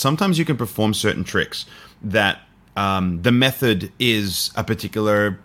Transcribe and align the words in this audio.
sometimes 0.00 0.38
you 0.38 0.44
can 0.44 0.56
perform 0.56 0.94
certain 0.94 1.24
tricks 1.24 1.66
that 2.02 2.40
um, 2.76 3.22
the 3.22 3.32
method 3.32 3.92
is 3.98 4.50
a 4.56 4.64
particular 4.64 5.38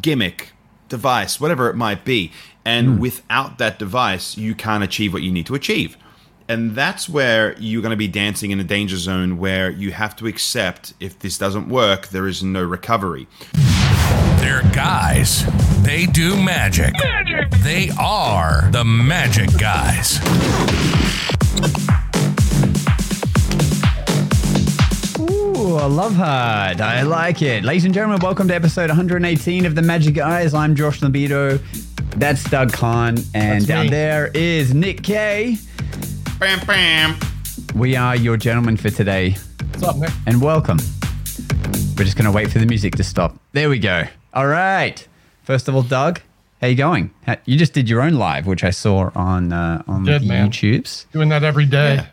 gimmick, 0.00 0.52
device, 0.88 1.40
whatever 1.40 1.70
it 1.70 1.76
might 1.76 2.04
be. 2.04 2.32
And 2.64 3.00
without 3.00 3.58
that 3.58 3.78
device, 3.78 4.36
you 4.36 4.54
can't 4.54 4.84
achieve 4.84 5.12
what 5.12 5.22
you 5.22 5.32
need 5.32 5.46
to 5.46 5.54
achieve. 5.54 5.96
And 6.48 6.74
that's 6.74 7.08
where 7.08 7.56
you're 7.58 7.80
going 7.80 7.90
to 7.90 7.96
be 7.96 8.08
dancing 8.08 8.50
in 8.50 8.58
a 8.58 8.64
danger 8.64 8.96
zone 8.96 9.38
where 9.38 9.70
you 9.70 9.92
have 9.92 10.16
to 10.16 10.26
accept 10.26 10.94
if 10.98 11.18
this 11.20 11.38
doesn't 11.38 11.68
work, 11.68 12.08
there 12.08 12.26
is 12.26 12.42
no 12.42 12.62
recovery. 12.64 13.28
They're 14.40 14.62
guys. 14.74 15.44
They 15.82 16.06
do 16.06 16.36
magic. 16.36 16.92
magic. 16.94 17.50
They 17.62 17.90
are 17.98 18.68
the 18.72 18.84
magic 18.84 19.56
guys. 19.58 20.18
Ooh, 25.70 25.76
I 25.76 25.84
love 25.86 26.16
her. 26.16 26.24
I 26.24 27.02
like 27.02 27.42
it. 27.42 27.62
Ladies 27.62 27.84
and 27.84 27.94
gentlemen, 27.94 28.18
welcome 28.20 28.48
to 28.48 28.54
episode 28.54 28.90
118 28.90 29.66
of 29.66 29.76
The 29.76 29.82
Magic 29.82 30.14
Guys. 30.16 30.52
I'm 30.52 30.74
Josh 30.74 30.98
Norbido. 31.00 31.60
That's 32.16 32.42
Doug 32.50 32.72
Conn. 32.72 33.18
And 33.34 33.60
That's 33.60 33.66
down 33.66 33.84
me. 33.84 33.90
there 33.90 34.32
is 34.34 34.74
Nick 34.74 35.04
Kay. 35.04 35.58
Bam, 36.40 36.66
bam. 36.66 37.16
We 37.76 37.94
are 37.94 38.16
your 38.16 38.36
gentlemen 38.36 38.76
for 38.78 38.90
today. 38.90 39.36
What's 39.74 39.82
up, 39.84 39.96
Nick? 39.96 40.10
And 40.26 40.42
welcome. 40.42 40.78
We're 41.96 42.04
just 42.04 42.16
going 42.16 42.24
to 42.24 42.32
wait 42.32 42.50
for 42.50 42.58
the 42.58 42.66
music 42.66 42.96
to 42.96 43.04
stop. 43.04 43.38
There 43.52 43.68
we 43.68 43.78
go. 43.78 44.04
All 44.34 44.48
right. 44.48 45.06
First 45.44 45.68
of 45.68 45.76
all, 45.76 45.82
Doug, 45.84 46.20
how 46.60 46.66
you 46.66 46.74
going? 46.74 47.12
Ha- 47.26 47.36
You 47.44 47.56
just 47.56 47.74
did 47.74 47.88
your 47.88 48.02
own 48.02 48.14
live, 48.14 48.48
which 48.48 48.64
I 48.64 48.70
saw 48.70 49.10
on 49.14 49.52
uh, 49.52 49.84
on 49.86 50.02
Did, 50.04 50.22
the 50.22 50.26
man. 50.26 50.50
YouTubes. 50.50 51.06
Doing 51.12 51.28
that 51.28 51.44
every 51.44 51.66
day. 51.66 51.94
Yeah. 51.94 52.06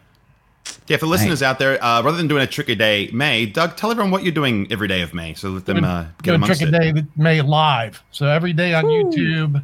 Yeah, 0.88 0.98
for 0.98 1.05
listeners 1.05 1.41
out 1.44 1.59
there, 1.59 1.84
uh, 1.84 2.02
rather 2.02 2.17
than 2.17 2.27
doing 2.27 2.44
a 2.44 2.48
trick 2.48 2.70
a 2.70 2.76
day 2.76 3.09
May, 3.12 3.45
Doug, 3.45 3.76
tell 3.76 3.91
everyone 3.91 4.12
what 4.12 4.23
you're 4.23 4.31
doing 4.31 4.67
every 4.71 4.88
day 4.88 5.02
of 5.02 5.13
May, 5.13 5.34
so 5.34 5.49
let 5.49 5.66
them 5.66 5.77
Doing, 5.77 5.85
uh, 5.85 6.04
get 6.21 6.32
doing 6.32 6.35
amongst 6.35 6.62
Trick 6.62 6.74
a 6.74 6.79
Day 6.79 6.91
that 6.93 7.18
May 7.18 7.41
live. 7.41 8.01
So 8.12 8.27
every 8.27 8.54
day 8.54 8.74
on 8.74 8.85
YouTube, 8.85 9.62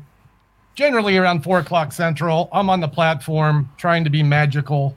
generally 0.76 1.18
around 1.18 1.44
four 1.44 1.60
o'clock 1.60 1.92
central, 1.94 2.50
I'm 2.52 2.70
on 2.70 2.82
the 2.82 2.88
platform 2.88 3.70
trying 3.78 4.04
to 4.04 4.10
be 4.10 4.22
magical 4.24 4.96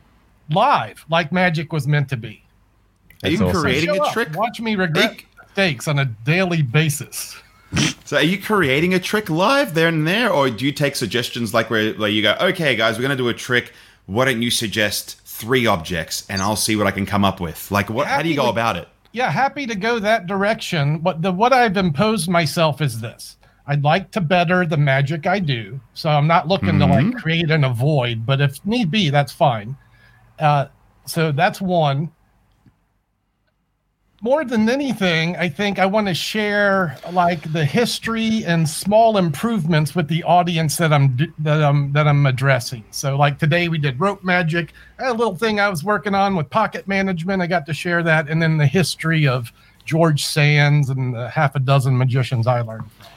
live, 0.51 1.05
like 1.11 1.33
magic 1.33 1.73
was 1.73 1.87
meant 1.87 2.09
to 2.11 2.17
be. 2.17 2.43
Are 3.23 3.31
you 3.31 3.39
That's 3.39 3.51
awesome. 3.51 3.63
creating 3.63 3.95
Show 3.95 4.03
a 4.03 4.07
up, 4.07 4.13
trick? 4.13 4.35
Watch 4.35 4.61
me 4.61 4.75
regret 4.75 5.21
Hey. 5.21 5.27
mistakes 5.43 5.89
on 5.89 5.99
a 5.99 6.05
daily 6.05 6.63
basis. 6.63 7.37
So, 8.05 8.17
are 8.17 8.23
you 8.23 8.41
creating 8.41 8.95
a 8.95 9.01
trick 9.01 9.29
live 9.29 9.75
there 9.75 9.89
and 9.89 10.07
there, 10.07 10.31
or 10.31 10.49
do 10.51 10.65
you 10.65 10.73
take 10.73 10.95
suggestions 10.97 11.53
like 11.53 11.69
where, 11.69 11.93
where 11.95 12.09
you 12.09 12.23
go, 12.23 12.37
okay, 12.41 12.77
guys, 12.77 12.97
we're 12.97 13.03
going 13.03 13.17
to 13.17 13.23
do 13.23 13.29
a 13.29 13.35
trick. 13.35 13.73
Why 14.07 14.25
don't 14.27 14.41
you 14.41 14.53
suggest 14.53 15.26
three 15.37 15.67
objects, 15.67 16.27
and 16.29 16.41
I'll 16.43 16.57
see 16.57 16.77
what 16.77 16.87
I 16.87 16.91
can 16.91 17.07
come 17.07 17.25
up 17.25 17.41
with? 17.41 17.71
Like, 17.71 17.91
what? 17.91 18.07
How 18.07 18.23
do 18.23 18.29
you 18.29 18.37
go 18.37 18.43
Happy- 18.47 18.53
about 18.55 18.77
it? 18.77 18.89
yeah, 19.13 19.31
happy 19.31 19.67
to 19.67 19.75
go 19.75 19.99
that 19.99 20.27
direction. 20.27 20.99
But 20.99 21.23
the 21.23 21.33
what 21.33 21.53
I've 21.53 21.77
imposed 21.77 22.29
myself 22.29 22.81
is 22.81 23.01
this. 23.01 23.37
I'd 23.67 23.83
like 23.83 24.11
to 24.13 24.21
better 24.21 24.65
the 24.65 24.77
magic 24.77 25.27
I 25.27 25.41
do. 25.41 25.81
So 25.95 26.09
I'm 26.09 26.27
not 26.29 26.47
looking 26.47 26.79
to 26.79 26.87
like 26.87 27.17
create 27.17 27.51
and 27.51 27.65
avoid, 27.65 28.25
but 28.25 28.41
if 28.41 28.65
need 28.65 28.91
be, 28.93 29.11
that's 29.11 29.33
fine. 29.33 29.77
Uh, 30.39 30.67
so 31.07 31.33
that's 31.33 31.61
one. 31.61 32.11
More 34.23 34.47
than 34.47 34.69
anything, 34.69 35.37
I 35.37 35.49
think 35.49 35.79
I 35.79 35.85
want 35.85 36.09
to 36.09 36.15
share 36.15 36.97
like 37.13 37.53
the 37.53 37.65
history 37.65 38.45
and 38.47 38.67
small 38.67 39.19
improvements 39.19 39.95
with 39.95 40.09
the 40.09 40.25
audience 40.25 40.77
that 40.77 40.91
I'm 40.91 41.19
that 41.39 41.63
I'm 41.63 41.93
that 41.93 42.09
I'm 42.09 42.25
addressing. 42.25 42.83
So 42.91 43.17
like 43.17 43.39
today 43.39 43.69
we 43.69 43.77
did 43.77 44.01
rope 44.01 44.25
magic. 44.25 44.73
A 45.01 45.13
little 45.13 45.37
thing 45.37 45.61
I 45.61 45.69
was 45.69 45.85
working 45.85 46.15
on 46.15 46.35
with 46.35 46.49
pocket 46.49 46.89
management. 46.89 47.43
I 47.43 47.47
got 47.47 47.67
to 47.67 47.75
share 47.75 48.03
that, 48.05 48.29
and 48.31 48.41
then 48.41 48.57
the 48.57 48.67
history 48.67 49.29
of 49.29 49.53
George 49.85 50.25
Sands 50.25 50.89
and 50.89 51.15
the 51.15 51.29
half 51.29 51.55
a 51.55 51.61
dozen 51.61 51.97
magicians 51.99 52.47
I 52.47 52.63
learned 52.63 52.91
from. 52.93 53.16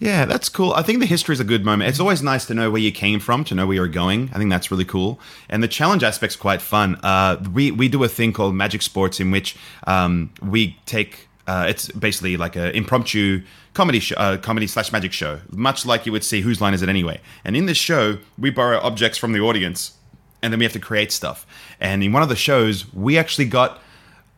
Yeah, 0.00 0.26
that's 0.26 0.48
cool. 0.48 0.72
I 0.74 0.82
think 0.82 1.00
the 1.00 1.06
history 1.06 1.32
is 1.32 1.40
a 1.40 1.44
good 1.44 1.64
moment. 1.64 1.88
It's 1.88 1.98
always 1.98 2.22
nice 2.22 2.46
to 2.46 2.54
know 2.54 2.70
where 2.70 2.80
you 2.80 2.92
came 2.92 3.18
from, 3.18 3.42
to 3.44 3.54
know 3.54 3.66
where 3.66 3.74
you're 3.74 3.88
going. 3.88 4.30
I 4.32 4.38
think 4.38 4.48
that's 4.48 4.70
really 4.70 4.84
cool. 4.84 5.18
And 5.48 5.60
the 5.60 5.68
challenge 5.68 6.04
aspect's 6.04 6.36
quite 6.36 6.62
fun. 6.62 7.00
Uh, 7.02 7.42
we 7.52 7.72
we 7.72 7.88
do 7.88 8.04
a 8.04 8.08
thing 8.08 8.32
called 8.32 8.54
Magic 8.54 8.82
Sports, 8.82 9.18
in 9.18 9.32
which 9.32 9.56
um, 9.86 10.30
we 10.40 10.76
take. 10.86 11.28
Uh, 11.48 11.66
it's 11.68 11.90
basically 11.92 12.36
like 12.36 12.54
an 12.56 12.70
impromptu 12.74 13.42
comedy 13.74 13.98
show, 13.98 14.14
uh, 14.16 14.36
comedy 14.36 14.66
slash 14.66 14.92
magic 14.92 15.12
show, 15.12 15.40
much 15.50 15.86
like 15.86 16.04
you 16.04 16.12
would 16.12 16.22
see 16.22 16.42
Whose 16.42 16.60
Line 16.60 16.74
Is 16.74 16.82
It 16.82 16.90
Anyway? 16.90 17.20
And 17.42 17.56
in 17.56 17.66
this 17.66 17.78
show, 17.78 18.18
we 18.36 18.50
borrow 18.50 18.78
objects 18.80 19.16
from 19.16 19.32
the 19.32 19.40
audience, 19.40 19.94
and 20.42 20.52
then 20.52 20.58
we 20.58 20.64
have 20.64 20.74
to 20.74 20.78
create 20.78 21.10
stuff. 21.10 21.46
And 21.80 22.04
in 22.04 22.12
one 22.12 22.22
of 22.22 22.28
the 22.28 22.36
shows, 22.36 22.92
we 22.92 23.16
actually 23.16 23.46
got 23.46 23.80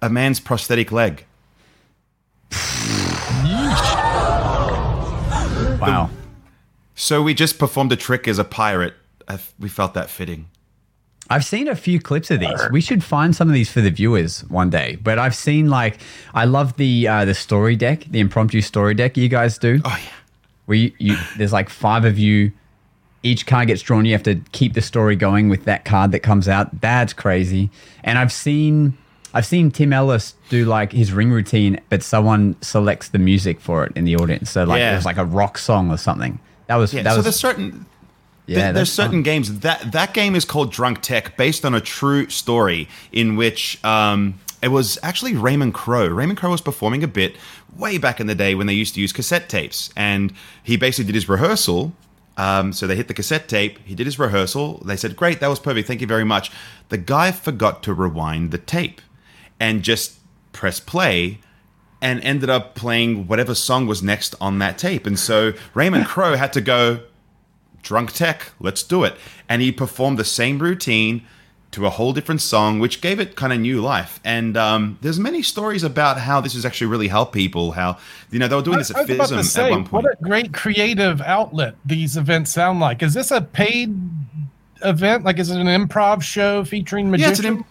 a 0.00 0.08
man's 0.08 0.40
prosthetic 0.40 0.92
leg. 0.92 1.26
Wow. 5.80 6.10
So 6.94 7.22
we 7.22 7.34
just 7.34 7.58
performed 7.58 7.92
a 7.92 7.96
trick 7.96 8.28
as 8.28 8.38
a 8.38 8.44
pirate. 8.44 8.94
I 9.26 9.34
f- 9.34 9.54
we 9.58 9.68
felt 9.68 9.94
that 9.94 10.10
fitting. 10.10 10.48
I've 11.30 11.44
seen 11.44 11.68
a 11.68 11.76
few 11.76 12.00
clips 12.00 12.30
of 12.32 12.40
these. 12.40 12.60
We 12.72 12.80
should 12.80 13.04
find 13.04 13.34
some 13.34 13.48
of 13.48 13.54
these 13.54 13.70
for 13.70 13.80
the 13.80 13.90
viewers 13.90 14.40
one 14.48 14.68
day. 14.68 14.98
But 15.00 15.20
I've 15.20 15.34
seen 15.34 15.70
like 15.70 16.00
I 16.34 16.44
love 16.44 16.76
the 16.76 17.06
uh, 17.06 17.24
the 17.24 17.34
story 17.34 17.76
deck, 17.76 18.04
the 18.10 18.18
impromptu 18.18 18.60
story 18.60 18.94
deck 18.94 19.16
you 19.16 19.28
guys 19.28 19.56
do. 19.56 19.80
Oh 19.84 19.98
yeah. 20.02 20.12
Where 20.66 20.78
you, 20.78 20.92
you 20.98 21.16
there's 21.36 21.52
like 21.52 21.68
five 21.68 22.04
of 22.04 22.18
you. 22.18 22.50
Each 23.22 23.46
card 23.46 23.68
gets 23.68 23.82
drawn. 23.82 24.04
You 24.06 24.12
have 24.12 24.22
to 24.24 24.36
keep 24.52 24.72
the 24.74 24.80
story 24.80 25.14
going 25.14 25.48
with 25.48 25.64
that 25.64 25.84
card 25.84 26.10
that 26.12 26.20
comes 26.20 26.48
out. 26.48 26.80
That's 26.80 27.12
crazy. 27.12 27.70
And 28.02 28.18
I've 28.18 28.32
seen 28.32 28.96
I've 29.32 29.46
seen 29.46 29.70
Tim 29.70 29.92
Ellis 29.92 30.34
do 30.48 30.64
like 30.64 30.92
his 30.92 31.12
ring 31.12 31.30
routine, 31.30 31.80
but 31.88 32.02
someone 32.02 32.56
selects 32.62 33.08
the 33.08 33.18
music 33.18 33.60
for 33.60 33.84
it 33.84 33.92
in 33.96 34.04
the 34.04 34.16
audience. 34.16 34.50
So 34.50 34.64
like 34.64 34.78
Yeah. 34.80 34.92
there's 34.92 35.04
like 35.04 35.18
a 35.18 35.24
rock 35.24 35.58
song 35.58 35.90
or 35.90 35.96
something. 35.96 36.38
That 36.66 36.76
was 36.76 36.92
Yeah, 36.92 37.02
that 37.02 37.10
so 37.10 37.16
was 37.16 37.24
there's 37.24 37.36
certain 37.36 37.86
yeah. 38.46 38.56
there- 38.56 38.72
there's 38.72 38.88
that's 38.88 38.96
fun. 38.96 39.06
certain 39.06 39.22
games 39.22 39.60
that 39.60 39.92
that 39.92 40.14
game 40.14 40.34
is 40.34 40.44
called 40.44 40.72
Drunk 40.72 41.00
Tech, 41.02 41.36
based 41.36 41.64
on 41.64 41.74
a 41.74 41.80
true 41.80 42.28
story 42.28 42.88
in 43.12 43.36
which 43.36 43.82
um, 43.84 44.34
it 44.62 44.68
was 44.68 44.98
actually 45.02 45.34
Raymond 45.34 45.74
Crowe. 45.74 46.08
Raymond 46.08 46.38
Crowe 46.38 46.50
was 46.50 46.60
performing 46.60 47.02
a 47.04 47.08
bit 47.08 47.36
way 47.76 47.98
back 47.98 48.20
in 48.20 48.26
the 48.26 48.34
day 48.34 48.54
when 48.54 48.66
they 48.66 48.74
used 48.74 48.94
to 48.96 49.00
use 49.00 49.12
cassette 49.12 49.48
tapes, 49.48 49.90
and 49.96 50.32
he 50.62 50.76
basically 50.76 51.06
did 51.06 51.14
his 51.14 51.28
rehearsal. 51.28 51.92
Um, 52.36 52.72
so 52.72 52.86
they 52.86 52.96
hit 52.96 53.06
the 53.08 53.14
cassette 53.14 53.48
tape. 53.48 53.78
He 53.84 53.94
did 53.94 54.06
his 54.06 54.18
rehearsal. 54.18 54.82
They 54.84 54.96
said, 54.96 55.14
"Great, 55.14 55.40
that 55.40 55.48
was 55.48 55.58
perfect. 55.58 55.86
Thank 55.86 56.00
you 56.00 56.06
very 56.06 56.24
much." 56.24 56.50
The 56.88 56.96
guy 56.98 57.32
forgot 57.32 57.82
to 57.84 57.92
rewind 57.94 58.50
the 58.50 58.58
tape 58.58 59.00
and 59.60 59.82
just 59.82 60.18
press 60.52 60.80
play 60.80 61.38
and 62.02 62.20
ended 62.22 62.48
up 62.48 62.74
playing 62.74 63.26
whatever 63.26 63.54
song 63.54 63.86
was 63.86 64.02
next 64.02 64.34
on 64.40 64.58
that 64.58 64.78
tape. 64.78 65.06
And 65.06 65.18
so 65.18 65.52
Raymond 65.74 66.06
Crowe 66.08 66.34
had 66.36 66.52
to 66.54 66.60
go, 66.62 67.00
drunk 67.82 68.12
tech, 68.12 68.52
let's 68.58 68.82
do 68.82 69.04
it. 69.04 69.16
And 69.48 69.60
he 69.62 69.70
performed 69.70 70.18
the 70.18 70.24
same 70.24 70.58
routine 70.58 71.26
to 71.72 71.86
a 71.86 71.90
whole 71.90 72.12
different 72.12 72.40
song, 72.40 72.80
which 72.80 73.00
gave 73.00 73.20
it 73.20 73.36
kind 73.36 73.52
of 73.52 73.60
new 73.60 73.80
life. 73.80 74.18
And 74.24 74.56
um, 74.56 74.98
there's 75.02 75.20
many 75.20 75.42
stories 75.42 75.84
about 75.84 76.18
how 76.18 76.40
this 76.40 76.54
has 76.54 76.64
actually 76.66 76.88
really 76.88 77.06
helped 77.06 77.32
people. 77.32 77.72
How 77.72 77.98
you 78.30 78.40
know 78.40 78.48
they 78.48 78.56
were 78.56 78.62
doing 78.62 78.78
this 78.78 78.90
at 78.90 79.06
FISM 79.06 79.44
say, 79.44 79.66
at 79.66 79.70
one 79.70 79.84
point. 79.84 80.04
what 80.04 80.12
a 80.12 80.16
great 80.20 80.52
creative 80.52 81.20
outlet 81.20 81.76
these 81.84 82.16
events 82.16 82.50
sound 82.50 82.80
like. 82.80 83.02
Is 83.04 83.14
this 83.14 83.30
a 83.30 83.40
paid 83.40 83.94
event? 84.82 85.24
Like, 85.24 85.38
is 85.38 85.50
it 85.50 85.60
an 85.60 85.68
improv 85.68 86.22
show 86.22 86.64
featuring 86.64 87.06
Yeah, 87.06 87.10
magicians? 87.12 87.44
imp- 87.44 87.66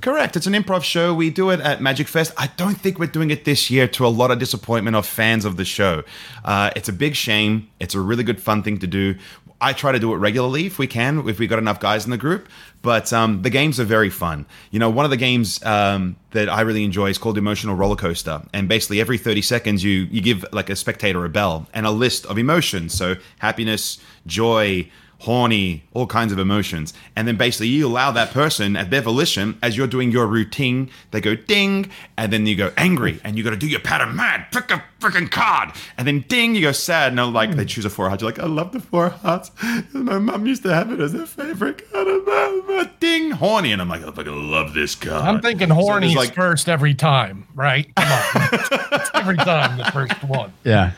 correct. 0.00 0.36
It's 0.36 0.46
an 0.46 0.52
improv 0.52 0.82
show. 0.82 1.14
We 1.14 1.30
do 1.30 1.50
it 1.50 1.60
at 1.60 1.80
Magic 1.80 2.08
Fest. 2.08 2.32
I 2.36 2.48
don't 2.56 2.74
think 2.74 2.98
we're 2.98 3.06
doing 3.06 3.30
it 3.30 3.44
this 3.44 3.70
year 3.70 3.88
to 3.88 4.06
a 4.06 4.08
lot 4.08 4.30
of 4.30 4.38
disappointment 4.38 4.96
of 4.96 5.06
fans 5.06 5.44
of 5.44 5.56
the 5.56 5.64
show. 5.64 6.02
Uh, 6.44 6.70
it's 6.76 6.88
a 6.88 6.92
big 6.92 7.14
shame. 7.14 7.68
It's 7.80 7.94
a 7.94 8.00
really 8.00 8.24
good 8.24 8.40
fun 8.40 8.62
thing 8.62 8.78
to 8.78 8.86
do. 8.86 9.16
I 9.60 9.72
try 9.72 9.92
to 9.92 9.98
do 9.98 10.12
it 10.12 10.16
regularly 10.18 10.66
if 10.66 10.78
we 10.78 10.86
can, 10.86 11.26
if 11.26 11.38
we 11.38 11.46
got 11.46 11.58
enough 11.58 11.80
guys 11.80 12.04
in 12.04 12.10
the 12.10 12.18
group. 12.18 12.48
But 12.82 13.14
um, 13.14 13.40
the 13.40 13.48
games 13.48 13.80
are 13.80 13.84
very 13.84 14.10
fun. 14.10 14.44
You 14.70 14.78
know, 14.78 14.90
one 14.90 15.06
of 15.06 15.10
the 15.10 15.16
games 15.16 15.64
um, 15.64 16.16
that 16.32 16.50
I 16.50 16.60
really 16.62 16.84
enjoy 16.84 17.08
is 17.08 17.16
called 17.16 17.38
Emotional 17.38 17.74
Roller 17.74 17.96
Coaster, 17.96 18.42
and 18.52 18.68
basically 18.68 19.00
every 19.00 19.16
thirty 19.16 19.40
seconds 19.40 19.82
you 19.82 20.06
you 20.10 20.20
give 20.20 20.44
like 20.52 20.68
a 20.68 20.76
spectator 20.76 21.24
a 21.24 21.30
bell 21.30 21.66
and 21.72 21.86
a 21.86 21.90
list 21.90 22.26
of 22.26 22.36
emotions. 22.36 22.92
So 22.92 23.14
happiness, 23.38 24.00
joy, 24.26 24.90
horny, 25.24 25.82
all 25.94 26.06
kinds 26.06 26.32
of 26.32 26.38
emotions. 26.38 26.92
And 27.16 27.26
then 27.26 27.36
basically 27.36 27.68
you 27.68 27.86
allow 27.86 28.10
that 28.12 28.30
person 28.30 28.76
at 28.76 28.90
their 28.90 29.00
volition, 29.00 29.58
as 29.62 29.76
you're 29.76 29.86
doing 29.86 30.10
your 30.10 30.26
routine, 30.26 30.90
they 31.12 31.20
go 31.20 31.34
ding, 31.34 31.90
and 32.16 32.32
then 32.32 32.46
you 32.46 32.54
go 32.54 32.72
angry, 32.76 33.20
and 33.24 33.36
you 33.36 33.42
got 33.42 33.50
to 33.50 33.56
do 33.56 33.66
your 33.66 33.80
pattern 33.80 34.14
mad, 34.14 34.46
pick 34.52 34.70
a 34.70 34.82
freaking 35.00 35.30
card. 35.30 35.70
And 35.96 36.06
then 36.06 36.24
ding, 36.28 36.54
you 36.54 36.60
go 36.60 36.72
sad. 36.72 37.08
And 37.08 37.18
they're 37.18 37.26
like, 37.26 37.52
they 37.52 37.64
choose 37.64 37.84
a 37.84 37.90
four 37.90 38.08
hearts. 38.08 38.22
You're 38.22 38.30
like, 38.30 38.38
I 38.40 38.46
love 38.46 38.72
the 38.72 38.80
four 38.80 39.08
hearts. 39.08 39.50
My 39.92 40.18
mom 40.18 40.46
used 40.46 40.62
to 40.64 40.74
have 40.74 40.92
it 40.92 41.00
as 41.00 41.14
a 41.14 41.26
favorite 41.26 41.90
card. 41.90 42.90
Ding, 43.00 43.30
horny. 43.30 43.72
And 43.72 43.80
I'm 43.80 43.88
like, 43.88 44.02
I 44.02 44.10
fucking 44.10 44.50
love 44.50 44.74
this 44.74 44.94
card. 44.94 45.24
I'm 45.24 45.40
thinking 45.40 45.68
So 45.68 45.74
horny 45.74 46.08
there's, 46.08 46.16
like, 46.16 46.34
first 46.34 46.68
every 46.68 46.94
time, 46.94 47.46
right? 47.54 47.94
Come 47.96 48.12
on. 48.12 49.00
every 49.14 49.36
time 49.36 49.78
the 49.78 49.90
first 49.90 50.22
one. 50.24 50.52
Yeah. 50.64 50.92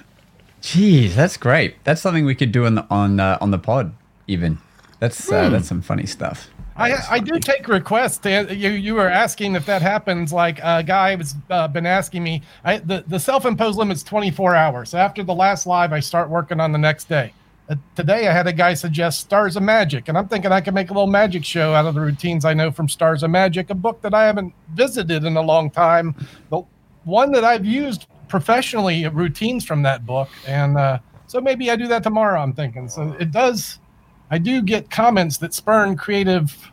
Jeez, 0.63 1.15
that's 1.15 1.37
great. 1.37 1.77
That's 1.85 2.01
something 2.01 2.25
we 2.25 2.35
could 2.35 2.51
do 2.51 2.67
on 2.67 2.75
the 2.75 2.87
on 2.91 3.21
uh, 3.21 3.39
on 3.41 3.53
the 3.53 3.59
pod 3.59 3.95
even. 4.27 4.59
That's 4.99 5.31
uh, 5.31 5.51
that's 5.51 5.69
some 5.69 5.83
funny 5.83 6.07
stuff. 6.07 6.49
I, 6.79 6.95
I 7.11 7.19
do 7.21 7.39
take 7.39 7.69
requests. 7.69 8.25
You 8.25 8.71
you 8.71 8.95
were 8.95 9.09
asking 9.09 9.55
if 9.55 9.67
that 9.67 9.83
happens. 9.83 10.33
Like 10.33 10.59
a 10.63 10.83
guy 10.83 11.17
has 11.17 11.35
uh, 11.51 11.69
been 11.69 11.87
asking 11.87 12.23
me. 12.23 12.43
I, 12.65 12.79
the 12.79 13.05
the 13.07 13.19
self 13.19 13.47
imposed 13.47 13.79
limit 13.79 13.97
is 13.97 14.03
24 14.03 14.55
hours. 14.55 14.95
After 14.95 15.23
the 15.23 15.35
last 15.35 15.67
live, 15.67 15.93
I 15.93 16.01
start 16.01 16.29
working 16.31 16.61
on 16.61 16.73
the 16.73 16.79
next 16.79 17.09
day. 17.09 17.33
Uh, 17.69 17.75
today, 17.95 18.29
I 18.29 18.33
had 18.33 18.47
a 18.47 18.53
guy 18.53 18.75
suggest 18.75 19.21
Stars 19.21 19.57
of 19.57 19.63
Magic, 19.63 20.09
and 20.09 20.17
I'm 20.17 20.29
thinking 20.29 20.53
I 20.53 20.61
can 20.61 20.73
make 20.73 20.91
a 20.91 20.93
little 20.93 21.09
magic 21.09 21.45
show 21.45 21.75
out 21.75 21.85
of 21.85 21.95
the 21.95 22.01
routines 22.01 22.45
I 22.45 22.55
know 22.55 22.71
from 22.71 22.89
Stars 22.89 23.23
of 23.23 23.31
Magic, 23.31 23.71
a 23.71 23.75
book 23.75 24.01
that 24.03 24.15
I 24.15 24.25
haven't 24.25 24.55
visited 24.75 25.25
in 25.25 25.37
a 25.37 25.43
long 25.43 25.71
time. 25.71 26.15
but 26.49 26.65
one 27.05 27.33
that 27.33 27.45
I've 27.45 27.65
used 27.65 28.07
professionally, 28.29 29.07
routines 29.09 29.65
from 29.65 29.83
that 29.83 30.07
book, 30.07 30.29
and 30.47 30.77
uh, 30.77 30.99
so 31.27 31.41
maybe 31.41 31.71
I 31.71 31.77
do 31.77 31.89
that 31.89 32.03
tomorrow. 32.03 32.41
I'm 32.41 32.53
thinking. 32.53 32.89
So 32.89 33.17
it 33.19 33.33
does. 33.33 33.79
I 34.31 34.39
do 34.39 34.61
get 34.63 34.91
comments 34.91 35.37
that 35.39 35.55
spurn 35.55 35.97
creative, 35.97 36.71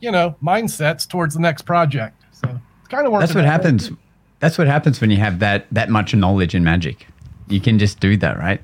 you 0.00 0.10
know, 0.10 0.34
mindsets 0.42 1.06
towards 1.08 1.34
the 1.34 1.40
next 1.40 1.62
project. 1.62 2.20
So 2.32 2.48
it's 2.80 2.88
kind 2.88 3.06
of 3.06 3.12
working. 3.12 3.20
That's 3.26 3.34
what 3.34 3.42
that 3.42 3.46
way. 3.46 3.50
happens. 3.50 3.90
That's 4.40 4.58
what 4.58 4.66
happens 4.66 5.00
when 5.00 5.10
you 5.10 5.16
have 5.18 5.38
that 5.40 5.66
that 5.72 5.88
much 5.90 6.14
knowledge 6.14 6.54
in 6.54 6.62
magic. 6.64 7.06
You 7.48 7.60
can 7.60 7.78
just 7.78 7.98
do 8.00 8.16
that, 8.18 8.38
right? 8.38 8.60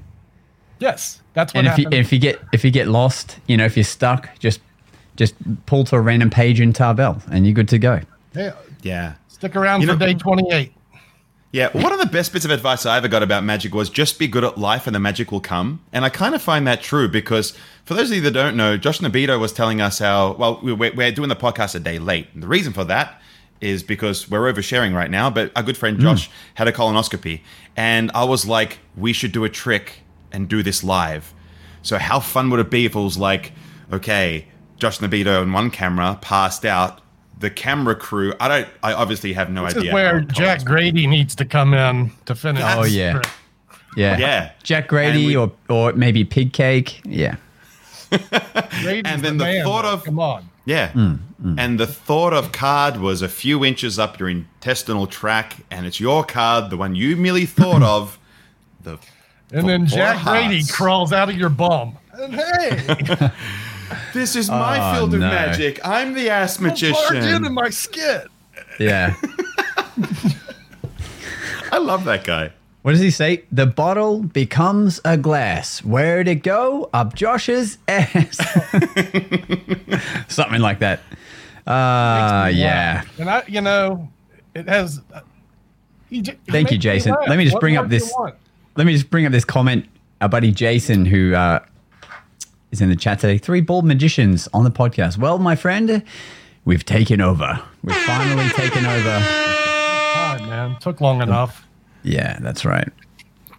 Yes, 0.79 1.21
that's 1.33 1.55
what 1.55 1.65
And 1.65 1.69
if 1.69 1.79
you 1.79 1.89
if 1.91 2.13
you 2.13 2.19
get 2.19 2.41
if 2.53 2.65
you 2.65 2.71
get 2.71 2.89
lost, 2.89 3.39
you 3.47 3.57
know, 3.57 3.65
if 3.65 3.77
you're 3.77 3.85
stuck, 3.85 4.29
just 4.39 4.61
just 5.17 5.35
pull 5.67 5.85
to 5.85 5.97
a 5.97 6.01
random 6.01 6.29
page 6.31 6.61
in 6.61 6.73
Tarbell, 6.73 7.23
and 7.31 7.47
you're 7.47 7.55
good 7.55 7.69
to 7.69 7.79
go. 7.79 8.01
yeah, 8.35 8.53
Yeah. 8.83 9.15
stick 9.29 9.55
around 9.57 9.81
You 9.83 9.87
for 9.89 9.93
know- 9.97 10.07
day 10.07 10.15
28. 10.15 10.73
Yeah, 11.55 11.69
one 11.69 11.93
of 11.93 12.01
the 12.01 12.06
best 12.06 12.33
bits 12.33 12.45
of 12.45 12.51
advice 12.51 12.85
I 12.85 12.97
ever 12.97 13.06
got 13.06 13.23
about 13.23 13.45
magic 13.45 13.77
was 13.77 13.89
just 13.89 14.19
be 14.19 14.27
good 14.27 14.43
at 14.43 14.59
life 14.59 14.89
and 14.89 14.97
the 14.97 14.99
magic 14.99 15.31
will 15.31 15.39
come. 15.39 15.85
And 15.93 16.05
I 16.05 16.09
kind 16.09 16.35
of 16.35 16.43
find 16.43 16.67
that 16.67 16.83
true 16.83 17.06
because 17.06 17.56
for 17.85 17.95
those 17.95 18.11
of 18.11 18.17
you 18.17 18.23
that 18.23 18.33
don't 18.33 18.56
know, 18.56 18.77
Josh 18.77 18.99
Norbido 18.99 19.39
was 19.39 19.53
telling 19.53 19.81
us 19.81 20.01
how, 20.01 20.33
well, 20.33 20.59
we- 20.65 20.73
we're, 20.73 20.93
we're 20.93 21.12
doing 21.12 21.29
the 21.29 21.37
podcast 21.37 21.77
a 21.77 21.79
day 21.79 22.01
late. 22.01 22.27
And 22.35 22.43
the 22.43 22.49
reason 22.49 22.73
for 22.73 22.83
that 22.87 23.23
is 23.61 23.85
because 23.85 24.29
we're 24.29 24.53
oversharing 24.53 24.97
right 24.97 25.09
now, 25.09 25.31
but 25.31 25.53
our 25.55 25.62
good 25.62 25.77
friend 25.77 25.97
hmm. 25.97 26.03
Josh 26.03 26.29
had 26.55 26.67
a 26.67 26.73
colonoscopy. 26.73 27.43
And 27.77 28.11
I 28.17 28.25
was 28.25 28.45
like, 28.45 28.81
we 28.97 29.12
should 29.12 29.31
do 29.31 29.45
a 29.45 29.49
trick 29.49 30.01
and 30.33 30.49
do 30.49 30.61
this 30.61 30.83
live. 30.83 31.33
So 31.83 31.99
how 31.99 32.19
fun 32.19 32.51
would 32.51 32.59
it 32.59 32.71
be 32.71 32.85
if 32.85 32.97
it 32.97 33.01
was 33.01 33.17
like, 33.17 33.53
okay, 33.93 34.49
Josh 34.79 34.99
Norbido 34.99 35.41
on 35.41 35.53
one 35.53 35.71
camera 35.71 36.19
passed 36.21 36.65
out, 36.65 37.01
the 37.41 37.51
camera 37.51 37.95
crew, 37.95 38.33
I 38.41 38.49
don't, 38.49 38.69
I 38.83 38.93
obviously 38.93 39.33
have 39.35 39.51
no 39.51 39.65
This 39.65 39.77
idea. 39.77 39.91
is 39.91 39.95
where 39.95 40.21
Jack 40.21 40.61
colonoscopy- 40.61 40.65
Grady 40.67 41.07
needs 41.07 41.35
to 41.37 41.45
come 41.45 41.75
in 41.75 42.11
to 42.27 42.35
finish. 42.35 42.63
Oh, 42.65 42.85
yeah. 42.85 43.11
script. 43.11 43.29
Yeah, 43.97 44.19
Yeah. 44.19 44.51
Jack 44.63 44.89
Grady 44.89 45.27
we- 45.29 45.37
or 45.37 45.53
or 45.69 45.93
maybe 45.93 46.25
Pig 46.25 46.53
Cake. 46.53 47.01
Yeah, 47.05 47.37
And 48.11 49.23
then 49.23 49.39
the 49.39 49.45
man, 49.45 49.65
thought 49.65 49.85
of- 49.85 50.05
come 50.05 50.19
on. 50.19 50.49
Yeah. 50.67 50.91
Mm, 50.93 51.19
mm. 51.43 51.55
And 51.61 51.79
the 51.79 51.87
thought 51.87 52.33
of 52.33 52.51
card 52.53 52.97
was 52.97 53.21
a 53.23 53.29
few 53.29 53.65
inches 53.65 53.99
up 53.99 54.19
your 54.19 54.29
intestinal 54.31 55.07
tract, 55.07 55.57
and 55.71 55.85
it's 55.87 56.01
your 56.01 56.25
card, 56.25 56.71
the 56.71 56.77
one 56.77 56.95
you 56.95 57.17
merely 57.17 57.47
thought 57.47 57.83
of. 57.97 58.19
The 58.83 58.99
And 59.53 59.69
then 59.69 59.87
Four 59.87 59.99
Jack 59.99 60.25
Grady 60.25 60.63
crawls 60.65 61.13
out 61.13 61.29
of 61.29 61.37
your 61.37 61.51
bum. 61.51 61.97
And 62.15 62.35
hey, 62.35 63.31
This 64.13 64.37
is 64.37 64.49
my 64.51 64.79
Oh, 64.79 64.95
field 64.95 65.15
of 65.15 65.21
no. 65.21 65.29
magic. 65.29 65.81
I'm 65.85 66.15
the 66.15 66.31
ass 66.31 66.57
barge 66.59 66.83
in 66.83 66.93
magician. 66.93 67.45
in 67.47 67.53
my 67.55 67.71
skit. 67.71 68.29
yeah. 68.79 69.15
I 71.73 71.79
love 71.79 72.05
that 72.05 72.25
guy. 72.25 72.51
What 72.83 72.93
does 72.93 73.01
he 73.01 73.11
say? 73.11 73.45
The 73.51 73.67
bottle 73.67 74.23
becomes 74.23 75.01
a 75.05 75.17
glass. 75.17 75.83
Where'd 75.83 76.29
it 76.29 76.43
go? 76.43 76.91
Up 76.93 77.15
Josh's 77.15 77.79
ass. 77.89 78.37
Something 80.29 80.61
like 80.61 80.81
that. 80.81 81.01
Uh, 81.67 82.51
yeah. 82.53 83.03
And 83.19 83.31
I, 83.31 83.43
you 83.49 83.61
know, 83.63 84.09
it 84.55 84.69
has. 84.69 85.01
Uh, 85.13 85.21
he, 86.11 86.21
j- 86.21 86.39
he 86.45 86.53
Thank 86.53 86.71
you, 86.71 86.73
makes 86.73 86.73
me 86.73 86.79
Jason. 86.79 87.15
Let 87.27 87.39
me 87.39 87.45
just 87.45 87.55
What 87.55 87.61
bring 87.61 87.77
up 87.79 87.89
this- 87.89 88.13
Let 88.77 88.87
me 88.87 88.93
just 88.93 89.09
bring 89.11 89.25
up 89.27 89.33
this 89.33 89.45
comment. 89.47 89.87
Our 90.21 90.29
buddy 90.29 90.53
Jason, 90.53 91.07
who 91.07 91.35
uh, 91.35 91.61
is 92.75 92.81
in 92.81 92.88
the 92.91 92.97
chat 92.97 93.21
today. 93.21 93.38
Three 93.38 93.61
bald 93.61 93.85
magicians 93.85 94.49
on 94.53 94.65
the 94.65 94.71
podcast. 94.71 95.17
Well, 95.17 95.38
my 95.38 95.55
friend, 95.56 96.03
we've 96.65 96.85
taken 96.85 97.21
over. 97.21 97.62
We've 97.82 97.97
finally 97.97 98.49
taken 98.50 98.85
over. 98.85 99.05
God, 99.21 100.41
man, 100.43 100.76
took 100.81 101.00
long 101.00 101.23
enough. 101.23 101.67
Yeah, 102.03 102.38
that's 102.41 102.65
right. 102.65 102.88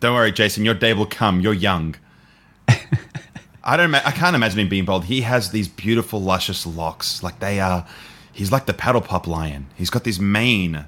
Don't 0.01 0.13
worry, 0.13 0.31
Jason. 0.31 0.65
Your 0.65 0.73
day 0.73 0.93
will 0.93 1.05
come. 1.05 1.39
You're 1.39 1.53
young. 1.53 1.95
I 3.63 3.77
don't. 3.77 3.95
I 3.95 4.11
can't 4.11 4.35
imagine 4.35 4.59
him 4.59 4.69
being 4.69 4.85
bald. 4.85 5.05
He 5.05 5.21
has 5.21 5.51
these 5.51 5.67
beautiful, 5.67 6.21
luscious 6.21 6.65
locks. 6.67 7.23
Like 7.23 7.39
they 7.39 7.59
are. 7.59 7.87
He's 8.33 8.51
like 8.51 8.65
the 8.65 8.73
paddle 8.73 9.01
pop 9.01 9.27
lion. 9.27 9.67
He's 9.75 9.89
got 9.89 10.03
this 10.03 10.19
mane. 10.19 10.85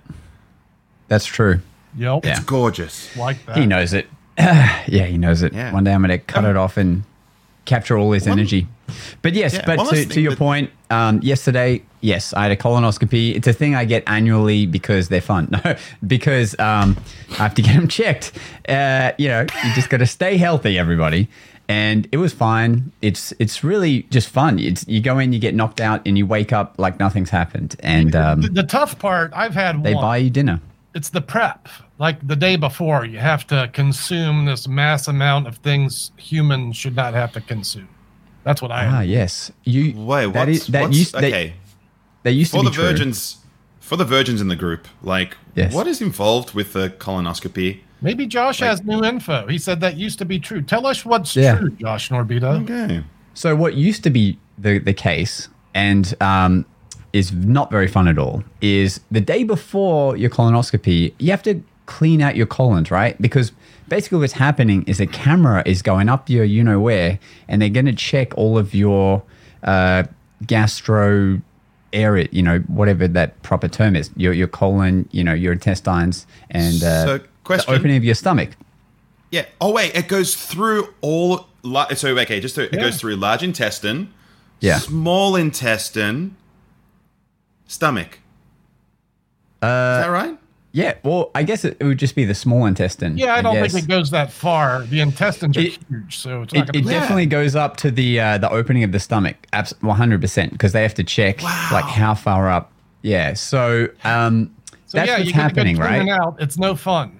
That's 1.07 1.25
true. 1.25 1.62
Yep, 1.97 2.25
Yeah. 2.25 2.31
It's 2.31 2.41
gorgeous. 2.41 3.15
like 3.15 3.44
that. 3.45 3.56
He 3.57 3.65
knows 3.65 3.94
it. 3.94 4.07
yeah, 4.38 5.06
he 5.06 5.18
knows 5.18 5.41
it. 5.41 5.53
Yeah. 5.53 5.71
One 5.71 5.85
day 5.85 5.94
I'm 5.94 6.01
going 6.01 6.09
to 6.09 6.18
cut 6.23 6.44
it 6.44 6.57
off 6.57 6.75
and 6.77 7.03
capture 7.68 7.98
all 7.98 8.10
this 8.10 8.25
energy. 8.25 8.68
But 9.22 9.34
yes, 9.34 9.54
Yeah, 9.54 9.64
but 9.66 9.90
to, 9.90 10.06
to 10.06 10.22
your 10.22 10.31
that- 10.31 10.40
point, 10.40 10.72
um, 10.90 11.22
yesterday, 11.22 11.84
yes, 12.02 12.34
I 12.34 12.44
had 12.44 12.52
a 12.52 12.56
colonoscopy. 12.56 13.36
It's 13.36 13.48
a 13.48 13.54
thing 13.54 13.75
I 13.75 13.86
get 13.86 14.04
annually 14.08 14.66
because 14.66 15.10
they're 15.10 15.22
fun. 15.22 15.50
No, 15.64 15.75
because 16.06 16.58
um, 16.60 16.98
I 17.31 17.36
have 17.44 17.54
to 17.56 17.62
get 17.62 17.75
them 17.75 17.88
checked. 17.88 18.31
Uh, 18.68 19.12
you 19.18 19.28
know, 19.28 19.42
you 19.42 19.74
just 19.75 19.90
got 19.90 19.98
to 19.98 20.06
stay 20.08 20.38
healthy, 20.38 20.80
everybody. 20.80 21.28
And 21.69 22.08
it 22.14 22.18
was 22.18 22.34
fine. 22.34 22.94
It's 23.02 23.34
it's 23.40 23.62
really 23.62 24.04
just 24.04 24.30
fun. 24.30 24.58
It's 24.58 24.88
you 24.88 25.02
go 25.02 25.19
in, 25.19 25.34
you 25.34 25.40
get 25.40 25.54
knocked 25.54 25.81
out, 25.81 26.02
and 26.08 26.18
you 26.18 26.25
wake 26.25 26.54
up 26.54 26.75
like 26.78 26.98
nothing's 26.98 27.30
happened. 27.30 27.75
And 27.81 28.14
the, 28.14 28.25
um, 28.31 28.42
the 28.42 28.64
tough 28.64 28.98
part, 29.00 29.34
I've 29.36 29.54
had 29.54 29.84
they 29.84 29.94
one. 29.94 30.02
buy 30.02 30.18
you 30.18 30.30
dinner. 30.30 30.62
It's 30.95 31.10
the 31.10 31.22
prep. 31.22 31.68
Like 32.00 32.25
the 32.28 32.36
day 32.36 32.56
before, 32.56 33.06
you 33.06 33.19
have 33.19 33.45
to 33.48 33.69
consume 33.74 34.45
this 34.45 34.68
mass 34.68 35.07
amount 35.07 35.48
of 35.48 35.57
things 35.57 36.12
humans 36.18 36.75
should 36.78 36.95
not 36.95 37.13
have 37.13 37.31
to 37.34 37.42
consume. 37.42 37.89
That's 38.44 38.62
what 38.62 38.72
I. 38.72 38.86
Ah, 38.86 39.01
yes. 39.01 39.51
You 39.63 39.94
Wait, 39.95 40.34
that 40.34 40.48
what's, 40.48 40.68
that 40.68 40.81
what's 40.84 40.98
used 40.98 41.13
that- 41.13 41.24
okay? 41.25 41.54
That 42.24 42.31
used 42.31 42.51
to 42.51 42.57
for 42.57 42.63
be 42.63 42.69
the 42.69 42.74
true. 42.75 42.84
virgins 42.84 43.38
for 43.80 43.95
the 43.95 44.04
virgins 44.06 44.42
in 44.42 44.50
the 44.50 44.56
group 44.56 44.86
like 45.01 45.38
Yes. 45.56 45.74
what 45.74 45.88
is 45.88 46.01
involved 46.01 46.54
with 46.54 46.74
the 46.74 46.90
colonoscopy 46.90 47.80
Maybe 48.01 48.28
Josh 48.28 48.60
has 48.60 48.83
new 48.83 49.01
info. 49.04 49.48
He 49.48 49.57
said 49.57 49.80
that 49.80 49.95
used 49.98 50.19
to 50.19 50.25
be 50.25 50.38
true. 50.40 50.62
Tell 50.62 50.86
us 50.86 51.06
what's 51.06 51.36
Yeah. 51.36 51.57
true, 51.57 51.69
Josh 51.72 52.10
Norbido. 52.10 52.63
okay 52.63 53.04
So 53.33 53.56
what 53.56 53.75
used 53.75 54.04
to 54.04 54.10
be 54.10 54.38
the 54.57 54.80
the 54.80 54.94
case 54.94 55.48
and 55.74 56.13
um, 56.22 56.66
is 57.18 57.31
not 57.31 57.68
very 57.78 57.88
fun 57.96 58.08
at 58.08 58.18
all 58.24 58.44
is 58.62 59.00
the 59.12 59.22
day 59.34 59.44
before 59.56 60.16
your 60.22 60.30
colonoscopy, 60.38 61.00
you 61.19 61.30
have 61.31 61.44
to 61.44 61.54
clean 61.86 62.19
out 62.21 62.36
your 62.36 62.45
colons, 62.59 62.92
right? 62.92 63.16
Because 63.21 63.52
basically 63.88 64.19
what's 64.19 64.33
happening 64.47 64.83
is 64.92 65.00
a 65.00 65.07
camera 65.07 65.59
is 65.66 65.81
going 65.81 66.07
up 66.09 66.30
your 66.30 66.44
you 66.56 66.64
know 66.64 66.80
where, 66.80 67.18
and 67.47 67.56
they're 67.62 67.76
going 67.80 67.86
to 67.95 68.00
check 68.12 68.28
all 68.38 68.57
of 68.57 68.74
your 68.83 69.24
uh, 69.64 70.04
gastro 70.52 71.42
area, 71.94 72.28
you 72.31 72.44
know, 72.44 72.59
whatever 72.68 73.07
that 73.07 73.42
proper 73.44 73.68
term 73.68 73.95
is, 73.95 74.09
your 74.16 74.33
your 74.33 74.47
colon, 74.47 75.07
you 75.12 75.24
know, 75.24 75.33
your 75.33 75.54
intestines, 75.54 76.28
and 76.52 76.83
uh, 76.83 77.06
So, 77.06 77.19
question. 77.44 77.74
the 77.74 77.80
opening 77.80 77.97
of 77.97 78.04
your 78.04 78.16
stomach. 78.16 78.50
yeah 79.31 79.45
oh 79.62 79.71
wait 79.78 79.92
it 79.95 80.07
goes 80.07 80.36
through 80.36 80.81
all 81.02 81.47
so 81.95 82.07
okay 82.18 82.40
just 82.40 82.56
so 82.56 82.62
it 82.62 82.74
Yeah. 82.74 82.81
goes 82.86 82.95
through 83.00 83.16
large 83.18 83.44
intestine 83.44 84.00
Yeah. 84.62 84.80
small 84.80 85.36
intestine 85.36 86.36
stomach 87.68 88.19
uh, 89.62 89.66
is 90.00 90.06
that 90.06 90.07
right 90.12 90.38
Yeah, 90.71 90.94
well, 91.04 91.31
I 91.33 91.44
guess 91.44 91.66
it, 91.66 91.78
it 91.80 91.83
would 91.83 91.97
just 91.97 92.14
be 92.16 92.24
the 92.26 92.36
small 92.36 92.66
intestine. 92.68 93.18
Yeah, 93.18 93.33
I 93.36 93.42
don't 93.42 93.56
guess. 93.56 93.71
think 93.74 93.86
it 93.86 93.88
goes 93.88 94.12
that 94.12 94.31
far. 94.31 94.83
The 94.83 95.00
intestines 95.02 95.57
are 95.57 95.62
It- 95.62 95.80
huge, 95.90 96.18
so 96.18 96.44
it's 96.44 96.54
not 96.54 96.69
It, 96.69 96.74
going 96.74 96.83
it 96.83 96.88
to. 96.88 96.94
definitely 96.94 97.26
goes 97.26 97.56
up 97.56 97.78
to 97.78 97.90
the 97.92 98.19
uh, 98.19 98.38
the 98.38 98.50
opening 98.52 98.83
of 98.83 98.92
the 98.92 99.00
stomach, 99.00 99.36
abs- 99.54 99.74
100%, 99.81 100.52
because 100.52 100.74
they 100.74 100.83
have 100.83 100.94
to 100.95 101.04
check 101.04 101.42
like 101.71 101.86
how 101.86 102.14
far 102.14 102.50
up. 102.50 102.71
Yeah, 103.02 103.33
so 103.33 103.88
um, 104.04 104.54
So 104.86 104.97
that's 105.00 105.07
yeah, 105.07 105.16
what's 105.16 105.26
you 105.28 105.33
get 105.33 105.42
happening, 105.42 105.76
to 105.78 105.81
go 105.81 105.88
cleaning 105.88 106.07
right? 106.09 106.19
out. 106.19 106.36
It's 106.40 106.57
no 106.59 106.76
fun. 106.76 107.19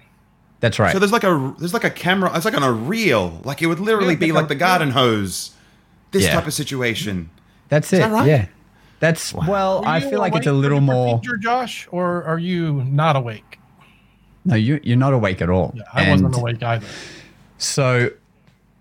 That's 0.60 0.78
right. 0.80 0.92
so 0.92 1.00
there's 1.00 1.12
like 1.12 1.24
a 1.24 1.56
there's 1.60 1.74
like 1.74 1.84
a 1.84 1.90
camera 1.92 2.32
it's 2.36 2.44
like 2.46 2.56
on 2.58 2.64
a 2.64 2.72
reel 2.72 3.42
like 3.44 3.62
it 3.62 3.68
would 3.68 3.80
literally 3.80 4.14
Yeah, 4.16 4.20
be 4.20 4.32
like 4.32 4.42
like 4.44 4.48
the 4.50 4.56
garden 4.56 4.90
hose 4.92 5.52
this 6.12 6.24
Yeah. 6.26 6.34
type 6.34 6.48
of 6.48 6.54
situation 6.54 7.30
that's 7.70 7.94
it. 7.94 8.00
that 8.00 8.12
right? 8.12 8.28
Yeah, 8.28 8.46
that's 9.00 9.34
well. 9.34 9.84
I 9.86 10.00
you 10.00 10.10
feel 10.10 10.20
like 10.20 10.36
it's 10.36 10.48
a 10.48 10.50
awake 10.50 10.58
for 10.58 10.62
little 10.62 10.80
the 10.80 10.86
more. 10.86 11.18
procedure, 11.20 11.38
Josh, 11.38 11.88
or 11.92 12.24
are 12.24 12.40
you 12.40 12.84
not 12.86 13.16
awake? 13.16 13.60
No, 14.46 14.56
you 14.56 14.80
you're 14.84 14.98
not 14.98 15.14
awake 15.14 15.42
at 15.42 15.50
all. 15.50 15.74
Yeah, 15.76 15.84
I 15.94 16.04
and 16.04 16.24
wasn't 16.24 16.36
awake 16.42 16.64
either. 16.64 16.86
So 17.58 18.10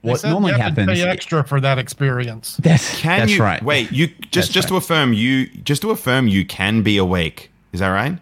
They 0.03 0.11
what 0.11 0.21
said 0.21 0.31
normally 0.31 0.53
you 0.53 0.59
have 0.59 0.75
to 0.77 0.81
happens? 0.83 1.01
Pay 1.01 1.09
extra 1.09 1.43
for 1.45 1.61
that 1.61 1.79
experience. 1.79 2.57
That's 2.59 2.99
can 3.01 3.21
that's 3.21 3.33
you 3.33 3.43
right. 3.43 3.63
wait 3.63 3.91
you 3.91 4.07
just 4.09 4.33
That's 4.33 4.49
just 4.49 4.69
to 4.69 4.77
affirm 4.77 5.13
you 5.13 5.47
just 5.49 5.83
to 5.83 5.91
affirm 5.91 6.29
you 6.29 6.45
can 6.47 6.83
be 6.83 6.97
awake 6.99 7.51
is 7.73 7.81
that 7.81 7.89
right 7.89 8.19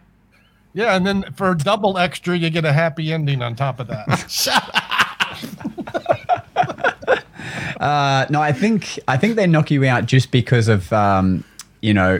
Yeah, 0.72 0.96
and 0.96 1.06
then 1.06 1.24
for 1.36 1.54
double 1.54 1.98
extra, 1.98 2.36
you 2.36 2.50
get 2.50 2.64
a 2.64 2.72
happy 2.72 3.12
ending 3.12 3.42
on 3.42 3.54
top 3.56 3.78
of 3.80 3.88
that. 3.88 4.80
Uh, 7.80 8.24
no, 8.30 8.40
I 8.40 8.52
think 8.52 8.98
I 9.08 9.16
think 9.16 9.36
they 9.36 9.46
knock 9.46 9.70
you 9.70 9.84
out 9.84 10.06
just 10.06 10.30
because 10.30 10.68
of 10.68 10.90
um, 10.92 11.44
you 11.84 11.92
know, 11.92 12.18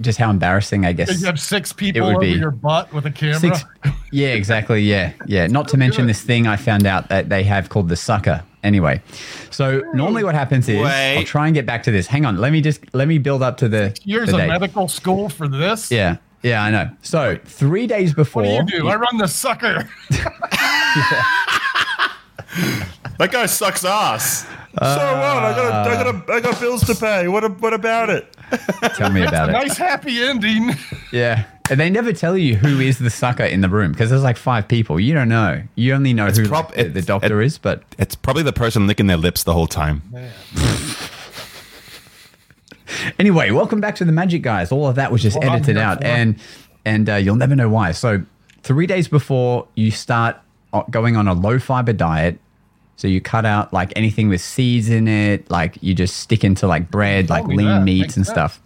just 0.00 0.18
how 0.18 0.28
embarrassing 0.28 0.84
I 0.84 0.92
guess. 0.92 1.20
You 1.20 1.26
have 1.26 1.38
six 1.38 1.72
people 1.72 2.02
would 2.02 2.16
over 2.16 2.20
be. 2.20 2.32
your 2.32 2.50
butt 2.50 2.92
with 2.92 3.06
a 3.06 3.12
camera. 3.12 3.38
Six, 3.38 3.64
yeah, 4.10 4.28
exactly. 4.28 4.82
Yeah, 4.82 5.12
yeah. 5.26 5.46
Not 5.46 5.68
to 5.68 5.76
mention 5.76 6.08
this 6.08 6.20
thing 6.20 6.48
I 6.48 6.56
found 6.56 6.84
out 6.84 7.08
that 7.10 7.28
they 7.28 7.44
have 7.44 7.68
called 7.68 7.88
the 7.88 7.96
sucker. 7.96 8.42
Anyway, 8.64 9.00
so 9.50 9.82
normally 9.92 10.24
what 10.24 10.34
happens 10.34 10.68
is 10.68 10.82
Wait. 10.82 11.18
I'll 11.18 11.24
try 11.24 11.46
and 11.46 11.54
get 11.54 11.66
back 11.66 11.82
to 11.84 11.90
this. 11.90 12.06
Hang 12.08 12.24
on, 12.24 12.38
let 12.38 12.50
me 12.50 12.60
just 12.60 12.82
let 12.92 13.06
me 13.06 13.18
build 13.18 13.42
up 13.42 13.56
to 13.58 13.68
the 13.68 13.96
Years 14.04 14.30
the 14.30 14.38
of 14.38 14.48
medical 14.48 14.88
school 14.88 15.28
for 15.28 15.46
this. 15.46 15.90
Yeah, 15.92 16.16
yeah, 16.42 16.64
I 16.64 16.70
know. 16.70 16.90
So 17.02 17.38
three 17.44 17.86
days 17.86 18.14
before, 18.14 18.42
What 18.42 18.66
do 18.66 18.76
you 18.76 18.82
do? 18.82 18.88
I 18.88 18.96
run 18.96 19.18
the 19.18 19.28
sucker. 19.28 19.88
That 23.18 23.30
guy 23.32 23.46
sucks 23.46 23.84
ass. 23.84 24.42
so 24.42 24.48
what? 24.78 24.84
I 24.84 25.54
got 25.54 25.86
I 25.88 26.02
got 26.02 26.30
I 26.30 26.40
got 26.40 26.60
bills 26.60 26.84
to 26.86 26.94
pay. 26.94 27.28
What 27.28 27.60
what 27.60 27.72
about 27.74 28.10
it? 28.10 28.26
tell 28.96 29.10
me 29.10 29.22
about 29.24 29.48
it. 29.48 29.52
nice 29.52 29.76
happy 29.76 30.20
ending. 30.22 30.70
Yeah, 31.12 31.44
and 31.70 31.78
they 31.78 31.90
never 31.90 32.12
tell 32.12 32.36
you 32.36 32.56
who 32.56 32.80
is 32.80 32.98
the 32.98 33.10
sucker 33.10 33.44
in 33.44 33.60
the 33.60 33.68
room 33.68 33.92
because 33.92 34.10
there's 34.10 34.22
like 34.24 34.36
five 34.36 34.66
people. 34.68 34.98
You 34.98 35.14
don't 35.14 35.28
know. 35.28 35.62
You 35.76 35.94
only 35.94 36.12
know 36.12 36.26
who 36.26 36.48
prob- 36.48 36.74
the, 36.74 36.84
the 36.88 37.02
doctor 37.02 37.40
it- 37.40 37.46
is, 37.46 37.58
but 37.58 37.82
It's 37.98 38.14
probably 38.16 38.42
the 38.42 38.52
person 38.52 38.86
licking 38.88 39.06
their 39.06 39.16
lips 39.16 39.44
the 39.44 39.52
whole 39.52 39.66
time. 39.68 40.02
Anyway, 43.18 43.50
welcome 43.50 43.80
back 43.80 43.96
to 43.96 44.04
the 44.04 44.12
Magic 44.12 44.42
Guys. 44.42 44.70
All 44.70 44.86
of 44.86 44.94
that 44.96 45.10
was 45.10 45.22
just 45.22 45.36
What 45.36 45.46
I'm 45.46 45.52
edited 45.56 45.78
out, 45.78 45.98
for. 45.98 46.04
and 46.06 46.36
and 46.84 47.08
uh, 47.10 47.14
you'll 47.16 47.36
never 47.36 47.56
know 47.56 47.68
why. 47.68 47.92
So, 47.92 48.22
three 48.62 48.86
days 48.86 49.08
before 49.08 49.66
you 49.74 49.90
start 49.90 50.36
uh, 50.72 50.82
going 50.90 51.16
on 51.16 51.26
a 51.26 51.32
low 51.34 51.58
fiber 51.58 51.92
diet, 51.92 52.38
so 52.96 53.08
you 53.08 53.20
cut 53.20 53.44
out 53.44 53.72
like 53.72 53.92
anything 53.96 54.28
with 54.28 54.40
seeds 54.40 54.88
in 54.88 55.08
it, 55.08 55.50
like 55.50 55.76
you 55.80 55.94
just 55.94 56.18
stick 56.18 56.44
into 56.44 56.66
like 56.66 56.90
bread, 56.90 57.28
like 57.28 57.46
lean 57.46 57.66
that. 57.66 57.82
meats 57.82 58.16
and 58.16 58.26
stuff. 58.26 58.60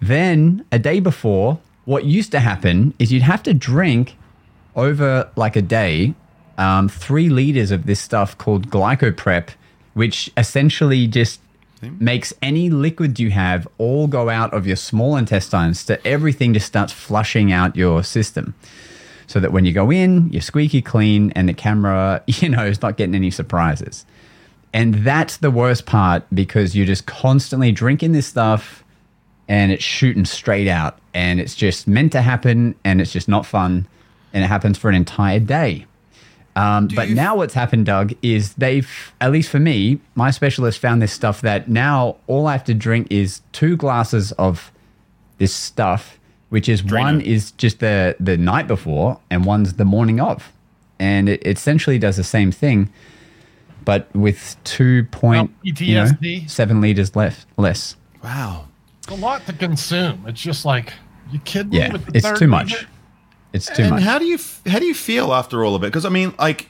Then 0.00 0.64
a 0.72 0.78
day 0.78 1.00
before, 1.00 1.58
what 1.84 2.04
used 2.04 2.30
to 2.32 2.40
happen 2.40 2.94
is 2.98 3.12
you'd 3.12 3.22
have 3.22 3.42
to 3.44 3.54
drink 3.54 4.16
over 4.76 5.30
like 5.36 5.56
a 5.56 5.62
day 5.62 6.14
um, 6.58 6.88
three 6.88 7.28
liters 7.28 7.70
of 7.70 7.86
this 7.86 8.00
stuff 8.00 8.36
called 8.36 8.68
glycoprep, 8.68 9.50
which 9.94 10.30
essentially 10.36 11.06
just 11.06 11.40
makes 12.00 12.34
any 12.42 12.70
liquid 12.70 13.20
you 13.20 13.30
have 13.30 13.66
all 13.78 14.08
go 14.08 14.28
out 14.28 14.52
of 14.52 14.66
your 14.66 14.76
small 14.76 15.16
intestines 15.16 15.78
so 15.78 15.96
everything 16.04 16.52
just 16.52 16.66
starts 16.66 16.92
flushing 16.92 17.52
out 17.52 17.76
your 17.76 18.02
system 18.02 18.52
so 19.28 19.38
that 19.38 19.52
when 19.52 19.64
you 19.64 19.72
go 19.72 19.92
in 19.92 20.28
you're 20.32 20.42
squeaky 20.42 20.82
clean 20.82 21.30
and 21.36 21.48
the 21.48 21.54
camera 21.54 22.22
you 22.26 22.48
know 22.48 22.64
is 22.64 22.82
not 22.82 22.96
getting 22.96 23.14
any 23.14 23.30
surprises. 23.30 24.04
And 24.74 24.96
that's 24.96 25.38
the 25.38 25.50
worst 25.50 25.86
part 25.86 26.24
because 26.34 26.76
you're 26.76 26.86
just 26.86 27.06
constantly 27.06 27.72
drinking 27.72 28.12
this 28.12 28.26
stuff 28.26 28.84
and 29.48 29.72
it's 29.72 29.82
shooting 29.82 30.26
straight 30.26 30.68
out 30.68 30.98
and 31.14 31.40
it's 31.40 31.54
just 31.54 31.88
meant 31.88 32.12
to 32.12 32.20
happen 32.20 32.74
and 32.84 33.00
it's 33.00 33.12
just 33.12 33.28
not 33.28 33.46
fun 33.46 33.86
and 34.34 34.44
it 34.44 34.46
happens 34.46 34.76
for 34.76 34.90
an 34.90 34.94
entire 34.94 35.40
day. 35.40 35.86
Um, 36.58 36.88
but 36.88 37.08
now 37.10 37.36
what's 37.36 37.54
happened 37.54 37.86
doug 37.86 38.14
is 38.20 38.54
they've 38.54 38.90
at 39.20 39.30
least 39.30 39.48
for 39.48 39.60
me 39.60 40.00
my 40.16 40.32
specialist 40.32 40.80
found 40.80 41.00
this 41.00 41.12
stuff 41.12 41.40
that 41.42 41.68
now 41.68 42.16
all 42.26 42.48
i 42.48 42.52
have 42.52 42.64
to 42.64 42.74
drink 42.74 43.06
is 43.10 43.42
two 43.52 43.76
glasses 43.76 44.32
of 44.32 44.72
this 45.36 45.54
stuff 45.54 46.17
which 46.50 46.68
is 46.68 46.82
one 46.84 47.20
is 47.20 47.52
just 47.52 47.80
the 47.80 48.16
the 48.20 48.36
night 48.36 48.66
before 48.66 49.18
and 49.30 49.44
one's 49.44 49.74
the 49.74 49.84
morning 49.84 50.20
of 50.20 50.52
and 50.98 51.28
it 51.28 51.46
essentially 51.46 51.98
does 51.98 52.16
the 52.16 52.24
same 52.24 52.50
thing 52.52 52.90
but 53.84 54.14
with 54.14 54.56
2 54.64 55.04
point 55.04 55.50
Well, 55.64 55.74
you 55.80 55.94
know, 55.94 56.06
7 56.46 56.80
liters 56.80 57.14
left 57.16 57.46
less 57.56 57.96
Wow. 58.22 58.66
It's 58.98 59.08
a 59.08 59.14
lot 59.14 59.46
to 59.46 59.52
consume. 59.52 60.24
It's 60.26 60.40
just 60.40 60.64
like 60.64 60.92
you 61.30 61.38
kidding 61.40 61.70
me 61.70 61.78
Yeah, 61.78 61.92
with 61.92 62.06
the 62.06 62.16
it's 62.16 62.26
third 62.26 62.38
too 62.38 62.48
much. 62.48 62.72
liter? 62.72 62.86
It's 63.52 63.66
too 63.66 63.82
and 63.82 63.90
much. 63.92 64.02
how 64.02 64.18
do 64.18 64.26
you 64.26 64.38
how 64.66 64.78
do 64.78 64.86
you 64.86 64.94
feel 64.94 65.32
after 65.32 65.64
all 65.64 65.74
of 65.74 65.82
it? 65.82 65.86
Because 65.86 66.04
I 66.04 66.08
mean, 66.10 66.34
like, 66.38 66.68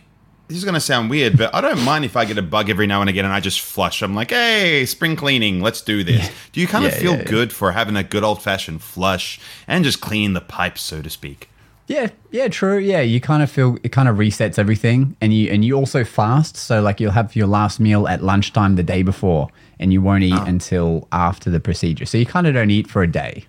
this 0.48 0.56
is 0.58 0.64
gonna 0.64 0.80
sound 0.80 1.10
weird, 1.10 1.36
but 1.38 1.54
I 1.54 1.60
don't 1.60 1.82
mind 1.84 2.04
if 2.04 2.16
I 2.16 2.24
get 2.24 2.38
a 2.38 2.42
bug 2.42 2.70
every 2.70 2.86
now 2.86 3.00
and 3.00 3.08
again 3.10 3.24
and 3.24 3.34
I 3.34 3.40
just 3.40 3.60
flush. 3.60 4.02
I'm 4.02 4.14
like, 4.14 4.30
hey, 4.30 4.84
spring 4.86 5.14
cleaning, 5.14 5.60
let's 5.60 5.80
do 5.82 6.02
this. 6.02 6.30
Do 6.52 6.60
you 6.60 6.66
kind 6.66 6.84
of 6.86 6.92
feel 6.94 7.12
yeah, 7.12 7.18
yeah. 7.18 7.24
good 7.24 7.52
for 7.52 7.72
having 7.72 7.96
a 7.96 8.02
good 8.02 8.24
old 8.24 8.42
fashioned 8.42 8.82
flush 8.82 9.38
and 9.66 9.84
just 9.84 10.00
clean 10.00 10.32
the 10.32 10.40
pipes, 10.40 10.80
so 10.82 11.02
to 11.02 11.10
speak? 11.10 11.48
yeah, 11.86 12.08
yeah, 12.30 12.48
true. 12.48 12.76
Yeah, 12.76 13.00
you 13.00 13.18
kind 13.18 13.42
of 13.42 13.50
feel 13.50 13.78
it 13.82 13.92
kind 13.92 14.08
of 14.10 14.16
resets 14.18 14.58
everything, 14.58 15.16
and 15.22 15.32
you 15.32 15.50
and 15.50 15.64
you 15.64 15.74
also 15.74 16.04
fast. 16.04 16.54
So 16.54 16.82
like 16.82 17.00
you'll 17.00 17.12
have 17.12 17.34
your 17.34 17.46
last 17.46 17.80
meal 17.80 18.06
at 18.06 18.22
lunchtime 18.22 18.76
the 18.76 18.82
day 18.82 19.02
before, 19.02 19.48
and 19.80 19.90
you 19.90 20.02
won't 20.02 20.22
eat 20.22 20.34
Ah. 20.34 20.44
until 20.44 21.08
after 21.12 21.48
the 21.48 21.60
procedure. 21.60 22.04
So 22.04 22.18
you 22.18 22.26
kind 22.26 22.46
of 22.46 22.52
don't 22.52 22.70
eat 22.70 22.88
for 22.90 23.02
a 23.02 23.06
day, 23.10 23.46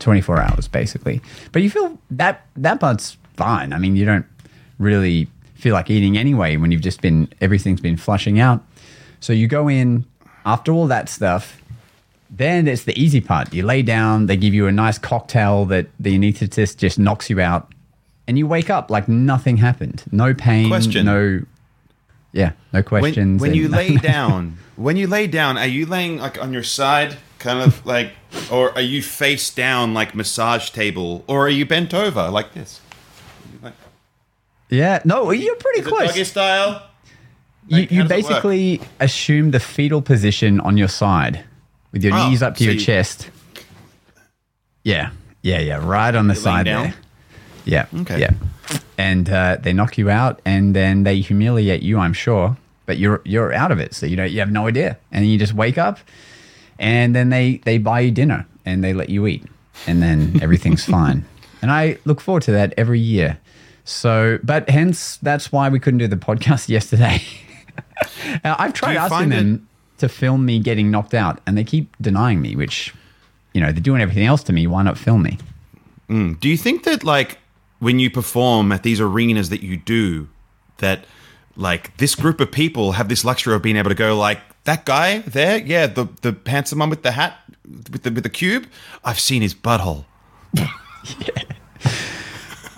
twenty 0.00 0.20
four 0.20 0.40
hours 0.40 0.66
basically. 0.66 1.20
But 1.52 1.62
you 1.62 1.70
feel 1.70 1.98
that 2.10 2.46
that 2.56 2.80
part's 2.80 3.16
fine. 3.36 3.72
I 3.72 3.78
mean, 3.78 3.94
you 3.94 4.04
don't 4.04 4.26
really 4.78 5.28
feel 5.60 5.74
like 5.74 5.90
eating 5.90 6.16
anyway 6.18 6.56
when 6.56 6.70
you've 6.72 6.80
just 6.82 7.00
been 7.00 7.28
everything's 7.40 7.80
been 7.80 7.96
flushing 7.96 8.40
out. 8.40 8.64
So 9.20 9.32
you 9.32 9.46
go 9.48 9.68
in 9.68 10.04
after 10.44 10.72
all 10.72 10.86
that 10.88 11.08
stuff. 11.08 11.60
Then 12.30 12.68
it's 12.68 12.84
the 12.84 12.96
easy 13.00 13.20
part. 13.20 13.52
You 13.52 13.64
lay 13.64 13.82
down, 13.82 14.26
they 14.26 14.36
give 14.36 14.54
you 14.54 14.66
a 14.68 14.72
nice 14.72 14.98
cocktail 14.98 15.64
that 15.66 15.88
the 15.98 16.16
anesthetist 16.16 16.76
just 16.76 16.96
knocks 16.98 17.28
you 17.28 17.40
out, 17.40 17.72
and 18.28 18.38
you 18.38 18.46
wake 18.46 18.70
up 18.70 18.88
like 18.90 19.08
nothing 19.08 19.56
happened. 19.56 20.04
No 20.12 20.32
pain, 20.32 20.68
Question. 20.68 21.06
no. 21.06 21.40
Yeah, 22.32 22.52
no 22.72 22.84
questions. 22.84 23.40
when 23.40 23.54
you 23.54 23.64
and- 23.64 23.74
lay 23.74 23.96
down, 23.96 24.56
when 24.76 24.96
you 24.96 25.08
lay 25.08 25.26
down, 25.26 25.58
are 25.58 25.66
you 25.66 25.84
laying 25.86 26.18
like 26.18 26.40
on 26.40 26.52
your 26.52 26.62
side, 26.62 27.16
kind 27.40 27.60
of 27.60 27.84
like, 27.84 28.12
or 28.52 28.70
are 28.76 28.80
you 28.80 29.02
face 29.02 29.50
down 29.52 29.92
like 29.94 30.14
massage 30.14 30.70
table, 30.70 31.24
or 31.26 31.46
are 31.46 31.50
you 31.50 31.66
bent 31.66 31.92
over 31.92 32.30
like 32.30 32.54
this? 32.54 32.80
Yeah, 34.70 35.00
no, 35.04 35.30
you're 35.32 35.56
pretty 35.56 35.80
is 35.80 35.86
it 35.86 35.88
close. 35.88 36.08
doggy 36.08 36.24
style? 36.24 36.82
you 37.68 37.78
Like, 37.78 37.90
how 37.90 37.96
you 37.96 38.02
does 38.02 38.10
it 38.10 38.14
work? 38.14 38.28
basically 38.28 38.80
assume 39.00 39.50
the 39.50 39.60
fetal 39.60 40.00
position 40.02 40.60
on 40.60 40.76
your 40.76 40.88
side 40.88 41.44
with 41.92 42.02
your 42.04 42.14
Oh, 42.14 42.28
knees 42.28 42.42
up 42.42 42.54
to 42.56 42.60
so 42.60 42.64
your 42.64 42.74
you- 42.74 42.80
chest. 42.80 43.30
Yeah, 44.84 45.10
yeah, 45.42 45.58
yeah, 45.60 45.76
right 45.84 46.14
on 46.14 46.28
the 46.28 46.34
side 46.34 46.64
down? 46.64 46.82
there. 46.84 46.94
Yeah, 47.64 47.86
Okay. 48.02 48.20
yeah. 48.20 48.30
And 48.96 49.28
uh, 49.28 49.56
they 49.60 49.72
knock 49.72 49.98
you 49.98 50.08
out, 50.10 50.40
and 50.44 50.74
then 50.74 51.02
they 51.04 51.20
humiliate 51.20 51.82
you. 51.82 51.98
I'm 51.98 52.12
sure, 52.12 52.56
but 52.86 52.98
you're 52.98 53.20
you're 53.24 53.52
out 53.52 53.72
of 53.72 53.78
it, 53.78 53.94
so 53.94 54.06
you 54.06 54.16
know 54.16 54.24
you 54.24 54.40
have 54.40 54.50
no 54.50 54.66
idea, 54.68 54.96
and 55.12 55.26
you 55.26 55.38
just 55.38 55.52
wake 55.54 55.76
up, 55.78 55.98
and 56.78 57.14
then 57.14 57.28
they 57.30 57.60
they 57.64 57.78
buy 57.78 58.00
you 58.00 58.10
dinner 58.10 58.46
and 58.64 58.82
they 58.84 58.92
let 58.92 59.08
you 59.10 59.26
eat, 59.26 59.44
and 59.86 60.02
then 60.02 60.38
everything's 60.42 60.84
fine. 60.96 61.24
And 61.62 61.70
I 61.70 61.98
look 62.04 62.20
forward 62.20 62.42
to 62.44 62.52
that 62.52 62.72
every 62.76 63.00
year. 63.00 63.38
So, 63.90 64.38
but 64.42 64.70
hence 64.70 65.16
that's 65.16 65.50
why 65.50 65.68
we 65.68 65.80
couldn't 65.80 65.98
do 65.98 66.06
the 66.06 66.16
podcast 66.16 66.68
yesterday. 66.76 67.22
Uh, 68.44 68.56
I've 68.58 68.72
tried 68.72 68.96
asking 68.96 69.30
them 69.30 69.68
to 69.98 70.08
film 70.08 70.46
me 70.46 70.58
getting 70.60 70.90
knocked 70.90 71.12
out, 71.12 71.40
and 71.46 71.58
they 71.58 71.64
keep 71.64 71.94
denying 72.00 72.40
me. 72.40 72.54
Which, 72.54 72.94
you 73.52 73.60
know, 73.60 73.72
they're 73.72 73.82
doing 73.82 74.00
everything 74.00 74.26
else 74.26 74.42
to 74.44 74.52
me. 74.52 74.66
Why 74.66 74.82
not 74.82 74.96
film 74.96 75.22
me? 75.22 75.38
Do 76.08 76.48
you 76.48 76.56
think 76.56 76.84
that 76.84 77.04
like 77.04 77.38
when 77.78 77.98
you 77.98 78.10
perform 78.10 78.72
at 78.72 78.82
these 78.82 79.00
arenas 79.00 79.48
that 79.50 79.62
you 79.62 79.76
do, 79.76 80.28
that 80.78 81.04
like 81.56 81.96
this 81.98 82.14
group 82.14 82.40
of 82.40 82.50
people 82.50 82.92
have 82.92 83.08
this 83.08 83.24
luxury 83.24 83.54
of 83.54 83.62
being 83.62 83.76
able 83.76 83.90
to 83.90 83.94
go 83.94 84.16
like 84.16 84.40
that 84.64 84.84
guy 84.84 85.18
there, 85.18 85.58
yeah, 85.58 85.86
the 85.86 86.08
the 86.22 86.36
handsome 86.46 86.78
one 86.78 86.90
with 86.90 87.02
the 87.02 87.12
hat 87.12 87.38
with 87.64 88.02
the 88.02 88.10
with 88.12 88.22
the 88.22 88.30
cube, 88.30 88.66
I've 89.04 89.20
seen 89.20 89.42
his 89.42 89.54
butthole. 89.54 90.04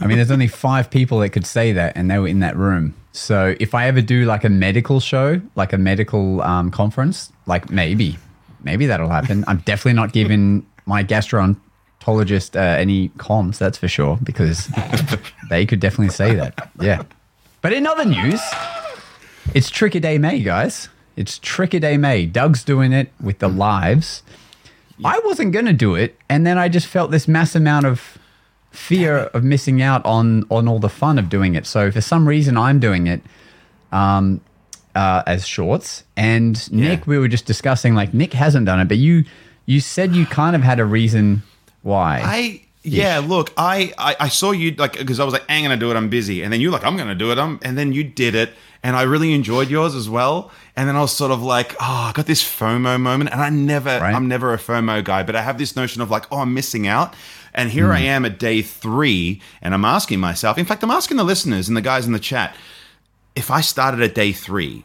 I 0.02 0.06
mean, 0.06 0.16
there's 0.18 0.30
only 0.30 0.48
five 0.48 0.90
people 0.90 1.20
that 1.20 1.30
could 1.30 1.46
say 1.46 1.72
that, 1.72 1.96
and 1.96 2.10
they 2.10 2.18
were 2.18 2.28
in 2.28 2.40
that 2.40 2.56
room. 2.56 2.94
So 3.12 3.54
if 3.60 3.74
I 3.74 3.86
ever 3.86 4.00
do 4.00 4.24
like 4.24 4.42
a 4.44 4.48
medical 4.48 5.00
show, 5.00 5.40
like 5.54 5.72
a 5.72 5.78
medical 5.78 6.40
um, 6.42 6.70
conference, 6.70 7.32
like 7.46 7.70
maybe, 7.70 8.18
maybe 8.62 8.86
that'll 8.86 9.10
happen. 9.10 9.44
I'm 9.46 9.58
definitely 9.58 9.92
not 9.94 10.12
giving 10.12 10.66
my 10.86 11.04
gastroenterologist 11.04 12.56
uh, 12.56 12.60
any 12.60 13.10
comms, 13.10 13.58
that's 13.58 13.78
for 13.78 13.88
sure, 13.88 14.18
because 14.22 14.68
they 15.50 15.66
could 15.66 15.80
definitely 15.80 16.12
say 16.12 16.34
that. 16.34 16.70
Yeah. 16.80 17.02
But 17.60 17.72
in 17.72 17.86
other 17.86 18.04
news, 18.04 18.40
it's 19.54 19.70
Trick 19.70 19.94
a 19.94 20.00
Day 20.00 20.18
May, 20.18 20.40
guys. 20.42 20.88
It's 21.14 21.38
Trick 21.38 21.74
a 21.74 21.80
Day 21.80 21.96
May. 21.96 22.26
Doug's 22.26 22.64
doing 22.64 22.92
it 22.92 23.12
with 23.20 23.38
the 23.38 23.48
lives. 23.48 24.22
I 25.04 25.20
wasn't 25.24 25.52
going 25.52 25.66
to 25.66 25.72
do 25.72 25.94
it. 25.94 26.18
And 26.28 26.46
then 26.46 26.58
I 26.58 26.68
just 26.68 26.86
felt 26.86 27.10
this 27.10 27.28
mass 27.28 27.54
amount 27.54 27.86
of 27.86 28.18
fear 28.72 29.16
of 29.34 29.44
missing 29.44 29.80
out 29.82 30.04
on 30.04 30.44
on 30.50 30.66
all 30.66 30.78
the 30.78 30.88
fun 30.88 31.18
of 31.18 31.28
doing 31.28 31.54
it. 31.54 31.66
So 31.66 31.90
for 31.90 32.00
some 32.00 32.26
reason, 32.26 32.56
I'm 32.56 32.80
doing 32.80 33.06
it 33.06 33.22
um, 33.92 34.40
uh, 34.94 35.22
as 35.26 35.46
shorts. 35.46 36.04
And 36.16 36.70
Nick, 36.72 37.06
we 37.06 37.18
were 37.18 37.28
just 37.28 37.46
discussing 37.46 37.94
like 37.94 38.12
Nick 38.14 38.32
hasn't 38.32 38.66
done 38.66 38.80
it, 38.80 38.88
but 38.88 38.98
you 38.98 39.24
you 39.66 39.80
said 39.80 40.14
you 40.14 40.26
kind 40.26 40.56
of 40.56 40.62
had 40.62 40.80
a 40.80 40.84
reason 40.84 41.42
why. 41.82 42.20
I 42.24 42.62
yeah, 42.84 43.20
look, 43.20 43.52
I, 43.56 43.92
I 43.96 44.16
I 44.20 44.28
saw 44.28 44.50
you 44.50 44.72
like 44.72 44.98
because 44.98 45.20
I 45.20 45.24
was 45.24 45.32
like, 45.32 45.44
I'm 45.48 45.62
gonna 45.62 45.76
do 45.76 45.90
it, 45.92 45.96
I'm 45.96 46.08
busy, 46.08 46.42
and 46.42 46.52
then 46.52 46.60
you're 46.60 46.72
like, 46.72 46.84
I'm 46.84 46.96
gonna 46.96 47.14
do 47.14 47.30
it, 47.30 47.38
I'm, 47.38 47.60
and 47.62 47.78
then 47.78 47.92
you 47.92 48.02
did 48.02 48.34
it, 48.34 48.50
and 48.82 48.96
I 48.96 49.02
really 49.02 49.32
enjoyed 49.34 49.70
yours 49.70 49.94
as 49.94 50.08
well. 50.10 50.50
And 50.74 50.88
then 50.88 50.96
I 50.96 51.00
was 51.00 51.14
sort 51.16 51.30
of 51.30 51.42
like, 51.42 51.74
oh, 51.74 52.08
I 52.08 52.12
got 52.12 52.26
this 52.26 52.42
FOMO 52.42 52.98
moment, 53.00 53.30
and 53.30 53.40
I 53.40 53.50
never, 53.50 53.90
Right. 54.00 54.14
I'm 54.14 54.26
never 54.26 54.52
a 54.52 54.56
FOMO 54.58 55.04
guy, 55.04 55.22
but 55.22 55.36
I 55.36 55.42
have 55.42 55.58
this 55.58 55.76
notion 55.76 56.02
of 56.02 56.10
like, 56.10 56.24
oh, 56.32 56.38
I'm 56.38 56.54
missing 56.54 56.86
out. 56.88 57.14
And 57.54 57.70
here 57.70 57.92
I 57.92 58.00
am 58.00 58.24
at 58.24 58.38
day 58.38 58.62
three, 58.62 59.42
and 59.60 59.74
I'm 59.74 59.84
asking 59.84 60.20
myself, 60.20 60.56
in 60.56 60.64
fact, 60.64 60.82
I'm 60.82 60.90
asking 60.90 61.18
the 61.18 61.24
listeners 61.24 61.68
and 61.68 61.76
the 61.76 61.82
guys 61.82 62.06
in 62.06 62.12
the 62.12 62.18
chat, 62.18 62.56
if 63.34 63.50
I 63.50 63.60
started 63.60 64.00
at 64.00 64.14
day 64.14 64.32
three, 64.32 64.84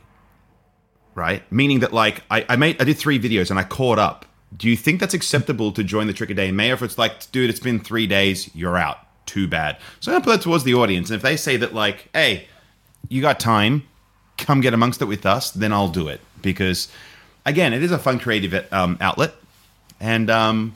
right? 1.15 1.49
Meaning 1.51 1.79
that 1.79 1.93
like 1.93 2.23
I, 2.29 2.45
I 2.49 2.55
made 2.55 2.81
I 2.81 2.85
did 2.85 2.97
three 2.97 3.19
videos 3.19 3.49
and 3.49 3.59
I 3.59 3.63
caught 3.63 3.99
up. 3.99 4.25
Do 4.55 4.69
you 4.69 4.77
think 4.77 4.99
that's 4.99 5.13
acceptable 5.13 5.71
to 5.73 5.83
join 5.83 6.07
the 6.07 6.13
Trick 6.13 6.29
a 6.29 6.33
Day 6.33 6.49
in 6.49 6.55
May? 6.55 6.71
Or 6.71 6.75
if 6.75 6.81
it's 6.81 6.97
like, 6.97 7.31
dude, 7.31 7.49
it's 7.49 7.59
been 7.59 7.79
three 7.79 8.07
days, 8.07 8.53
you're 8.55 8.77
out. 8.77 8.99
Too 9.25 9.47
bad. 9.47 9.77
So 9.99 10.11
I'm 10.11 10.15
gonna 10.15 10.25
put 10.25 10.37
that 10.37 10.43
towards 10.43 10.63
the 10.63 10.73
audience. 10.73 11.09
And 11.09 11.15
if 11.15 11.21
they 11.21 11.35
say 11.35 11.57
that 11.57 11.73
like, 11.73 12.09
hey, 12.13 12.47
you 13.09 13.21
got 13.21 13.39
time, 13.39 13.87
come 14.37 14.61
get 14.61 14.73
amongst 14.73 15.01
it 15.01 15.05
with 15.05 15.25
us, 15.25 15.51
then 15.51 15.73
I'll 15.73 15.89
do 15.89 16.07
it. 16.07 16.21
Because 16.41 16.87
again, 17.45 17.73
it 17.73 17.83
is 17.83 17.91
a 17.91 17.97
fun 17.97 18.19
creative 18.19 18.71
um, 18.71 18.97
outlet. 19.01 19.33
And 19.99 20.29
um, 20.29 20.75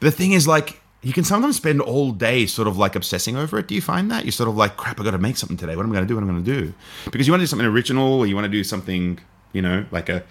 the 0.00 0.10
thing 0.10 0.32
is, 0.32 0.48
like, 0.48 0.80
you 1.04 1.12
can 1.12 1.24
sometimes 1.24 1.56
spend 1.56 1.80
all 1.80 2.12
day 2.12 2.46
sort 2.46 2.66
of 2.66 2.76
like 2.76 2.96
obsessing 2.96 3.36
over 3.36 3.58
it. 3.58 3.68
Do 3.68 3.74
you 3.74 3.80
find 3.80 4.10
that? 4.10 4.24
You're 4.24 4.32
sort 4.32 4.48
of 4.48 4.56
like, 4.56 4.76
crap, 4.76 5.00
I 5.00 5.04
got 5.04 5.12
to 5.12 5.18
make 5.18 5.36
something 5.36 5.56
today. 5.56 5.76
What 5.76 5.84
am 5.84 5.92
I 5.92 5.94
going 5.94 6.06
to 6.06 6.08
do? 6.08 6.14
What 6.14 6.22
am 6.22 6.30
I 6.30 6.32
going 6.32 6.44
to 6.44 6.66
do? 6.66 6.74
Because 7.10 7.26
you 7.26 7.32
want 7.32 7.40
to 7.40 7.44
do 7.44 7.48
something 7.48 7.66
original 7.66 8.20
or 8.20 8.26
you 8.26 8.34
want 8.34 8.46
to 8.46 8.50
do 8.50 8.64
something, 8.64 9.18
you 9.52 9.62
know, 9.62 9.84
like 9.90 10.08
a, 10.08 10.24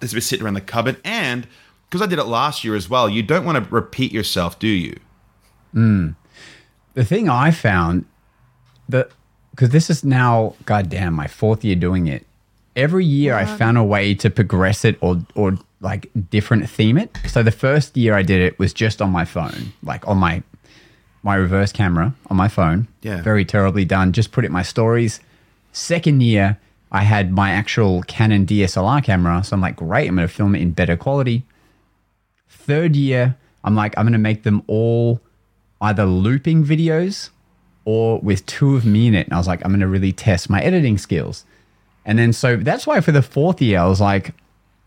this 0.00 0.12
bit 0.12 0.22
sitting 0.22 0.44
around 0.44 0.54
the 0.54 0.60
cupboard. 0.60 1.00
And 1.04 1.46
because 1.88 2.02
I 2.02 2.06
did 2.06 2.18
it 2.18 2.24
last 2.24 2.64
year 2.64 2.74
as 2.74 2.90
well, 2.90 3.08
you 3.08 3.22
don't 3.22 3.44
want 3.44 3.64
to 3.64 3.74
repeat 3.74 4.12
yourself, 4.12 4.58
do 4.58 4.68
you? 4.68 4.98
Hmm. 5.72 6.10
The 6.94 7.04
thing 7.04 7.28
I 7.28 7.50
found 7.52 8.04
that 8.88 9.10
because 9.60 9.70
this 9.70 9.90
is 9.90 10.04
now, 10.04 10.54
goddamn, 10.64 11.12
my 11.14 11.26
fourth 11.26 11.64
year 11.64 11.76
doing 11.76 12.06
it. 12.06 12.26
Every 12.80 13.04
year 13.04 13.34
I 13.34 13.44
found 13.44 13.76
a 13.76 13.84
way 13.84 14.14
to 14.14 14.30
progress 14.30 14.84
it 14.84 14.96
or 15.00 15.20
or 15.34 15.58
like 15.80 16.10
different 16.30 16.68
theme 16.68 16.96
it. 16.98 17.16
So 17.26 17.42
the 17.42 17.50
first 17.50 17.96
year 17.96 18.14
I 18.14 18.22
did 18.22 18.40
it 18.40 18.58
was 18.58 18.72
just 18.72 19.00
on 19.02 19.10
my 19.10 19.24
phone, 19.24 19.72
like 19.82 20.06
on 20.08 20.18
my 20.18 20.42
my 21.22 21.34
reverse 21.34 21.72
camera 21.72 22.14
on 22.30 22.36
my 22.36 22.48
phone. 22.48 22.88
Yeah. 23.02 23.22
Very 23.22 23.44
terribly 23.44 23.84
done. 23.84 24.12
Just 24.12 24.32
put 24.32 24.44
it 24.44 24.48
in 24.48 24.52
my 24.52 24.62
stories. 24.62 25.20
Second 25.72 26.22
year, 26.22 26.58
I 26.90 27.02
had 27.02 27.32
my 27.32 27.50
actual 27.50 28.02
Canon 28.02 28.46
DSLR 28.46 29.04
camera. 29.04 29.44
So 29.44 29.54
I'm 29.54 29.60
like, 29.60 29.76
great, 29.76 30.08
I'm 30.08 30.16
going 30.16 30.26
to 30.26 30.34
film 30.34 30.54
it 30.54 30.62
in 30.62 30.72
better 30.72 30.96
quality. 30.96 31.44
Third 32.48 32.96
year, 32.96 33.36
I'm 33.62 33.76
like, 33.76 33.96
I'm 33.96 34.04
going 34.04 34.12
to 34.12 34.18
make 34.18 34.42
them 34.42 34.62
all 34.66 35.20
either 35.80 36.04
looping 36.04 36.64
videos 36.64 37.30
or 37.84 38.18
with 38.20 38.44
two 38.46 38.76
of 38.76 38.84
me 38.84 39.06
in 39.06 39.14
it. 39.14 39.26
And 39.26 39.34
I 39.34 39.38
was 39.38 39.46
like, 39.46 39.60
I'm 39.64 39.70
going 39.70 39.80
to 39.80 39.86
really 39.86 40.12
test 40.12 40.50
my 40.50 40.60
editing 40.60 40.98
skills. 40.98 41.44
And 42.04 42.18
then 42.18 42.32
so 42.32 42.56
that's 42.56 42.86
why 42.86 43.00
for 43.00 43.12
the 43.12 43.22
fourth 43.22 43.60
year, 43.60 43.78
I 43.78 43.86
was 43.86 44.00
like, 44.00 44.34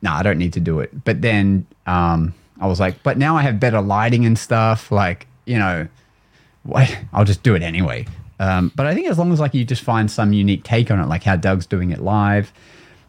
no, 0.02 0.12
I 0.12 0.24
don't 0.24 0.38
need 0.38 0.54
to 0.54 0.60
do 0.60 0.80
it. 0.80 1.04
But 1.04 1.22
then 1.22 1.66
um, 1.86 2.34
I 2.60 2.68
was 2.68 2.80
like, 2.80 3.02
but 3.04 3.18
now 3.18 3.38
I 3.38 3.42
have 3.44 3.60
better 3.60 3.82
lighting 3.82 4.26
and 4.26 4.38
stuff. 4.38 4.92
Like, 4.92 5.28
you 5.46 5.58
know, 5.58 5.88
I'll 7.14 7.26
just 7.26 7.44
do 7.44 7.56
it 7.56 7.62
anyway. 7.62 8.06
Um, 8.40 8.72
but 8.76 8.86
I 8.86 8.94
think 8.94 9.08
as 9.08 9.18
long 9.18 9.32
as 9.32 9.40
like 9.40 9.54
you 9.54 9.64
just 9.64 9.84
find 9.84 10.10
some 10.10 10.34
unique 10.34 10.64
take 10.64 10.92
on 10.92 11.00
it, 11.00 11.08
like 11.08 11.24
how 11.24 11.36
Doug's 11.36 11.66
doing 11.66 11.92
it 11.92 12.02
live, 12.02 12.52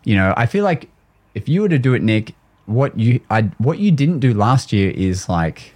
you 0.04 0.14
know, 0.14 0.34
I 0.36 0.46
feel 0.46 0.64
like 0.64 0.88
if 1.34 1.48
you 1.48 1.62
were 1.62 1.68
to 1.68 1.78
do 1.78 1.94
it, 1.94 2.02
Nick, 2.02 2.34
what 2.66 2.98
you 2.98 3.20
I 3.30 3.42
what 3.58 3.78
you 3.78 3.90
didn't 3.90 4.20
do 4.20 4.32
last 4.32 4.72
year 4.72 4.90
is 4.90 5.28
like 5.28 5.74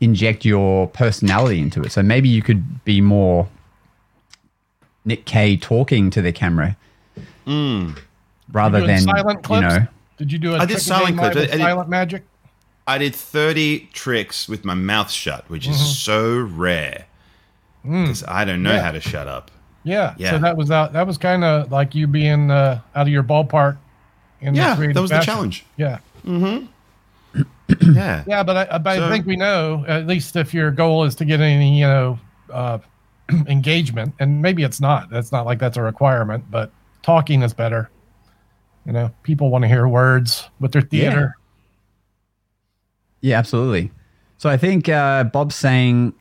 inject 0.00 0.44
your 0.44 0.88
personality 0.88 1.60
into 1.60 1.82
it. 1.82 1.92
So 1.92 2.02
maybe 2.02 2.28
you 2.28 2.42
could 2.42 2.84
be 2.84 3.00
more 3.00 3.48
Nick 5.04 5.24
Kay 5.24 5.56
talking 5.56 6.10
to 6.10 6.20
the 6.20 6.32
camera 6.32 6.76
rather 7.46 8.86
than 8.86 9.00
silent 9.00 9.42
clips. 9.42 9.62
you 9.62 9.68
know. 9.80 9.86
Did 10.16 10.32
you 10.32 10.38
do 10.38 10.54
a 10.54 10.58
I 10.58 10.66
did 10.66 10.80
silent 10.80 11.18
clips. 11.18 11.34
with 11.36 11.50
I- 11.50 11.54
I 11.54 11.56
did- 11.56 11.60
silent 11.62 11.88
magic? 11.88 12.24
I 12.86 12.98
did 12.98 13.14
30 13.14 13.88
tricks 13.94 14.46
with 14.48 14.64
my 14.64 14.74
mouth 14.74 15.10
shut, 15.10 15.48
which 15.48 15.66
is 15.66 15.98
so 15.98 16.38
rare. 16.38 17.06
Because 17.82 18.22
I 18.28 18.44
don't 18.44 18.62
know 18.62 18.74
Yeah. 18.74 18.82
how 18.82 18.92
to 18.92 19.00
shut 19.00 19.26
up. 19.26 19.50
Yeah. 19.84 20.14
Yeah. 20.18 20.32
So 20.32 20.38
that 20.38 20.56
was 20.56 20.70
out. 20.70 20.92
That 20.92 21.06
was 21.06 21.16
kind 21.18 21.44
of 21.44 21.72
like 21.72 21.94
you 21.94 22.06
being 22.06 22.50
uh, 22.50 22.80
out 22.94 23.02
of 23.06 23.08
your 23.12 23.22
ballpark. 23.22 23.78
In 24.42 24.54
Yeah, 24.54 24.76
creative 24.76 24.94
that 24.96 25.00
was 25.00 25.10
the 25.10 25.20
challenge. 25.20 25.64
Yeah. 25.76 25.98
Mm-hmm. 26.26 26.66
Yeah. 27.94 28.24
Yeah, 28.26 28.42
but 28.42 28.70
I, 28.70 28.78
but 28.78 28.96
So- 28.96 29.06
I 29.06 29.10
think 29.10 29.24
we 29.26 29.36
know 29.36 29.84
at 29.88 30.06
least 30.06 30.36
if 30.36 30.52
your 30.52 30.70
goal 30.70 31.04
is 31.04 31.14
to 31.16 31.24
get 31.24 31.40
any 31.40 31.78
you 31.78 31.86
know 31.86 32.18
uh, 32.52 32.78
engagement, 33.46 34.14
and 34.20 34.42
maybe 34.42 34.62
it's 34.62 34.80
not. 34.80 35.08
That's 35.10 35.32
not 35.32 35.46
like 35.46 35.58
that's 35.58 35.78
a 35.78 35.82
requirement, 35.82 36.44
but 36.50 36.70
talking 37.04 37.42
is 37.42 37.54
better. 37.54 37.90
You 38.84 38.92
know, 38.92 39.10
people 39.22 39.50
want 39.50 39.62
to 39.62 39.68
hear 39.68 39.86
words 39.86 40.48
with 40.60 40.72
their 40.72 40.82
theater. 40.82 41.36
Yeah, 43.20 43.38
absolutely. 43.38 43.90
So 44.38 44.50
I 44.50 44.56
think 44.56 44.88
uh, 44.88 45.24
Bob's 45.24 45.54
saying 45.54 46.12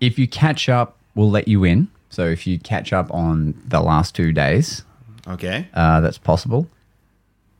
if 0.00 0.18
you 0.18 0.28
catch 0.28 0.68
up, 0.68 0.98
we'll 1.14 1.30
let 1.30 1.48
you 1.48 1.64
in. 1.64 1.88
So 2.10 2.24
if 2.26 2.46
you 2.46 2.58
catch 2.58 2.92
up 2.92 3.12
on 3.12 3.54
the 3.68 3.80
last 3.80 4.14
two 4.14 4.32
days, 4.32 4.84
Okay. 5.26 5.68
uh, 5.74 6.00
that's 6.00 6.18
possible. 6.18 6.68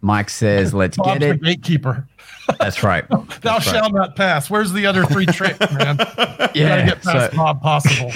Mike 0.03 0.29
says, 0.31 0.75
"Let's 0.75 0.97
Bob's 0.99 1.19
get 1.21 1.23
it." 1.37 1.43
gatekeeper. 1.43 2.07
That's 2.61 2.83
right. 2.85 3.09
Thou 3.09 3.17
That's 3.43 3.67
right. 3.67 3.75
shalt 3.77 3.93
not 3.93 4.15
pass. 4.15 4.49
Where's 4.49 4.73
the 4.73 4.87
other 4.87 5.05
three 5.05 5.27
tricks, 5.27 5.59
man? 5.73 5.97
You 5.99 6.05
gotta 6.07 6.51
Yeah. 6.55 6.87
get 6.87 7.03
past 7.03 7.33
So, 7.33 7.37
Bob 7.37 7.61
possible. 7.61 8.13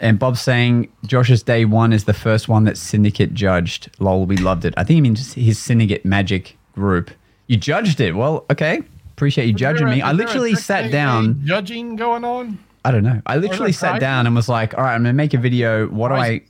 And 0.00 0.18
Bob's 0.18 0.40
saying 0.40 0.90
Josh's 1.06 1.42
day 1.42 1.64
one 1.64 1.92
is 1.92 2.04
the 2.04 2.14
first 2.14 2.48
one 2.48 2.64
that 2.64 2.76
Syndicate 2.78 3.34
judged. 3.34 3.90
Lol, 3.98 4.26
we 4.26 4.36
loved 4.36 4.64
it. 4.64 4.74
I 4.76 4.84
think 4.84 4.96
he 4.96 5.00
means 5.00 5.34
his 5.34 5.58
Syndicate 5.58 6.04
Magic 6.04 6.56
group. 6.74 7.10
You 7.46 7.56
judged 7.56 8.00
it. 8.00 8.16
Well, 8.16 8.44
okay. 8.50 8.82
Appreciate 9.12 9.46
you 9.46 9.52
judging 9.52 9.88
Is 9.88 9.96
me. 9.96 10.00
a- 10.00 10.06
I 10.06 10.10
a 10.12 10.14
literally 10.14 10.54
sat 10.54 10.90
down. 10.90 11.42
Judging 11.44 11.96
going 11.96 12.24
on. 12.24 12.58
I 12.84 12.90
don't 12.90 13.02
know. 13.02 13.20
I 13.26 13.36
literally 13.36 13.72
sat 13.72 14.00
down 14.00 14.26
and 14.26 14.34
was 14.34 14.48
like, 14.48 14.76
all 14.78 14.84
right, 14.84 14.94
I'm 14.94 15.02
going 15.02 15.12
to 15.12 15.16
make 15.16 15.34
a 15.34 15.38
video. 15.38 15.86
What 15.88 16.08
do 16.08 16.14
I. 16.14 16.42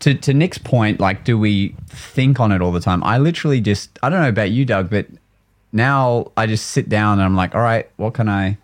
To, 0.00 0.12
to 0.12 0.34
Nick's 0.34 0.58
point, 0.58 1.00
like, 1.00 1.24
do 1.24 1.38
we 1.38 1.74
think 1.88 2.38
on 2.38 2.52
it 2.52 2.60
all 2.60 2.70
the 2.72 2.80
time? 2.80 3.02
I 3.02 3.16
literally 3.16 3.62
just, 3.62 3.98
I 4.02 4.10
don't 4.10 4.20
know 4.20 4.28
about 4.28 4.50
you, 4.50 4.66
Doug, 4.66 4.90
but 4.90 5.06
now 5.72 6.32
I 6.36 6.46
just 6.46 6.66
sit 6.72 6.90
down 6.90 7.14
and 7.18 7.22
I'm 7.22 7.34
like, 7.34 7.54
all 7.54 7.62
right, 7.62 7.88
what 7.96 8.12
can 8.12 8.28
I. 8.28 8.58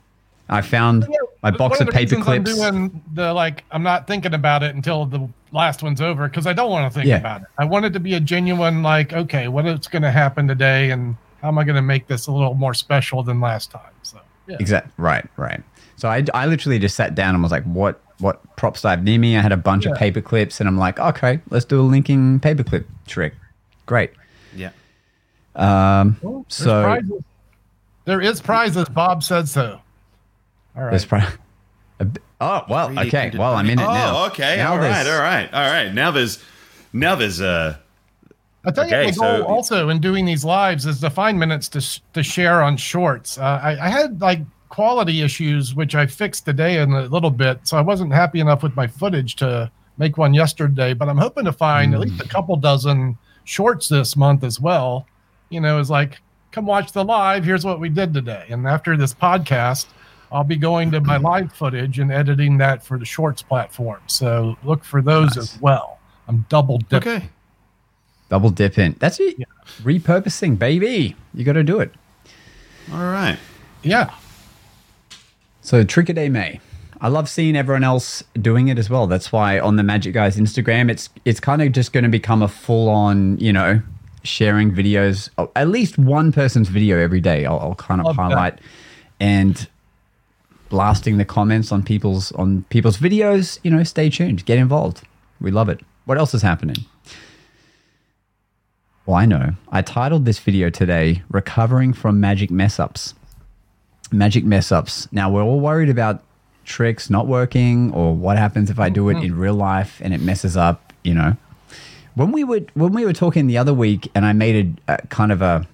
I 0.53 0.61
found 0.61 1.09
my 1.43 1.51
box 1.51 1.79
One 1.79 1.83
of 1.83 1.87
the 1.87 1.93
paper 1.93 2.17
reasons 2.17 2.25
clips. 2.25 2.61
I'm 2.61 2.89
doing 2.89 3.03
the 3.15 3.33
like, 3.33 3.65
I'm 3.71 3.83
not 3.83 4.07
thinking 4.07 4.35
about 4.35 4.63
it 4.63 4.75
until 4.75 5.07
the 5.07 5.29
last 5.51 5.83
one's 5.83 6.01
over 6.01 6.29
because 6.29 6.47
I 6.47 6.53
don't 6.53 6.71
want 6.71 6.93
to 6.93 6.95
think 6.99 7.07
Yeah. 7.09 7.17
about 7.19 7.43
it. 7.43 7.49
I 7.59 7.65
want 7.65 7.85
it 7.85 7.93
to 7.95 8.01
be 8.01 8.15
a 8.15 8.21
genuine, 8.21 8.83
like, 8.83 9.13
okay, 9.13 9.49
what 9.49 9.67
is 9.67 9.89
going 9.89 10.03
to 10.03 10.11
happen 10.11 10.47
today, 10.49 10.91
and 10.91 11.17
how 11.41 11.49
am 11.49 11.59
I 11.59 11.65
going 11.65 11.77
to 11.77 11.83
make 11.83 12.07
this 12.07 12.27
a 12.27 12.33
little 12.33 12.55
more 12.55 12.75
special 12.75 13.23
than 13.23 13.41
last 13.41 13.71
time? 13.71 13.91
So, 14.03 14.21
yeah. 14.47 14.57
Exact. 14.61 14.91
Right. 14.99 15.27
Right. 15.37 15.63
So 15.97 16.09
I, 16.09 16.25
I 16.35 16.47
literally 16.47 16.79
just 16.79 16.97
sat 16.97 17.15
down 17.15 17.35
and 17.35 17.43
was 17.43 17.53
like, 17.53 17.65
what 17.65 18.01
what 18.19 18.41
props 18.57 18.83
do 18.83 18.89
I 18.89 18.93
have 18.93 19.03
near 19.03 19.19
me? 19.19 19.37
I 19.37 19.41
had 19.41 19.51
a 19.53 19.57
bunch 19.57 19.85
of 19.85 19.93
Yeah. 19.93 19.99
paper 19.99 20.21
clips, 20.21 20.61
and 20.61 20.69
I'm 20.69 20.79
like, 20.79 21.01
okay, 21.01 21.41
let's 21.51 21.65
do 21.65 21.81
a 21.81 21.83
linking 21.83 22.39
paperclip 22.41 22.85
trick. 23.07 23.35
Great. 23.87 24.11
Yeah. 24.55 24.71
Um, 25.57 26.17
Well, 26.23 26.45
so 26.49 26.83
prizes. 26.83 27.23
there 28.05 28.21
is 28.21 28.41
prizes. 28.41 28.89
Bob 28.89 29.23
said 29.23 29.49
so. 29.49 29.81
All 30.77 30.83
right. 30.83 30.91
there's 30.91 31.05
probably. 31.05 31.29
Oh 32.41 32.65
well, 32.69 32.99
okay. 32.99 33.31
Well, 33.37 33.55
I'm 33.55 33.71
in 33.71 33.79
it 33.79 33.85
oh, 33.85 33.93
now. 33.93 34.27
okay. 34.27 34.57
Now 34.57 34.73
all 34.73 34.79
right, 34.79 35.07
all 35.07 35.21
right, 35.21 35.53
all 35.53 35.71
right. 35.71 35.93
Now 35.95 36.11
there's, 36.11 36.43
now 36.93 37.15
there's, 37.15 37.41
uh, 37.41 37.77
I 38.65 38.71
tell 38.73 38.85
Okay, 38.87 39.07
you, 39.07 39.13
the 39.13 39.19
goal 39.21 39.37
so- 39.39 39.45
also 39.47 39.89
in 39.91 40.01
doing 40.01 40.25
these 40.25 40.45
lives 40.45 40.85
is 40.87 41.01
to 41.01 41.11
find 41.11 41.39
minutes 41.39 41.69
to 41.69 41.79
s- 41.79 42.01
to 42.15 42.23
share 42.23 42.63
on 42.63 42.77
shorts. 42.77 43.39
Uh, 43.39 43.61
I, 43.63 43.87
I 43.87 43.89
had 43.89 44.21
like 44.21 44.41
quality 44.71 45.23
issues, 45.23 45.75
which 45.77 45.95
I 45.95 46.07
fixed 46.07 46.45
today 46.45 46.81
in 46.81 46.93
a 46.93 47.03
little 47.03 47.31
bit, 47.31 47.61
so 47.63 47.77
I 47.77 47.81
wasn't 47.83 48.13
happy 48.13 48.41
enough 48.41 48.63
with 48.65 48.75
my 48.75 48.87
footage 48.89 49.37
to 49.37 49.71
make 49.99 50.17
one 50.19 50.35
yesterday. 50.35 50.95
But 50.95 51.09
I'm 51.09 51.19
hoping 51.19 51.45
to 51.45 51.53
find 51.53 51.95
at 51.95 52.01
least 52.01 52.21
a 52.21 52.29
couple 52.29 52.57
dozen 52.57 53.17
shorts 53.45 53.89
this 53.89 54.17
month 54.17 54.43
as 54.43 54.59
well. 54.61 55.07
You 55.51 55.61
know, 55.61 55.79
is 55.79 55.91
like, 55.91 56.19
come 56.51 56.67
watch 56.67 56.91
the 56.93 57.05
live. 57.05 57.45
Here's 57.45 57.65
what 57.65 57.79
we 57.79 57.89
did 57.89 58.13
today. 58.15 58.47
And 58.49 58.67
after 58.67 58.97
this 58.97 59.13
podcast, 59.15 59.87
I'll 60.33 60.45
be 60.45 60.57
going 60.57 60.91
to 60.93 61.01
my 61.01 61.17
live 61.19 61.53
footage 61.53 61.99
and 61.99 62.11
editing 62.11 62.59
that 62.59 62.85
for 62.85 62.99
the 62.99 63.05
shorts 63.05 63.43
platform. 63.43 64.01
So 64.07 64.57
look 64.65 64.83
for 64.85 65.03
those 65.03 65.37
as 65.37 65.61
well. 65.61 65.99
I'm 66.29 66.47
double 66.49 66.79
dipping. 66.79 66.97
okay. 67.17 67.29
Double 68.29 68.51
dipping. 68.51 68.97
That's 68.99 69.21
it. 69.21 69.37
Repurposing, 69.83 70.59
baby. 70.59 71.15
You 71.35 71.45
got 71.45 71.53
to 71.53 71.63
do 71.63 71.81
it. 71.81 71.93
All 72.93 72.99
right. 72.99 73.39
Yeah. 73.83 74.15
So 75.61 75.85
Trick 75.85 76.09
a 76.09 76.13
Day 76.15 76.29
May. 76.29 76.61
I 77.01 77.09
love 77.09 77.29
seeing 77.29 77.57
everyone 77.57 77.85
else 77.85 78.23
doing 78.41 78.69
it 78.69 78.79
as 78.79 78.89
well. 78.89 79.07
That's 79.07 79.33
why 79.33 79.59
on 79.59 79.77
the 79.77 79.83
Magic 79.83 80.15
Guys 80.15 80.37
Instagram, 80.39 80.91
it's 80.91 81.11
it's 81.25 81.41
kind 81.41 81.61
of 81.61 81.73
just 81.73 81.93
going 81.93 82.05
to 82.05 82.11
become 82.11 82.43
a 82.43 82.49
full 82.49 82.89
on, 82.89 83.39
you 83.39 83.53
know, 83.53 83.83
sharing 84.23 84.71
videos. 84.71 85.29
At 85.57 85.69
least 85.69 85.99
one 85.99 86.31
person's 86.33 86.69
video 86.69 86.99
every 86.99 87.21
day. 87.21 87.45
I'll, 87.45 87.59
I'll 87.59 87.75
kind 87.75 88.01
of 88.01 88.07
Love 88.07 88.17
that. 88.17 88.23
highlight 88.23 88.59
and 89.21 89.69
blasting 90.73 91.19
the 91.19 91.25
comments 91.25 91.71
on 91.71 91.83
people's 91.83 92.33
on 92.33 92.65
people's 92.71 92.97
videos. 92.97 93.61
You 93.63 93.71
know, 93.71 93.85
stay 93.85 94.09
tuned, 94.09 94.45
get 94.47 94.59
involved. 94.59 95.03
We 95.39 95.51
love 95.51 95.69
it. 95.69 95.81
What 96.07 96.19
else 96.19 96.33
is 96.35 96.43
happening? 96.43 96.77
Well, 99.05 99.17
I 99.17 99.27
know. 99.27 99.51
I 99.71 99.83
titled 99.83 100.25
this 100.25 100.39
video 100.39 100.71
today 100.71 101.23
Recovering 101.29 101.93
from 101.93 102.21
Magic 102.21 102.51
Mess 102.51 102.81
Ups. 102.81 103.15
Magic 104.11 104.45
Mess 104.45 104.73
Ups. 104.73 105.09
Now, 105.13 105.31
we're 105.31 105.43
all 105.43 105.61
worried 105.61 105.91
about 105.91 106.23
tricks 106.65 107.11
not 107.11 107.27
working 107.27 107.93
or 107.93 108.15
what 108.15 108.39
happens 108.39 108.71
if 108.71 108.79
I 108.79 108.89
do 108.89 109.09
it 109.11 109.15
mm-hmm. 109.15 109.25
in 109.25 109.37
real 109.37 109.55
life 109.55 110.01
and 110.03 110.15
it 110.15 110.21
messes 110.23 110.57
up, 110.57 110.93
you 111.05 111.13
know. 111.13 111.37
When 112.15 112.33
we 112.33 112.45
were 112.45 112.61
when 112.75 112.93
we 112.93 113.05
were 113.05 113.13
talking 113.13 113.47
the 113.47 113.59
other 113.59 113.75
week 113.75 114.11
and 114.15 114.25
I 114.25 114.33
made 114.33 114.79
a, 114.89 114.95
a 114.95 115.07
kind 115.09 115.33
of 115.33 115.43
a 115.43 115.67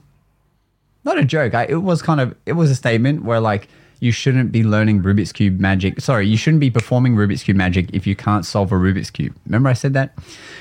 not 1.04 1.18
a 1.18 1.24
joke, 1.24 1.54
I, 1.54 1.66
it 1.66 1.82
was 1.82 2.02
kind 2.02 2.20
of 2.20 2.34
it 2.46 2.54
was 2.54 2.70
a 2.70 2.74
statement 2.74 3.24
where 3.24 3.40
like 3.40 3.68
you 4.00 4.12
shouldn't 4.12 4.52
be 4.52 4.62
learning 4.62 5.02
Rubik's 5.02 5.32
cube 5.32 5.58
magic. 5.58 6.00
Sorry, 6.00 6.26
you 6.26 6.36
shouldn't 6.36 6.60
be 6.60 6.70
performing 6.70 7.14
Rubik's 7.14 7.42
cube 7.42 7.56
magic 7.56 7.90
if 7.92 8.06
you 8.06 8.14
can't 8.14 8.44
solve 8.44 8.72
a 8.72 8.76
Rubik's 8.76 9.10
cube. 9.10 9.34
Remember 9.46 9.68
I 9.68 9.72
said 9.72 9.94
that? 9.94 10.16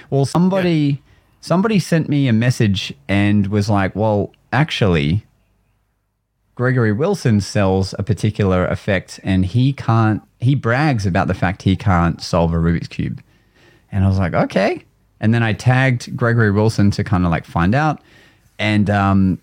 Well, 0.10 0.26
somebody 0.26 1.02
somebody 1.42 1.80
sent 1.80 2.10
me 2.10 2.28
a 2.28 2.34
message 2.34 2.94
and 3.08 3.48
was 3.48 3.70
like, 3.70 3.96
"Well, 3.96 4.34
actually, 4.52 5.26
Gregory 6.56 6.92
Wilson 6.92 7.42
sells 7.42 7.94
a 8.00 8.04
particular 8.04 8.66
effect 8.68 9.20
and 9.24 9.46
he 9.46 9.74
can't 9.74 10.22
he 10.40 10.56
brags 10.56 11.06
about 11.06 11.28
the 11.28 11.34
fact 11.34 11.62
he 11.62 11.76
can't 11.76 12.22
solve 12.22 12.54
a 12.54 12.58
Rubik's 12.58 12.88
cube." 12.88 13.22
And 13.92 14.04
I 14.04 14.08
was 14.08 14.20
like, 14.20 14.34
"Okay." 14.34 14.84
And 15.20 15.34
then 15.34 15.42
I 15.44 15.54
tagged 15.54 16.16
Gregory 16.16 16.52
Wilson 16.52 16.92
to 16.92 17.04
kind 17.04 17.26
of 17.26 17.32
like 17.32 17.46
find 17.46 17.74
out 17.74 18.02
and 18.60 18.90
um 18.90 19.40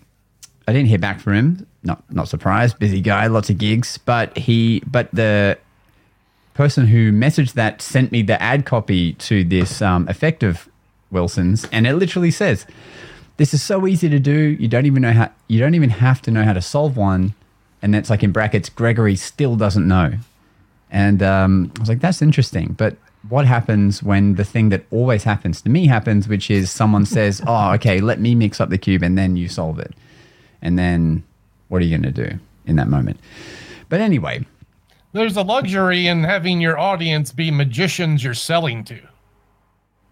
I 0.67 0.73
didn't 0.73 0.87
hear 0.87 0.99
back 0.99 1.19
from 1.19 1.33
him. 1.33 1.67
Not 1.85 2.03
not 2.11 2.27
surprised, 2.27 2.79
busy 2.79 2.99
guy, 2.99 3.27
lots 3.27 3.49
of 3.49 3.57
gigs, 3.57 3.97
but 3.99 4.35
he 4.37 4.81
but 4.87 5.09
the 5.13 5.57
person 6.55 6.87
who 6.87 7.11
messaged 7.11 7.53
that 7.53 7.81
sent 7.81 8.11
me 8.11 8.23
the 8.23 8.41
ad 8.41 8.65
copy 8.65 9.13
to 9.13 9.43
this 9.43 9.81
um, 9.81 10.07
effective 10.07 10.67
Wilson's, 11.11 11.65
and 11.71 11.85
it 11.85 11.93
literally 11.93 12.31
says, 12.31 12.65
"This 13.37 13.53
is 13.53 13.61
so 13.61 13.85
easy 13.85 14.09
to 14.09 14.19
do. 14.19 14.57
You 14.59 14.67
don't 14.67 14.87
even 14.87 15.03
know 15.03 15.11
how. 15.11 15.29
You 15.47 15.59
don't 15.59 15.75
even 15.75 15.91
have 15.91 16.21
to 16.23 16.31
know 16.31 16.43
how 16.43 16.53
to 16.53 16.61
solve 16.61 16.97
one." 16.97 17.35
And 17.81 17.93
that's 17.93 18.09
like 18.09 18.23
in 18.23 18.31
brackets. 18.31 18.67
Gregory 18.69 19.15
still 19.15 19.55
doesn't 19.55 19.87
know, 19.87 20.13
and 20.89 21.21
um, 21.21 21.71
I 21.77 21.79
was 21.81 21.89
like, 21.89 21.99
"That's 21.99 22.21
interesting." 22.21 22.73
But 22.77 22.97
what 23.29 23.45
happens 23.45 24.01
when 24.01 24.35
the 24.35 24.43
thing 24.43 24.69
that 24.69 24.85
always 24.91 25.23
happens 25.23 25.61
to 25.61 25.69
me 25.69 25.87
happens, 25.87 26.27
which 26.27 26.49
is 26.49 26.71
someone 26.71 27.05
says, 27.05 27.41
"Oh, 27.45 27.73
okay, 27.73 28.01
let 28.01 28.19
me 28.19 28.33
mix 28.33 28.59
up 28.59 28.69
the 28.69 28.77
cube, 28.77 29.03
and 29.03 29.17
then 29.17 29.37
you 29.37 29.47
solve 29.47 29.77
it," 29.77 29.93
and 30.61 30.79
then 30.79 31.23
what 31.69 31.81
are 31.81 31.85
you 31.85 31.97
going 31.97 32.13
to 32.13 32.29
do 32.29 32.37
in 32.65 32.75
that 32.77 32.87
moment? 32.87 33.19
But 33.89 34.01
anyway, 34.01 34.45
There's 35.13 35.37
a 35.37 35.43
luxury 35.43 36.07
in 36.07 36.23
having 36.23 36.59
your 36.59 36.77
audience 36.77 37.31
be 37.31 37.51
magicians 37.51 38.23
you're 38.23 38.33
selling 38.33 38.83
to. 38.85 38.99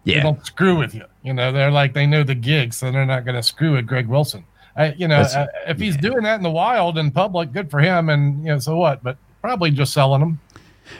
They 0.04 0.14
yeah, 0.16 0.22
don't 0.22 0.44
screw 0.46 0.78
with 0.78 0.94
you. 0.94 1.04
You 1.22 1.34
know, 1.34 1.52
they're 1.52 1.70
like 1.70 1.92
they 1.94 2.06
know 2.06 2.22
the 2.24 2.34
gig, 2.34 2.72
so 2.74 2.90
they're 2.90 3.06
not 3.06 3.24
going 3.24 3.36
to 3.36 3.42
screw 3.42 3.74
with 3.74 3.86
Greg 3.86 4.06
Wilson. 4.06 4.44
I, 4.76 4.92
you 4.92 5.06
know, 5.06 5.24
if 5.66 5.78
he's 5.78 5.96
doing 5.96 6.22
that 6.24 6.36
in 6.36 6.42
the 6.42 6.50
wild 6.50 6.98
in 6.98 7.10
public, 7.10 7.52
good 7.52 7.70
for 7.70 7.80
him. 7.80 8.08
And 8.08 8.40
you 8.44 8.50
know, 8.50 8.58
so 8.58 8.76
what? 8.76 9.02
But 9.02 9.16
probably 9.40 9.70
just 9.70 9.92
selling 9.92 10.20
them. 10.20 10.40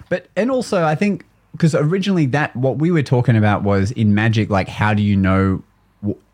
But 0.09 0.29
and 0.37 0.51
also 0.51 0.85
I 0.85 0.95
think 0.95 1.25
because 1.53 1.75
originally 1.75 2.27
that 2.27 2.55
what 2.57 2.79
we 2.79 2.91
were 2.91 3.03
talking 3.03 3.37
about 3.37 3.63
was 3.63 3.91
in 3.93 4.15
magic 4.15 4.51
like 4.51 4.69
how 4.69 4.95
do 4.95 5.03
you 5.03 5.17
know 5.17 5.63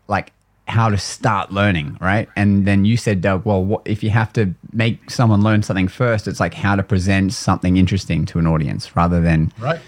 like 0.07 0.31
how 0.67 0.89
to 0.89 0.97
start 0.97 1.51
learning 1.51 1.97
right 1.99 2.29
and 2.35 2.65
then 2.65 2.85
you 2.85 2.95
said 2.95 3.19
Doug 3.21 3.45
well 3.45 3.63
what 3.63 3.81
if 3.85 4.03
you 4.03 4.09
have 4.11 4.31
to 4.33 4.53
make 4.71 5.09
someone 5.09 5.41
learn 5.41 5.63
something 5.63 5.87
first 5.87 6.27
it's 6.27 6.39
like 6.39 6.53
how 6.53 6.75
to 6.75 6.83
present 6.83 7.33
something 7.33 7.75
interesting 7.77 8.25
to 8.27 8.39
an 8.39 8.47
audience 8.47 8.95
rather 8.95 9.19
than 9.19 9.51
Right. 9.59 9.79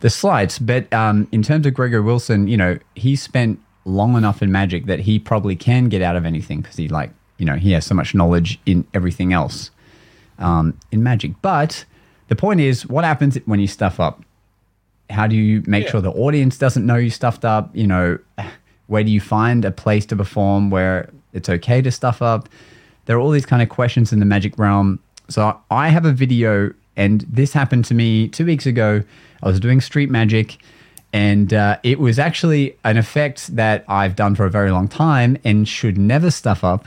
the 0.00 0.10
slides 0.10 0.58
but 0.58 0.92
um, 0.92 1.26
in 1.32 1.42
terms 1.42 1.66
of 1.66 1.74
Gregory 1.74 2.00
Wilson 2.02 2.46
you 2.46 2.56
know 2.56 2.78
he 2.94 3.16
spent 3.16 3.58
long 3.84 4.16
enough 4.16 4.42
in 4.42 4.52
magic 4.52 4.86
that 4.86 5.00
he 5.00 5.18
probably 5.18 5.56
can 5.56 5.88
get 5.88 6.02
out 6.02 6.14
of 6.14 6.24
anything 6.24 6.60
because 6.60 6.76
he 6.76 6.88
like 6.88 7.10
you 7.38 7.46
know 7.46 7.54
he 7.56 7.72
has 7.72 7.84
so 7.86 7.94
much 7.94 8.14
knowledge 8.14 8.60
in 8.66 8.86
everything 8.94 9.32
else 9.32 9.70
um, 10.38 10.78
in 10.92 11.02
magic. 11.02 11.32
But 11.42 11.84
the 12.28 12.36
point 12.36 12.60
is, 12.60 12.86
what 12.86 13.04
happens 13.04 13.36
when 13.46 13.58
you 13.58 13.66
stuff 13.66 13.98
up? 13.98 14.22
How 15.10 15.26
do 15.26 15.34
you 15.34 15.62
make 15.66 15.84
Yeah. 15.86 15.90
sure 15.92 16.00
the 16.00 16.12
audience 16.12 16.58
doesn't 16.58 16.84
know 16.86 16.94
you 16.96 17.10
stuffed 17.10 17.44
up? 17.44 17.74
You 17.74 17.86
know, 17.88 18.18
where 18.88 19.02
do 19.02 19.10
you 19.10 19.20
find 19.20 19.64
a 19.64 19.70
place 19.70 20.04
to 20.06 20.16
perform 20.16 20.70
where 20.70 21.10
it's 21.32 21.48
okay 21.48 21.80
to 21.80 21.90
stuff 21.90 22.20
up? 22.20 22.48
There 23.06 23.16
are 23.16 23.20
all 23.20 23.30
these 23.30 23.46
kind 23.46 23.62
of 23.62 23.68
questions 23.70 24.12
in 24.12 24.18
the 24.18 24.26
magic 24.26 24.58
realm. 24.58 24.98
So 25.28 25.58
I 25.70 25.88
have 25.88 26.04
a 26.04 26.12
video, 26.12 26.74
and 26.96 27.24
this 27.28 27.52
happened 27.52 27.84
to 27.86 27.94
me 27.94 28.28
two 28.28 28.44
weeks 28.44 28.66
ago. 28.66 29.02
I 29.42 29.46
was 29.46 29.60
doing 29.60 29.80
street 29.80 30.10
magic, 30.10 30.58
and 31.12 31.54
uh, 31.54 31.78
it 31.82 31.98
was 31.98 32.18
actually 32.18 32.76
an 32.84 32.96
effect 32.98 33.54
that 33.56 33.84
I've 33.88 34.16
done 34.16 34.34
for 34.34 34.44
a 34.44 34.50
very 34.50 34.70
long 34.70 34.88
time 34.88 35.38
and 35.44 35.66
should 35.66 35.96
never 35.96 36.30
stuff 36.30 36.64
up 36.64 36.86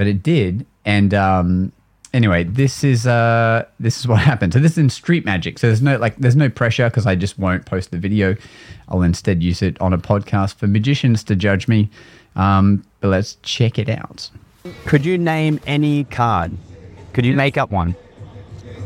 but 0.00 0.06
it 0.06 0.22
did. 0.22 0.64
And 0.86 1.12
um, 1.12 1.72
anyway, 2.12 2.44
this 2.44 2.84
is 2.84 3.06
uh, 3.06 3.64
this 3.78 3.98
is 3.98 4.06
what 4.06 4.20
happened. 4.30 4.52
So 4.52 4.58
this 4.58 4.72
is 4.72 4.78
in 4.78 4.90
Street 4.90 5.24
Magic. 5.24 5.58
So 5.58 5.66
there's 5.66 5.82
no 5.82 5.96
like 5.96 6.16
there's 6.16 6.36
no 6.36 6.48
pressure 6.48 6.88
because 6.88 7.06
I 7.06 7.14
just 7.14 7.38
won't 7.38 7.66
post 7.66 7.90
the 7.90 7.98
video. 7.98 8.36
I'll 8.88 9.02
instead 9.02 9.42
use 9.42 9.62
it 9.62 9.80
on 9.80 9.92
a 9.92 9.98
podcast 9.98 10.56
for 10.56 10.66
magicians 10.66 11.22
to 11.24 11.36
judge 11.36 11.68
me. 11.68 11.90
Um, 12.36 12.84
but 13.00 13.08
let's 13.08 13.36
check 13.42 13.78
it 13.78 13.88
out. 13.88 14.30
Could 14.86 15.04
you 15.04 15.16
name 15.16 15.60
any 15.66 16.04
card? 16.04 16.52
Could 17.12 17.24
you 17.24 17.34
make 17.34 17.56
up 17.56 17.70
one? 17.70 17.96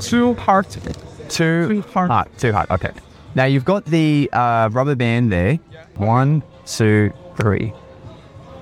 Two 0.00 0.34
hearts. 0.34 0.78
Two 1.28 1.82
heart. 1.92 2.10
heart. 2.10 2.38
Two 2.38 2.52
heart. 2.52 2.70
Okay. 2.70 2.90
Now 3.34 3.44
you've 3.44 3.64
got 3.64 3.84
the 3.86 4.30
uh, 4.32 4.68
rubber 4.72 4.94
band 4.94 5.32
there. 5.32 5.56
One, 5.96 6.42
two, 6.66 7.12
three. 7.36 7.72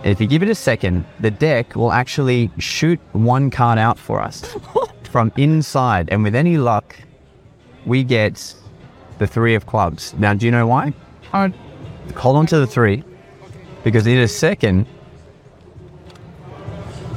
If 0.05 0.21
you 0.21 0.27
give 0.27 0.43
it 0.43 0.49
a 0.49 0.55
second, 0.55 1.05
the 1.21 1.31
deck 1.31 1.77
will 1.77 1.93
actually 1.93 2.51
shoot 2.59 2.99
one 3.13 3.51
card 3.51 3.79
out 3.79 3.99
for 3.99 4.21
us 4.21 4.57
from 5.05 5.31
inside, 5.37 6.09
and 6.11 6.23
with 6.25 6.35
any 6.35 6.57
luck, 6.59 6.97
we 7.87 8.03
get 8.03 8.55
the 9.19 9.27
three 9.27 9.55
of 9.55 9.67
clubs. 9.67 10.15
Now, 10.19 10.35
do 10.35 10.47
you 10.47 10.51
know 10.53 10.67
why? 10.67 10.93
Heart. 11.31 11.53
hold 12.17 12.37
on 12.37 12.47
to 12.47 12.59
the 12.59 12.67
three 12.67 13.05
because 13.85 14.07
in 14.07 14.19
a 14.19 14.29
second 14.29 14.87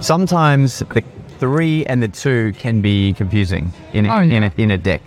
sometimes 0.01 0.79
the 0.79 1.03
three 1.39 1.85
and 1.85 2.01
the 2.01 2.07
two 2.07 2.53
can 2.53 2.81
be 2.81 3.13
confusing 3.13 3.71
in 3.93 4.05
a, 4.05 4.09
Oh, 4.15 4.19
yeah. 4.21 4.37
in, 4.37 4.43
a, 4.43 4.51
in 4.57 4.71
a 4.71 4.77
deck 4.77 5.01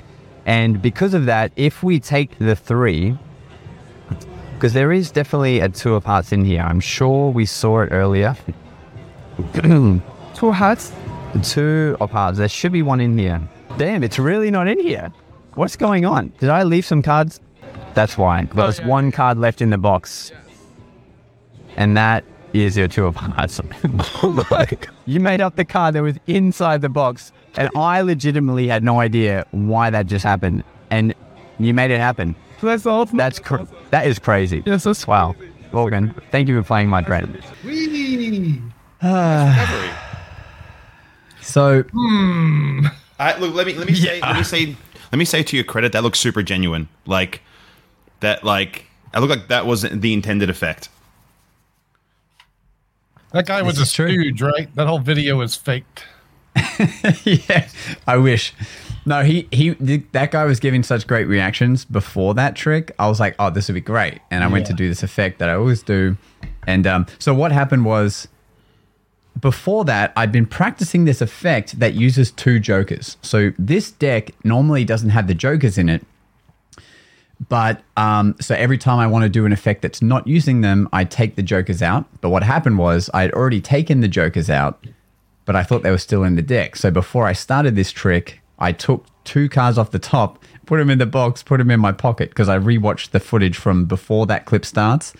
and 0.47 0.81
because 0.83 1.15
of 1.15 1.27
that 1.27 1.53
if 1.57 1.83
we 1.83 2.01
take 2.01 2.39
the 2.39 2.55
three 2.57 3.17
because 4.59 4.73
there 4.73 4.91
is 4.91 5.13
definitely 5.13 5.61
a 5.61 5.69
two 5.69 5.95
of 5.95 6.05
hearts 6.05 6.33
in 6.33 6.45
here. 6.45 6.63
I'm 6.63 6.81
sure 6.81 7.31
we 7.31 7.47
saw 7.47 7.83
it 7.83 7.91
earlier. 7.93 8.37
Two 9.55 10.51
hearts. 10.51 10.91
two 11.45 11.97
of 12.01 12.11
hearts. 12.11 12.39
There 12.39 12.49
should 12.49 12.73
be 12.73 12.83
one 12.83 13.01
in 13.01 13.17
here. 13.17 13.41
Damn 13.77 14.03
it's 14.03 14.19
really 14.19 14.51
not 14.51 14.67
in 14.67 14.81
here. 14.81 15.13
What's 15.55 15.77
going 15.77 16.05
on? 16.05 16.33
Did 16.41 16.51
i 16.51 16.65
leave 16.65 16.85
some 16.85 17.03
cards? 17.03 17.41
That's 17.95 18.19
why. 18.19 18.49
There's 18.53 18.83
one 18.83 19.13
card 19.13 19.39
left 19.39 19.63
in 19.63 19.71
the 19.71 19.79
box. 19.79 20.33
And 21.77 21.97
that 21.97 22.25
is 22.53 22.77
your 22.77 22.89
two 22.89 23.07
of 23.07 23.15
hearts. 23.15 23.61
you 25.07 25.21
made 25.21 25.41
up 25.41 25.55
the 25.55 25.65
card 25.65 25.95
that 25.95 26.03
was 26.03 26.17
inside 26.27 26.81
the 26.81 26.89
box, 26.89 27.31
and 27.57 27.71
I 27.77 28.01
legitimately 28.01 28.67
had 28.67 28.83
no 28.83 28.99
idea 28.99 29.47
why 29.53 29.91
that 29.91 30.07
just 30.07 30.25
happened, 30.25 30.65
and 30.91 31.15
you 31.61 31.73
made 31.75 31.93
it 31.93 32.01
happen. 32.01 32.35
That's 32.61 32.87
all. 32.87 33.07
That's 33.07 33.39
cr- 33.39 33.63
that 33.91 34.07
is 34.07 34.19
crazy. 34.19 34.63
Yes, 34.67 34.85
that's 34.85 35.07
Wow, 35.07 35.35
Morgan, 35.73 36.15
thank 36.31 36.49
you 36.49 36.61
for 36.61 36.67
playing 36.67 36.89
my 36.89 37.01
dread. 37.01 37.43
Whee! 37.65 38.63
So 41.41 41.83
hmm. 41.83 42.87
I, 43.19 43.39
look, 43.39 43.55
let 43.55 43.67
me 43.67 43.75
let 43.75 43.87
me 43.87 43.95
say 43.95 44.21
let 44.21 44.37
me 44.37 44.43
say 44.43 44.77
let 45.13 45.19
me 45.19 45.25
say 45.25 45.43
to 45.43 45.57
your 45.57 45.65
credit 45.65 45.93
that 45.93 46.03
looks 46.03 46.19
super 46.19 46.43
genuine. 46.43 46.89
Like 47.07 47.43
that, 48.21 48.45
like 48.45 48.87
I 49.15 49.21
look 49.21 49.31
like 49.31 49.49
that 49.49 49.67
wasn't 49.67 50.03
the 50.03 50.13
intended 50.13 50.51
effect. 50.51 50.89
That 53.33 53.47
guy 53.47 53.63
was 53.63 53.79
a 53.79 53.83
is 53.83 53.93
true. 53.93 54.09
stooge, 54.09 54.43
right? 54.43 54.75
That 54.75 54.87
whole 54.87 54.99
video 54.99 55.41
is 55.41 55.55
faked. 55.55 56.05
yeah, 57.25 57.69
I 58.07 58.17
wish. 58.17 58.55
No, 59.09 59.23
he 59.25 59.49
he 59.51 59.75
th- 59.75 60.03
that 60.13 60.33
guy 60.33 60.45
was 60.45 60.61
giving 60.61 60.83
such 60.83 61.07
great 61.07 61.27
reactions 61.27 61.87
before 61.87 62.35
that 62.35 62.55
trick. 62.55 62.95
I 62.99 63.09
was 63.09 63.19
like, 63.19 63.35
oh, 63.39 63.49
this 63.49 63.67
would 63.69 63.75
be 63.75 63.81
great, 63.81 64.21
and 64.31 64.45
I 64.45 64.49
went 64.49 64.67
to 64.67 64.75
do 64.75 64.87
this 64.87 65.03
effect 65.03 65.39
that 65.39 65.49
I 65.49 65.55
always 65.55 65.83
do. 65.83 66.19
And 66.67 66.87
um, 66.87 67.07
so 67.19 67.33
what 67.33 67.51
happened 67.51 67.87
was, 67.87 68.29
before 69.41 69.87
that, 69.87 70.13
I'd 70.15 70.31
been 70.31 70.45
practicing 70.45 71.07
this 71.07 71.23
effect 71.23 71.81
that 71.81 71.95
uses 71.95 72.31
two 72.31 72.61
jokers. 72.61 73.17
So 73.23 73.53
this 73.59 73.91
deck 73.91 74.33
normally 74.45 74.85
doesn't 74.85 75.09
have 75.09 75.27
the 75.27 75.33
jokers 75.33 75.79
in 75.79 75.89
it, 75.89 76.05
but 77.49 77.81
um, 77.97 78.37
so 78.43 78.55
every 78.57 78.77
time 78.77 78.99
I 78.99 79.07
want 79.07 79.23
to 79.23 79.31
do 79.31 79.47
an 79.47 79.53
effect 79.53 79.81
that's 79.81 80.03
not 80.03 80.27
using 80.27 80.61
them, 80.61 80.87
I 80.93 81.05
take 81.05 81.37
the 81.37 81.43
jokers 81.43 81.81
out. 81.81 82.05
But 82.21 82.29
what 82.29 82.43
happened 82.43 82.77
was 82.77 83.09
I 83.15 83.23
had 83.23 83.33
already 83.33 83.63
taken 83.63 84.03
the 84.03 84.09
jokers 84.09 84.51
out, 84.51 84.85
but 85.47 85.57
I 85.57 85.63
thought 85.63 85.83
they 85.83 85.91
were 85.91 85.97
still 85.97 86.25
in 86.25 86.37
the 86.37 86.43
deck. 86.43 86.77
So 86.77 86.91
before 86.91 87.27
I 87.27 87.33
started 87.33 87.75
this 87.75 87.91
trick, 87.91 88.38
I 88.59 88.73
took 88.73 89.07
two 89.25 89.49
cards 89.49 89.79
off 89.79 89.91
the 89.91 89.99
top, 89.99 90.43
put 90.67 90.79
them 90.79 90.91
in 90.91 90.99
the 90.99 91.07
box, 91.07 91.43
put 91.43 91.59
them 91.59 91.71
in 91.71 91.81
my 91.81 91.93
pocket 91.93 92.31
because 92.31 92.49
I 92.49 92.59
rewatched 92.59 93.11
the 93.11 93.21
footage 93.21 93.57
from 93.57 93.85
before 93.85 94.27
that 94.27 94.47
clip 94.47 94.65
starts. 94.65 95.13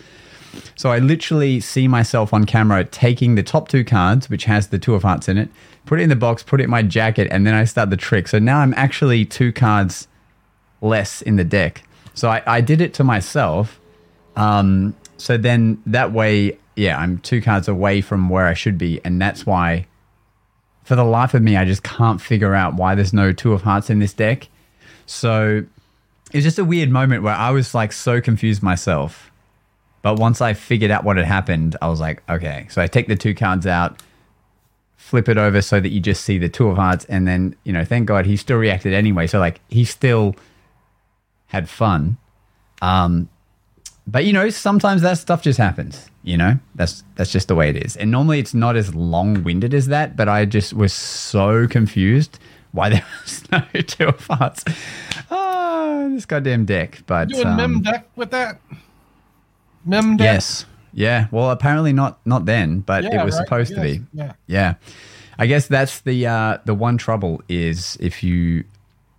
So 0.75 0.91
I 0.91 0.99
literally 0.99 1.59
see 1.59 1.87
myself 1.87 2.33
on 2.33 2.45
camera 2.45 2.83
taking 2.83 3.35
the 3.35 3.43
top 3.43 3.67
two 3.67 3.83
cards, 3.83 4.29
which 4.29 4.45
has 4.45 4.69
the 4.69 4.79
two 4.79 4.95
of 4.95 5.03
hearts 5.03 5.29
in 5.29 5.37
it, 5.37 5.49
put 5.85 5.99
it 5.99 6.03
in 6.03 6.09
the 6.09 6.15
box, 6.15 6.41
put 6.43 6.59
it 6.59 6.65
in 6.65 6.69
my 6.69 6.81
jacket, 6.81 7.27
and 7.31 7.45
then 7.45 7.53
I 7.53 7.65
start 7.65 7.89
the 7.89 7.97
trick. 7.97 8.27
So 8.27 8.39
now 8.39 8.59
I'm 8.59 8.73
actually 8.75 9.25
two 9.25 9.53
cards 9.53 10.07
less 10.81 11.21
in 11.21 11.35
the 11.35 11.43
deck. 11.43 11.83
So 12.13 12.29
I, 12.29 12.41
I 12.45 12.61
did 12.61 12.81
it 12.81 12.93
to 12.95 13.03
myself. 13.03 13.79
Um, 14.35 14.95
so 15.17 15.37
then 15.37 15.81
that 15.85 16.11
way, 16.11 16.57
yeah, 16.75 16.97
I'm 16.97 17.19
two 17.19 17.41
cards 17.41 17.67
away 17.67 18.01
from 18.01 18.29
where 18.29 18.47
I 18.47 18.53
should 18.53 18.77
be, 18.77 19.01
and 19.03 19.21
that's 19.21 19.45
why, 19.45 19.85
for 20.89 20.95
the 20.95 21.05
life 21.05 21.35
of 21.35 21.43
me, 21.43 21.55
I 21.55 21.65
just 21.65 21.83
can't 21.83 22.19
figure 22.19 22.55
out 22.55 22.73
why 22.73 22.95
there's 22.95 23.13
no 23.13 23.31
two 23.31 23.53
of 23.53 23.61
hearts 23.61 23.91
in 23.91 23.99
this 23.99 24.11
deck. 24.11 24.47
So 25.05 25.63
it's 26.31 26.43
just 26.43 26.57
a 26.57 26.65
weird 26.65 26.89
moment 26.89 27.21
where 27.21 27.35
I 27.35 27.51
was 27.51 27.75
like 27.75 27.91
so 27.91 28.19
confused 28.19 28.63
myself. 28.63 29.29
But 30.01 30.17
once 30.17 30.41
I 30.41 30.53
figured 30.53 30.89
out 30.89 31.03
what 31.03 31.17
had 31.17 31.27
happened, 31.27 31.77
I 31.79 31.89
was 31.89 31.99
like, 31.99 32.23
okay. 32.27 32.65
So 32.71 32.81
I 32.81 32.87
take 32.87 33.05
the 33.05 33.15
two 33.15 33.35
cards 33.35 33.67
out, 33.67 34.01
flip 34.97 35.29
it 35.29 35.37
over 35.37 35.61
so 35.61 35.79
that 35.79 35.89
you 35.89 35.99
just 35.99 36.23
see 36.23 36.39
the 36.39 36.49
two 36.49 36.69
of 36.69 36.77
hearts, 36.77 37.05
and 37.05 37.27
then 37.27 37.55
you 37.65 37.71
know, 37.71 37.85
thank 37.85 38.07
God 38.07 38.25
he 38.25 38.35
still 38.35 38.57
reacted 38.57 38.91
anyway. 38.91 39.27
So 39.27 39.37
like 39.37 39.61
he 39.69 39.85
still 39.85 40.35
had 41.45 41.69
fun. 41.69 42.17
Um, 42.81 43.29
but 44.11 44.25
you 44.25 44.33
know, 44.33 44.49
sometimes 44.49 45.01
that 45.03 45.17
stuff 45.17 45.41
just 45.41 45.57
happens. 45.59 46.09
You 46.23 46.37
know, 46.37 46.59
that's 46.75 47.03
that's 47.15 47.31
just 47.31 47.47
the 47.47 47.55
way 47.55 47.69
it 47.69 47.77
is. 47.85 47.95
And 47.95 48.11
normally 48.11 48.39
it's 48.39 48.53
not 48.53 48.75
as 48.75 48.93
long 48.95 49.43
winded 49.43 49.73
as 49.73 49.87
that. 49.87 50.15
But 50.15 50.27
I 50.29 50.45
just 50.45 50.73
was 50.73 50.91
so 50.93 51.67
confused 51.67 52.39
why 52.71 52.89
there 52.89 53.05
was 53.23 53.43
no 53.51 53.61
two 53.87 54.07
of 54.07 54.27
hearts. 54.27 54.63
Oh, 55.31 56.09
this 56.13 56.25
goddamn 56.25 56.65
deck. 56.65 57.03
But 57.07 57.29
Doing 57.29 57.47
um, 57.47 57.57
mem 57.57 57.81
deck 57.81 58.07
with 58.15 58.31
that. 58.31 58.59
Mem 59.85 60.17
deck. 60.17 60.25
yes, 60.25 60.65
yeah. 60.93 61.27
Well, 61.31 61.51
apparently 61.51 61.93
not 61.93 62.19
not 62.25 62.45
then, 62.45 62.79
but 62.81 63.03
Yeah, 63.03 63.21
it 63.21 63.25
was 63.25 63.35
right? 63.35 63.45
supposed 63.45 63.75
to 63.75 63.81
be. 63.81 64.01
Yeah. 64.13 64.33
Yeah. 64.47 64.73
I 65.37 65.47
guess 65.47 65.67
that's 65.67 66.01
the 66.01 66.27
uh, 66.27 66.57
the 66.65 66.75
one 66.75 66.97
trouble 66.97 67.41
is 67.47 67.97
if 68.01 68.23
you 68.23 68.65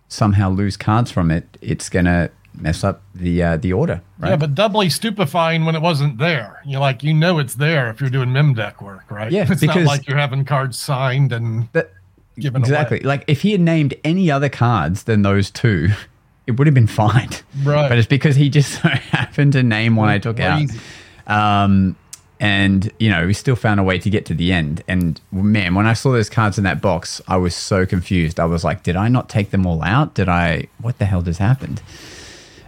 somehow 0.07 0.49
lose 0.49 0.77
cards 0.77 1.09
from 1.11 1.31
it, 1.31 1.57
it's 1.61 1.89
gonna 1.89 2.29
mess 2.59 2.83
up 2.83 3.01
the 3.15 3.41
uh, 3.43 3.57
the 3.57 3.73
order, 3.73 4.01
right? 4.19 4.29
Yeah, 4.31 4.35
but 4.35 4.53
doubly 4.55 4.89
stupefying 4.89 5.65
when 5.65 5.75
it 5.75 5.81
wasn't 5.81 6.17
there. 6.17 6.61
You 6.65 6.79
like 6.79 7.03
you 7.03 7.13
know 7.13 7.39
it's 7.39 7.55
there 7.55 7.89
if 7.89 8.01
you're 8.01 8.09
doing 8.09 8.31
mem 8.33 8.53
deck 8.53 8.81
work, 8.81 9.09
right? 9.09 9.31
Yeah, 9.31 9.45
it's 9.49 9.61
because- 9.61 9.75
not 9.77 9.85
like 9.85 10.07
you're 10.07 10.17
having 10.17 10.45
cards 10.45 10.77
signed 10.79 11.31
and 11.31 11.67
That- 11.73 11.91
given 12.39 12.61
exactly. 12.61 12.97
away. 12.99 13.05
Like 13.07 13.23
if 13.27 13.41
he 13.41 13.51
had 13.51 13.61
named 13.61 13.93
any 14.03 14.29
other 14.31 14.49
cards 14.49 15.03
than 15.03 15.21
those 15.21 15.49
two, 15.51 15.89
it 16.47 16.51
would 16.57 16.67
have 16.67 16.73
been 16.73 16.87
fine. 16.87 17.29
Right. 17.63 17.87
But 17.89 17.97
it's 17.97 18.07
because 18.07 18.35
he 18.35 18.49
just 18.49 18.71
so 18.81 18.89
happened 18.89 19.53
to 19.53 19.63
name 19.63 19.95
one 19.95 20.09
I 20.09 20.17
took 20.19 20.37
Crazy. 20.37 20.79
out. 21.27 21.65
Um, 21.65 21.95
and 22.39 22.91
you 22.99 23.09
know, 23.11 23.27
we 23.27 23.33
still 23.33 23.55
found 23.55 23.79
a 23.79 23.83
way 23.83 23.99
to 23.99 24.09
get 24.09 24.25
to 24.25 24.33
the 24.33 24.51
end. 24.51 24.83
And 24.87 25.21
man, 25.31 25.75
when 25.75 25.85
I 25.85 25.93
saw 25.93 26.11
those 26.11 26.29
cards 26.29 26.57
in 26.57 26.63
that 26.63 26.81
box, 26.81 27.21
I 27.27 27.37
was 27.37 27.53
so 27.55 27.85
confused. 27.85 28.39
I 28.39 28.45
was 28.45 28.63
like, 28.63 28.81
did 28.81 28.95
I 28.95 29.09
not 29.09 29.29
take 29.29 29.51
them 29.51 29.67
all 29.67 29.83
out? 29.83 30.15
Did 30.15 30.27
I? 30.27 30.65
What 30.79 30.97
the 30.97 31.05
hell 31.05 31.21
just 31.21 31.37
happened? 31.39 31.81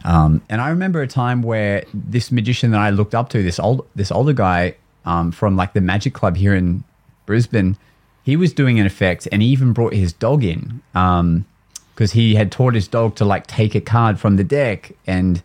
Um, 0.03 0.41
and 0.49 0.61
I 0.61 0.69
remember 0.69 1.01
a 1.01 1.07
time 1.07 1.41
where 1.41 1.85
this 1.93 2.31
magician 2.31 2.71
that 2.71 2.81
I 2.81 2.89
looked 2.89 3.15
up 3.15 3.29
to, 3.29 3.41
this 3.41 3.59
old, 3.59 3.87
this 3.95 4.11
older 4.11 4.33
guy 4.33 4.75
um, 5.05 5.31
from 5.31 5.55
like 5.55 5.73
the 5.73 5.81
Magic 5.81 6.13
Club 6.13 6.35
here 6.35 6.53
in 6.53 6.83
Brisbane, 7.25 7.77
he 8.23 8.35
was 8.35 8.53
doing 8.53 8.79
an 8.79 8.85
effect, 8.85 9.27
and 9.31 9.41
he 9.41 9.49
even 9.49 9.73
brought 9.73 9.93
his 9.93 10.13
dog 10.13 10.43
in 10.43 10.81
because 10.93 12.13
he 12.13 12.35
had 12.35 12.51
taught 12.51 12.73
his 12.73 12.87
dog 12.87 13.15
to 13.15 13.25
like 13.25 13.47
take 13.47 13.75
a 13.75 13.81
card 13.81 14.19
from 14.19 14.37
the 14.37 14.43
deck, 14.43 14.93
and 15.05 15.41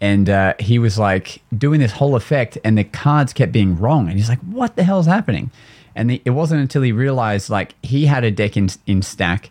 and 0.00 0.28
uh, 0.30 0.54
he 0.58 0.78
was 0.78 0.98
like 0.98 1.42
doing 1.56 1.80
this 1.80 1.92
whole 1.92 2.14
effect, 2.14 2.58
and 2.64 2.78
the 2.78 2.84
cards 2.84 3.32
kept 3.32 3.52
being 3.52 3.78
wrong, 3.78 4.08
and 4.08 4.16
he's 4.16 4.28
like, 4.28 4.40
"What 4.40 4.76
the 4.76 4.84
hell's 4.84 5.06
happening?" 5.06 5.50
And 5.94 6.10
the, 6.10 6.22
it 6.24 6.30
wasn't 6.30 6.60
until 6.60 6.82
he 6.82 6.92
realized 6.92 7.50
like 7.50 7.74
he 7.82 8.06
had 8.06 8.22
a 8.22 8.30
deck 8.30 8.56
in 8.56 8.68
in 8.86 9.02
stack 9.02 9.50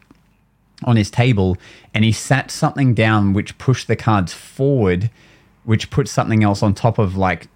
on 0.85 0.95
his 0.95 1.11
table 1.11 1.57
and 1.93 2.05
he 2.05 2.11
sat 2.11 2.49
something 2.51 2.93
down 2.93 3.33
which 3.33 3.57
pushed 3.57 3.87
the 3.87 3.95
cards 3.95 4.33
forward 4.33 5.09
which 5.63 5.89
put 5.89 6.07
something 6.07 6.43
else 6.43 6.61
on 6.63 6.73
top 6.73 6.97
of 6.99 7.17
like 7.17 7.47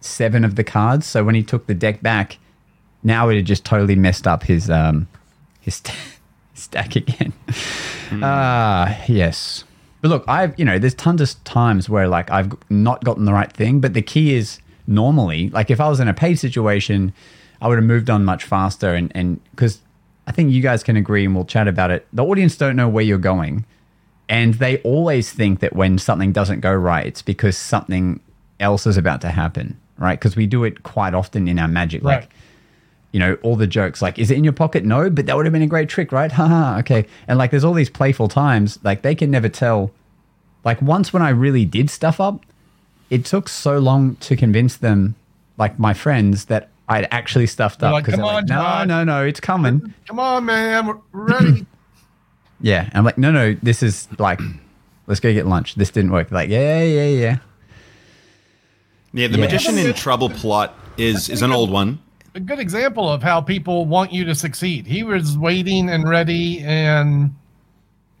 seven 0.00 0.44
of 0.44 0.56
the 0.56 0.64
cards. 0.64 1.06
So 1.06 1.24
when 1.24 1.34
he 1.34 1.42
took 1.42 1.66
the 1.66 1.74
deck 1.74 2.02
back 2.02 2.38
now 3.02 3.28
it 3.28 3.36
had 3.36 3.46
just 3.46 3.64
totally 3.64 3.96
messed 3.96 4.26
up 4.26 4.42
his 4.44 4.68
um 4.70 5.08
his 5.60 5.76
st- 5.76 5.96
stack 6.54 6.96
again. 6.96 7.32
Ah 8.22 9.02
yes. 9.08 9.64
But 10.02 10.08
look 10.08 10.24
i've 10.28 10.58
you 10.58 10.64
know 10.64 10.78
there's 10.78 10.94
tons 10.94 11.20
of 11.20 11.44
times 11.44 11.88
where 11.90 12.08
like 12.08 12.30
i've 12.30 12.52
not 12.70 13.04
gotten 13.04 13.26
the 13.26 13.34
right 13.34 13.52
thing 13.52 13.80
but 13.80 13.92
the 13.92 14.00
key 14.00 14.34
is 14.34 14.58
normally 14.86 15.50
like 15.50 15.70
if 15.70 15.78
i 15.78 15.90
was 15.90 16.00
in 16.00 16.08
a 16.08 16.14
paid 16.14 16.38
situation 16.38 17.12
i 17.60 17.68
would 17.68 17.76
have 17.76 17.84
moved 17.84 18.08
on 18.08 18.24
much 18.24 18.44
faster 18.44 18.94
and 18.94 19.12
and 19.14 19.40
because 19.50 19.82
I 20.30 20.32
think 20.32 20.52
you 20.52 20.62
guys 20.62 20.84
can 20.84 20.94
agree 20.94 21.24
and 21.24 21.34
we'll 21.34 21.44
chat 21.44 21.66
about 21.66 21.90
it. 21.90 22.06
The 22.12 22.22
audience 22.22 22.56
don't 22.56 22.76
know 22.76 22.88
where 22.88 23.02
you're 23.02 23.18
going. 23.18 23.64
And 24.28 24.54
they 24.54 24.78
always 24.82 25.32
think 25.32 25.58
that 25.58 25.74
when 25.74 25.98
something 25.98 26.30
doesn't 26.30 26.60
go 26.60 26.72
right, 26.72 27.04
it's 27.04 27.20
because 27.20 27.58
something 27.58 28.20
else 28.60 28.86
is 28.86 28.96
about 28.96 29.22
to 29.22 29.30
happen, 29.30 29.76
right? 29.98 30.16
Because 30.16 30.36
we 30.36 30.46
do 30.46 30.62
it 30.62 30.84
quite 30.84 31.14
often 31.14 31.48
in 31.48 31.58
our 31.58 31.66
magic. 31.66 32.04
Right. 32.04 32.20
Like, 32.20 32.30
you 33.10 33.18
know, 33.18 33.38
all 33.42 33.56
the 33.56 33.66
jokes 33.66 34.00
like, 34.00 34.20
is 34.20 34.30
it 34.30 34.38
in 34.38 34.44
your 34.44 34.52
pocket? 34.52 34.84
No, 34.84 35.10
but 35.10 35.26
that 35.26 35.36
would 35.36 35.46
have 35.46 35.52
been 35.52 35.62
a 35.62 35.66
great 35.66 35.88
trick, 35.88 36.12
right? 36.12 36.30
Haha, 36.30 36.78
okay. 36.78 37.06
And 37.26 37.36
like, 37.36 37.50
there's 37.50 37.64
all 37.64 37.74
these 37.74 37.90
playful 37.90 38.28
times, 38.28 38.78
like, 38.84 39.02
they 39.02 39.16
can 39.16 39.32
never 39.32 39.48
tell. 39.48 39.90
Like, 40.62 40.80
once 40.80 41.12
when 41.12 41.22
I 41.22 41.30
really 41.30 41.64
did 41.64 41.90
stuff 41.90 42.20
up, 42.20 42.46
it 43.10 43.24
took 43.24 43.48
so 43.48 43.80
long 43.80 44.14
to 44.20 44.36
convince 44.36 44.76
them, 44.76 45.16
like 45.58 45.76
my 45.76 45.92
friends, 45.92 46.44
that 46.44 46.68
I'd 46.90 47.08
actually 47.10 47.46
stuffed 47.46 47.80
They're 47.80 47.88
up. 47.88 47.94
like, 47.94 48.04
'cause 48.04 48.14
"Come 48.16 48.24
they're 48.24 48.34
on, 48.34 48.44
no, 48.46 48.54
John." 48.54 48.88
no, 48.88 49.04
no, 49.04 49.24
it's 49.24 49.40
coming. 49.40 49.94
Come 50.08 50.18
on, 50.18 50.44
man, 50.44 50.86
we're 50.86 50.98
ready. 51.12 51.66
Yeah. 52.62 52.82
And 52.82 52.94
I'm 52.96 53.04
like, 53.06 53.16
no, 53.16 53.30
no, 53.32 53.54
this 53.62 53.82
is 53.82 54.06
like, 54.18 54.38
let's 55.06 55.18
go 55.18 55.32
get 55.32 55.46
lunch. 55.46 55.76
This 55.76 55.88
didn't 55.90 56.10
work. 56.10 56.30
Like, 56.30 56.50
yeah, 56.50 56.82
yeah, 56.82 57.06
yeah. 57.06 57.36
Yeah, 59.14 59.28
the 59.28 59.38
Yeah. 59.38 59.44
magician 59.46 59.78
in 59.78 59.94
trouble 59.94 60.28
plot 60.28 60.74
is 60.98 61.30
is 61.30 61.40
an 61.40 61.52
old 61.52 61.70
one. 61.70 61.98
a 62.34 62.40
good 62.40 62.58
example 62.58 63.08
of 63.10 63.22
how 63.22 63.40
people 63.40 63.86
want 63.86 64.12
you 64.12 64.24
to 64.26 64.34
succeed. 64.34 64.86
He 64.86 65.02
was 65.02 65.38
waiting 65.38 65.88
and 65.88 66.06
ready, 66.06 66.60
and 66.60 67.34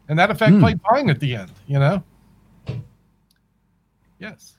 and 0.08 0.18
that 0.18 0.30
effect 0.30 0.52
Hmm. 0.54 0.60
played 0.60 0.80
fine 0.88 1.10
at 1.10 1.20
the 1.20 1.34
end. 1.36 1.52
You 1.66 1.78
know. 1.78 2.02
Yes. 4.18 4.54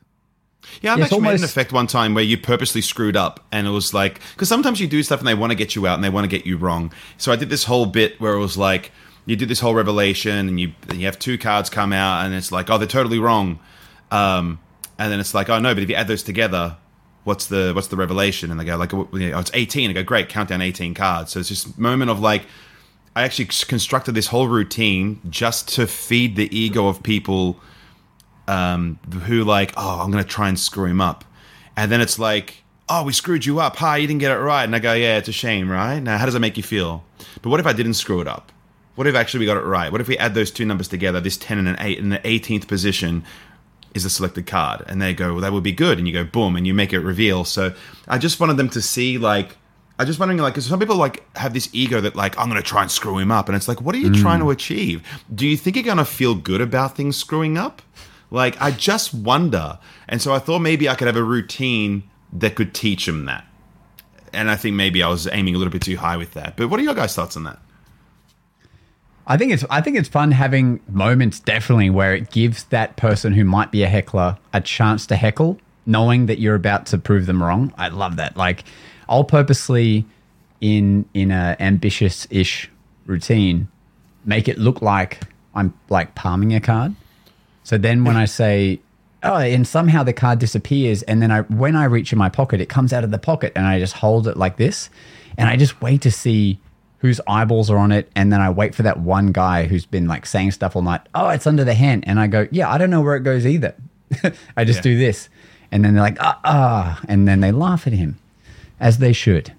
Yeah, 0.82 0.94
I've 0.94 1.00
it's 1.00 1.06
actually 1.08 1.22
made 1.22 1.36
an 1.36 1.44
effect 1.44 1.72
one 1.72 1.88
time 1.88 2.14
where 2.14 2.24
you 2.24 2.38
purposely 2.38 2.82
screwed 2.82 3.18
up, 3.18 3.40
and 3.52 3.68
it 3.68 3.72
was 3.72 3.94
like 3.94 4.20
because 4.34 4.50
sometimes 4.50 4.80
you 4.80 4.88
do 4.88 5.04
stuff 5.04 5.20
and 5.20 5.28
they 5.28 5.34
want 5.34 5.52
to 5.52 5.56
get 5.56 5.76
you 5.76 5.88
out 5.88 5.96
and 5.96 6.04
they 6.04 6.10
want 6.10 6.24
to 6.24 6.30
get 6.30 6.46
you 6.46 6.58
wrong. 6.58 6.92
So 7.18 7.32
I 7.32 7.36
did 7.36 7.50
this 7.50 7.66
whole 7.66 7.86
bit 7.86 8.20
where 8.20 8.34
it 8.34 8.40
was 8.40 8.58
like 8.58 8.92
you 9.26 9.36
do 9.36 9.46
this 9.46 9.60
whole 9.60 9.76
revelation 9.76 10.48
and 10.48 10.60
you 10.60 10.74
and 10.90 11.00
you 11.00 11.06
have 11.06 11.20
two 11.20 11.38
cards 11.38 11.70
come 11.70 11.94
out 11.94 12.26
and 12.26 12.34
it's 12.34 12.52
like 12.52 12.70
oh 12.70 12.78
they're 12.78 12.88
totally 12.88 13.20
wrong, 13.20 13.60
um, 14.12 14.60
and 14.98 15.12
then 15.12 15.20
it's 15.20 15.34
like 15.34 15.50
oh 15.50 15.60
no 15.60 15.74
but 15.74 15.84
if 15.84 15.90
you 15.90 15.96
add 15.96 16.08
those 16.08 16.24
together, 16.24 16.78
what's 17.24 17.48
the 17.48 17.72
what's 17.74 17.88
the 17.88 17.98
revelation? 17.98 18.52
And 18.52 18.60
they 18.60 18.66
go 18.66 18.78
like 18.78 18.94
oh 18.94 19.10
it's 19.14 19.52
eighteen. 19.54 19.90
I 19.90 19.94
go 19.94 20.04
great 20.04 20.30
count 20.30 20.50
down 20.50 20.62
eighteen 20.62 20.94
cards. 20.94 21.32
So 21.32 21.40
it's 21.40 21.50
this 21.50 21.78
moment 21.78 22.12
of 22.12 22.20
like 22.20 22.46
I 23.16 23.24
actually 23.24 23.46
constructed 23.46 24.14
this 24.14 24.28
whole 24.28 24.48
routine 24.48 25.20
just 25.30 25.68
to 25.76 25.86
feed 25.86 26.36
the 26.36 26.56
ego 26.58 26.88
of 26.88 27.04
people 27.04 27.60
um, 28.52 29.00
who 29.24 29.44
like, 29.44 29.74
oh, 29.78 30.02
I'm 30.02 30.12
gonna 30.12 30.24
try 30.24 30.50
and 30.50 30.60
screw 30.60 30.86
him 30.86 31.00
up, 31.02 31.24
and 31.78 31.92
then 31.92 32.02
it's 32.02 32.20
like, 32.20 32.64
oh, 32.90 33.04
we 33.06 33.14
screwed 33.14 33.46
you 33.46 33.60
up. 33.62 33.78
Hi, 33.78 33.98
you 33.98 34.08
didn't 34.08 34.20
get 34.20 34.32
it 34.32 34.40
right. 34.40 34.66
And 34.66 34.76
I 34.76 34.80
go, 34.80 34.94
yeah, 34.94 35.18
it's 35.18 35.30
a 35.30 35.32
shame, 35.32 35.72
right? 35.72 36.00
Now, 36.00 36.18
how 36.18 36.26
does 36.26 36.34
that 36.34 36.42
make 36.42 36.58
you 36.58 36.64
feel? 36.64 37.06
But 37.42 37.50
what 37.50 37.62
if 37.62 37.66
I 37.66 37.72
didn't 37.72 37.94
screw 37.94 38.20
it 38.20 38.28
up? 38.28 38.52
What 38.96 39.08
if 39.08 39.16
actually 39.16 39.40
we 39.40 39.46
got 39.46 39.56
it 39.56 39.64
right? 39.64 39.90
What 39.90 40.02
if 40.02 40.10
we 40.10 40.18
add 40.18 40.36
those 40.36 40.52
two 40.52 40.66
numbers 40.66 40.90
together, 40.90 41.22
this 41.22 41.38
ten 41.38 41.58
and 41.58 41.70
an 41.70 41.78
eight, 41.80 42.00
and 42.00 42.12
the 42.12 42.20
18th 42.20 42.68
position 42.68 43.24
is 43.94 44.04
the 44.04 44.10
selected 44.10 44.46
card, 44.46 44.84
and 44.88 45.02
they 45.02 45.14
go, 45.14 45.32
well, 45.32 45.42
that 45.42 45.54
would 45.54 45.64
be 45.64 45.72
good, 45.72 45.98
and 45.98 46.08
you 46.08 46.14
go, 46.14 46.26
boom, 46.26 46.58
and 46.58 46.68
you 46.68 46.74
make 46.74 46.92
it 46.92 47.00
reveal. 47.00 47.46
So 47.46 47.74
I 48.10 48.18
just 48.18 48.40
wanted 48.40 48.58
them 48.58 48.70
to 48.70 48.82
see 48.82 49.18
like. 49.18 49.58
I 50.00 50.04
just 50.04 50.20
wondering, 50.20 50.40
like, 50.40 50.54
because 50.56 50.66
some 50.66 50.80
people 50.80 50.96
like 50.96 51.24
have 51.38 51.54
this 51.54 51.70
ego 51.74 52.02
that, 52.02 52.16
like, 52.16 52.36
I'm 52.40 52.50
going 52.50 52.60
to 52.60 52.68
try 52.68 52.82
and 52.82 52.90
screw 52.90 53.20
him 53.20 53.30
up, 53.32 53.48
and 53.48 53.56
it's 53.56 53.68
like, 53.68 53.82
what 53.82 53.94
are 53.94 54.00
you 54.00 54.12
trying 54.12 54.40
to 54.40 54.50
achieve? 54.50 55.04
Do 55.36 55.46
you 55.46 55.56
think 55.56 55.76
you're 55.76 55.86
going 55.86 55.98
to 55.98 56.06
feel 56.06 56.34
good 56.34 56.60
about 56.60 56.96
things 56.96 57.18
screwing 57.18 57.56
up? 57.56 57.84
Like, 58.32 58.60
I 58.62 58.72
just 58.72 59.14
wonder. 59.14 59.78
And 60.08 60.22
so 60.22 60.34
I 60.34 60.40
thought 60.40 60.60
maybe 60.60 60.90
I 60.90 60.96
could 60.96 61.08
have 61.08 61.18
a 61.18 61.24
routine 61.24 62.04
that 62.34 62.56
could 62.56 62.74
teach 62.74 63.08
him 63.08 63.26
that. 63.26 63.46
And 64.34 64.50
I 64.50 64.56
think 64.56 64.76
maybe 64.76 65.04
I 65.04 65.10
was 65.10 65.28
aiming 65.32 65.56
a 65.56 65.58
little 65.58 65.72
bit 65.72 65.82
too 65.82 65.98
high 65.98 66.18
with 66.18 66.34
that. 66.34 66.56
But 66.56 66.70
what 66.70 66.80
are 66.80 66.84
your 66.84 66.96
guys' 66.96 67.14
thoughts 67.14 67.36
on 67.36 67.44
that? 67.44 67.60
I 69.28 69.38
think 69.38 69.52
it's 69.52 69.64
I 69.70 69.82
think 69.82 69.98
it's 69.98 70.10
fun 70.10 70.32
having 70.32 70.80
moments 70.90 71.40
definitely 71.40 71.90
where 71.90 72.16
it 72.16 72.32
gives 72.32 72.64
that 72.66 72.98
person 72.98 73.34
who 73.34 73.44
might 73.44 73.72
be 73.72 73.84
a 73.84 73.88
heckler 73.88 74.38
a 74.52 74.62
chance 74.62 75.06
to 75.08 75.16
heckle, 75.16 75.60
knowing 75.86 76.26
that 76.26 76.40
you're 76.40 76.56
about 76.56 76.88
to 76.88 76.98
prove 76.98 77.28
them 77.28 77.42
wrong. 77.42 77.74
I 77.78 77.90
love 77.90 78.16
that. 78.16 78.36
Like 78.36 78.64
I'll 79.08 79.24
purposely 79.24 80.06
in 80.60 81.06
in 81.14 81.32
a 81.32 81.56
ambitious 81.60 82.28
ish 82.30 82.70
routine 83.06 83.68
make 84.26 84.48
it 84.48 84.58
look 84.58 84.82
like 84.82 85.22
I'm 85.54 85.74
like 85.90 86.16
palming 86.16 86.54
a 86.56 86.60
card. 86.60 86.96
So 87.64 87.78
then 87.78 88.04
when 88.04 88.16
I 88.18 88.26
say 88.26 88.80
oh, 89.24 89.38
and 89.38 89.68
somehow 89.68 90.02
the 90.04 90.14
card 90.14 90.40
disappears, 90.40 91.04
and 91.04 91.22
then 91.22 91.32
I 91.32 91.42
when 91.42 91.76
I 91.76 91.86
reach 91.86 92.12
in 92.12 92.18
my 92.20 92.30
pocket, 92.30 92.60
it 92.62 92.70
comes 92.70 92.92
out 92.94 93.04
of 93.04 93.12
the 93.12 93.20
pocket, 93.20 93.54
and 93.56 93.66
I 93.68 93.80
just 93.80 93.94
hold 93.94 94.28
it 94.28 94.38
like 94.38 94.58
this, 94.58 94.90
and 95.38 95.48
I 95.50 95.56
just 95.58 95.82
wait 95.82 96.02
to 96.02 96.12
see 96.12 96.60
whose 97.00 97.20
eyeballs 97.28 97.70
are 97.72 97.78
on 97.78 97.92
it, 97.92 98.12
and 98.16 98.32
then 98.32 98.42
I 98.42 98.50
wait 98.50 98.76
for 98.76 98.84
that 98.84 99.00
one 99.00 99.32
guy 99.32 99.66
who's 99.66 99.86
been 99.86 100.08
like 100.08 100.26
saying 100.26 100.52
stuff 100.52 100.76
all 100.76 100.82
night. 100.84 101.02
Oh, 101.16 101.30
it's 101.30 101.48
under 101.48 101.64
the 101.64 101.74
hand, 101.74 102.04
and 102.08 102.20
I 102.20 102.28
go, 102.28 102.48
yeah, 102.52 102.70
I 102.70 102.78
don't 102.78 102.90
know 102.90 103.02
where 103.02 103.16
it 103.16 103.22
goes 103.22 103.46
either. 103.46 103.74
I 104.58 104.64
just 104.66 104.78
Yeah. 104.80 104.84
do 104.84 104.98
this, 104.98 105.30
and 105.72 105.84
then 105.86 105.94
they're 105.94 106.04
like, 106.04 106.18
ah, 106.20 106.40
ah, 106.44 107.02
and 107.08 107.28
then 107.28 107.40
they 107.42 107.52
laugh 107.52 107.88
at 107.88 107.94
him, 107.94 108.18
as 108.80 108.98
they 109.00 109.14
should. 109.14 109.54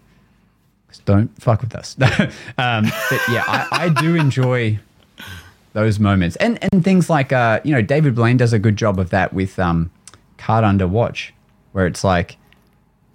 Don't 1.04 1.30
fuck 1.42 1.62
with 1.62 1.74
us. 1.74 1.96
um, 2.58 2.84
but 3.10 3.20
yeah, 3.28 3.42
I, 3.48 3.66
I 3.72 3.88
do 3.88 4.14
enjoy 4.14 4.78
those 5.72 5.98
moments. 5.98 6.36
And 6.36 6.58
and 6.72 6.84
things 6.84 7.08
like 7.08 7.32
uh 7.32 7.60
you 7.64 7.72
know 7.72 7.82
David 7.82 8.14
Blaine 8.14 8.36
does 8.36 8.52
a 8.52 8.58
good 8.58 8.76
job 8.76 8.98
of 8.98 9.10
that 9.10 9.32
with 9.32 9.58
um 9.58 9.90
card 10.38 10.64
under 10.64 10.86
watch 10.86 11.32
where 11.72 11.86
it's 11.86 12.04
like 12.04 12.36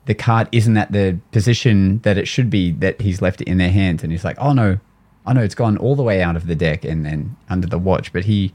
the 0.05 0.15
card 0.15 0.47
isn't 0.51 0.77
at 0.77 0.91
the 0.91 1.19
position 1.31 1.99
that 1.99 2.17
it 2.17 2.27
should 2.27 2.49
be 2.49 2.71
that 2.71 3.01
he's 3.01 3.21
left 3.21 3.41
it 3.41 3.47
in 3.47 3.57
their 3.57 3.71
hands. 3.71 4.03
And 4.03 4.11
he's 4.11 4.23
like 4.23 4.37
oh 4.39 4.53
no. 4.53 4.79
I 5.25 5.33
know 5.33 5.41
it's 5.41 5.55
gone 5.55 5.75
all 5.77 5.97
the 5.97 6.03
way 6.03 6.21
out 6.21 6.37
of 6.37 6.47
the 6.47 6.55
deck 6.55 6.85
and 6.85 7.05
then 7.05 7.35
under 7.49 7.67
the 7.67 7.77
watch. 7.77 8.13
But 8.13 8.23
he 8.25 8.53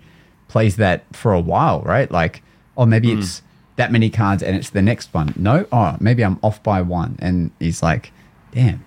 plays 0.49 0.77
that 0.77 1.05
for 1.15 1.33
a 1.33 1.41
while 1.41 1.83
right? 1.83 2.11
Like 2.11 2.43
oh 2.77 2.87
maybe 2.87 3.13
it's 3.13 3.43
that 3.77 3.93
many 3.93 4.11
cards 4.11 4.43
and 4.43 4.57
it's 4.57 4.71
the 4.71 4.83
next 4.83 5.15
one. 5.15 5.33
No. 5.37 5.67
Oh 5.71 5.97
maybe 6.01 6.25
I'm 6.25 6.39
off 6.43 6.63
by 6.63 6.83
one. 6.83 7.17
And 7.21 7.51
he's 7.61 7.83
like 7.83 8.13
damn. 8.53 8.85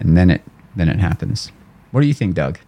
And 0.00 0.16
then 0.16 0.28
it 0.28 0.42
then 0.76 0.88
it 0.88 0.98
happens. 0.98 1.50
What 1.92 2.00
do 2.00 2.08
you 2.08 2.14
think 2.14 2.34
Doug 2.34 2.58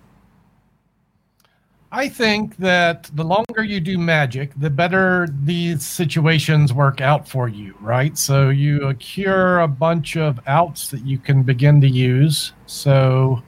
I 1.92 2.08
think 2.08 2.56
that 2.56 3.10
the 3.14 3.24
longer 3.24 3.62
you 3.62 3.80
do 3.80 3.96
magic, 3.96 4.52
the 4.56 4.70
better 4.70 5.28
these 5.44 5.86
situations 5.86 6.72
work 6.72 7.00
out 7.00 7.28
for 7.28 7.48
you, 7.48 7.74
right? 7.80 8.18
So 8.18 8.48
you 8.48 8.88
accrue 8.88 9.62
a 9.62 9.68
bunch 9.68 10.16
of 10.16 10.40
outs 10.46 10.88
that 10.90 11.06
you 11.06 11.18
can 11.18 11.42
begin 11.44 11.80
to 11.82 11.88
use. 11.88 12.52
So, 12.66 13.42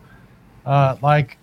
uh, 0.64 0.96
like, 1.02 1.36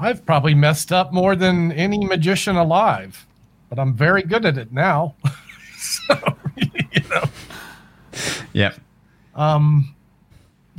I've 0.00 0.24
probably 0.24 0.54
messed 0.54 0.90
up 0.90 1.12
more 1.12 1.36
than 1.36 1.72
any 1.72 2.04
magician 2.04 2.56
alive, 2.56 3.26
but 3.68 3.78
I'm 3.78 3.94
very 3.94 4.22
good 4.22 4.46
at 4.46 4.56
it 4.58 4.72
now. 4.72 5.14
so, 5.76 6.14
you 6.56 7.00
know. 7.10 7.24
yep 8.54 8.76
Um, 9.34 9.94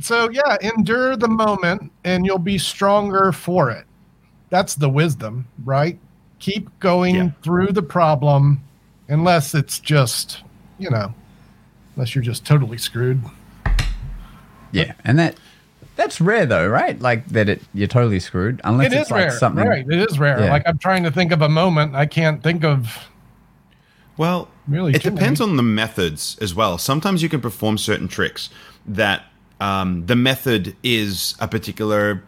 so 0.00 0.28
yeah, 0.30 0.56
endure 0.60 1.16
the 1.16 1.28
moment 1.28 1.92
and 2.04 2.26
you'll 2.26 2.38
be 2.38 2.58
stronger 2.58 3.32
for 3.32 3.70
it. 3.70 3.87
That's 4.50 4.74
the 4.74 4.88
wisdom, 4.88 5.46
right? 5.64 5.98
Keep 6.38 6.78
going 6.80 7.14
Yeah. 7.16 7.30
through 7.42 7.68
the 7.72 7.82
problem 7.82 8.60
unless 9.08 9.54
it's 9.54 9.78
just, 9.78 10.42
you 10.78 10.88
know, 10.90 11.12
unless 11.96 12.14
you're 12.14 12.24
just 12.24 12.44
totally 12.46 12.78
screwed. 12.78 13.22
Yeah, 14.72 14.92
and 15.04 15.18
that 15.18 15.36
that's 15.96 16.20
rare 16.20 16.46
though, 16.46 16.68
right? 16.68 17.00
Like 17.00 17.26
that 17.28 17.48
it 17.48 17.62
you're 17.74 17.88
totally 17.88 18.20
screwed 18.20 18.60
unless 18.64 18.92
It 18.92 18.96
it's 18.96 19.06
is 19.06 19.10
like 19.10 19.20
rare. 19.28 19.30
something. 19.38 19.66
Right. 19.66 19.84
It 19.88 20.10
is 20.10 20.18
rare. 20.18 20.40
Yeah. 20.40 20.50
Like 20.50 20.62
I'm 20.66 20.78
trying 20.78 21.02
to 21.04 21.10
think 21.10 21.32
of 21.32 21.42
a 21.42 21.48
moment. 21.48 21.94
I 21.94 22.06
can't 22.06 22.42
think 22.42 22.64
of 22.64 23.08
Well, 24.16 24.48
Really, 24.66 24.92
it 24.94 25.02
depends 25.02 25.40
many. 25.40 25.50
on 25.52 25.56
the 25.56 25.62
methods 25.62 26.36
as 26.40 26.54
well. 26.54 26.76
Sometimes 26.76 27.22
you 27.22 27.28
can 27.28 27.40
perform 27.40 27.78
certain 27.78 28.08
tricks 28.08 28.50
that 28.86 29.24
um, 29.60 30.06
the 30.06 30.16
method 30.16 30.76
is 30.82 31.34
a 31.40 31.48
particular 31.48 32.22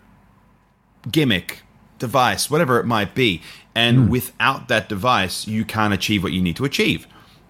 gimmick, 1.10 1.62
device, 2.00 2.50
whatever 2.50 2.80
it 2.80 2.86
might 2.86 3.14
be. 3.14 3.40
And 3.74 4.06
hmm. 4.06 4.10
without 4.10 4.66
that 4.68 4.88
device, 4.88 5.46
you 5.46 5.64
can't 5.64 5.94
achieve 5.94 6.24
what 6.24 6.32
you 6.32 6.42
need 6.42 6.56
to 6.56 6.64
achieve. 6.64 7.06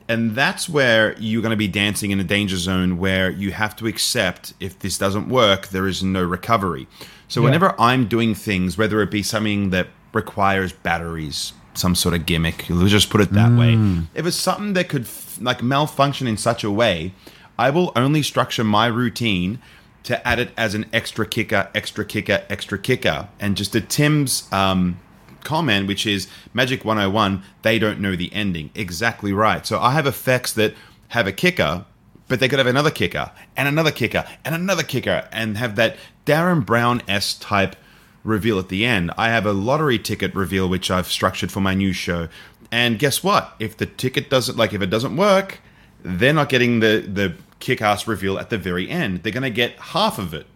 And 0.09 0.35
that's 0.35 0.69
where 0.69 1.17
you're 1.19 1.41
going 1.41 1.51
to 1.51 1.57
be 1.57 1.69
dancing 1.69 2.11
in 2.11 2.19
a 2.19 2.25
danger 2.25 2.57
zone 2.57 2.99
where 2.99 3.31
you 3.31 3.53
have 3.53 3.77
to 3.77 3.87
accept 3.87 4.53
if 4.59 4.79
this 4.81 4.99
doesn't 4.99 5.29
work, 5.29 5.69
there 5.69 5.87
is 5.87 6.03
no 6.03 6.23
recovery. 6.23 6.89
So, 7.29 7.43
whenever 7.43 7.81
I'm 7.81 8.09
doing 8.09 8.35
things, 8.35 8.77
whether 8.77 9.01
it 9.03 9.11
be 9.13 9.23
something 9.23 9.71
that 9.71 9.87
requires 10.13 10.73
batteries, 10.73 11.53
some 11.75 11.95
sort 11.95 12.17
of 12.17 12.27
gimmick, 12.27 12.69
let's 12.69 12.91
just 12.91 13.09
put 13.09 13.21
it 13.21 13.33
that 13.35 13.57
way. 13.57 13.77
Hmm. 13.77 14.01
If 14.15 14.27
it's 14.27 14.37
something 14.37 14.73
that 14.73 14.89
could 14.89 15.07
like 15.41 15.63
malfunction 15.63 16.27
in 16.27 16.37
such 16.37 16.65
a 16.65 16.73
way, 16.73 17.15
I 17.57 17.71
will 17.71 17.93
only 17.95 18.23
structure 18.23 18.65
my 18.65 18.87
routine 18.87 19.61
to 20.05 20.27
add 20.27 20.39
it 20.39 20.51
as 20.57 20.75
an 20.75 20.87
extra 20.93 21.27
kicker, 21.27 21.69
extra 21.75 22.05
kicker, 22.05 22.45
extra 22.49 22.79
kicker. 22.79 23.29
And 23.39 23.57
just 23.57 23.73
to 23.73 23.81
Tim's 23.81 24.51
um, 24.53 24.99
comment, 25.45 25.87
which 25.87 26.07
is 26.07 26.29
Magic 26.55 26.85
101, 26.85 27.43
they 27.63 27.79
don't 27.79 28.01
know 28.01 28.17
the 28.17 28.33
ending. 28.33 28.71
Exactly 28.75 29.33
right. 29.33 29.67
So 29.67 29.79
I 29.79 29.93
have 29.93 30.07
effects 30.07 30.53
that 30.55 30.75
have 31.09 31.27
a 31.27 31.33
kicker, 31.33 31.85
but 32.29 32.41
they 32.41 32.49
could 32.49 32.59
have 32.59 32.69
another 32.69 32.91
kicker, 32.91 33.33
and 33.57 33.67
another 33.67 33.91
kicker, 33.91 34.25
and 34.45 34.55
another 34.55 34.85
kicker, 34.85 35.29
and 35.33 35.59
have 35.59 35.77
that 35.77 35.97
Derren 36.25 36.65
Brown 36.65 37.03
S 37.09 37.35
type 37.35 37.77
reveal 38.23 38.59
at 38.59 38.69
the 38.69 38.85
end. 38.85 39.11
I 39.17 39.29
have 39.31 39.47
a 39.47 39.53
lottery 39.53 39.99
ticket 39.99 40.35
reveal, 40.35 40.69
which 40.69 40.91
I've 40.91 41.09
structured 41.09 41.51
for 41.51 41.61
my 41.61 41.75
new 41.75 41.93
show. 41.93 42.29
And 42.71 42.99
guess 42.99 43.25
what? 43.25 43.55
If 43.59 43.77
the 43.77 43.87
ticket 43.87 44.31
doesn't, 44.31 44.57
like, 44.57 44.73
if 44.73 44.83
it 44.83 44.91
doesn't 44.91 45.17
work, 45.17 45.59
they're 46.03 46.33
not 46.33 46.49
getting 46.49 46.81
the, 46.81 47.05
the 47.07 47.35
kick 47.61 47.81
ass 47.81 48.07
reveal 48.07 48.39
at 48.39 48.51
the 48.51 48.59
very 48.59 48.89
end. 48.89 49.23
They're 49.23 49.33
going 49.33 49.43
to 49.43 49.51
get 49.51 49.79
half 49.79 50.19
of 50.19 50.35
it 50.35 50.47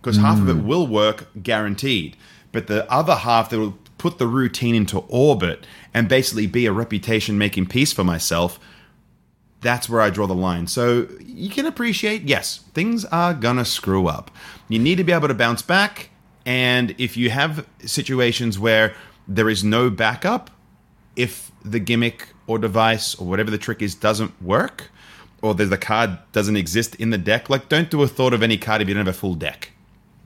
because 0.00 0.16
half 0.16 0.38
of 0.38 0.48
it 0.48 0.56
mm. 0.56 0.64
will 0.64 0.86
work 0.86 1.28
guaranteed. 1.42 2.16
But 2.52 2.66
the 2.66 2.90
other 2.90 3.14
half 3.14 3.50
that 3.50 3.58
will 3.58 3.78
put 3.98 4.18
the 4.18 4.26
routine 4.26 4.74
into 4.74 5.00
orbit 5.08 5.66
and 5.92 6.08
basically 6.08 6.46
be 6.46 6.66
a 6.66 6.72
reputation 6.72 7.36
making 7.36 7.66
piece 7.66 7.92
for 7.92 8.02
myself, 8.02 8.58
that's 9.60 9.88
where 9.88 10.00
I 10.00 10.08
draw 10.08 10.26
the 10.26 10.34
line. 10.34 10.66
So 10.66 11.06
you 11.20 11.50
can 11.50 11.66
appreciate, 11.66 12.22
yes, 12.22 12.64
things 12.72 13.04
are 13.06 13.34
gonna 13.34 13.66
screw 13.66 14.06
up. 14.06 14.30
You 14.68 14.78
need 14.78 14.96
to 14.96 15.04
be 15.04 15.12
able 15.12 15.28
to 15.28 15.34
bounce 15.34 15.60
back. 15.60 16.08
And 16.46 16.94
if 16.96 17.16
you 17.16 17.28
have 17.28 17.66
situations 17.84 18.58
where 18.58 18.94
there 19.28 19.50
is 19.50 19.62
no 19.62 19.90
backup, 19.90 20.50
if 21.14 21.52
the 21.62 21.78
gimmick 21.78 22.28
or 22.46 22.58
device 22.58 23.14
or 23.14 23.26
whatever 23.26 23.50
the 23.50 23.58
trick 23.58 23.82
is 23.82 23.94
doesn't 23.94 24.40
work, 24.42 24.90
or 25.42 25.54
there's 25.54 25.70
the 25.70 25.78
card 25.78 26.18
doesn't 26.32 26.56
exist 26.56 26.94
in 26.96 27.10
the 27.10 27.18
deck, 27.18 27.48
like 27.50 27.68
don't 27.68 27.90
do 27.90 28.02
a 28.02 28.08
thought 28.08 28.32
of 28.32 28.42
any 28.42 28.56
card 28.58 28.82
if 28.82 28.88
you 28.88 28.94
don't 28.94 29.06
have 29.06 29.14
a 29.14 29.18
full 29.18 29.34
deck. 29.34 29.70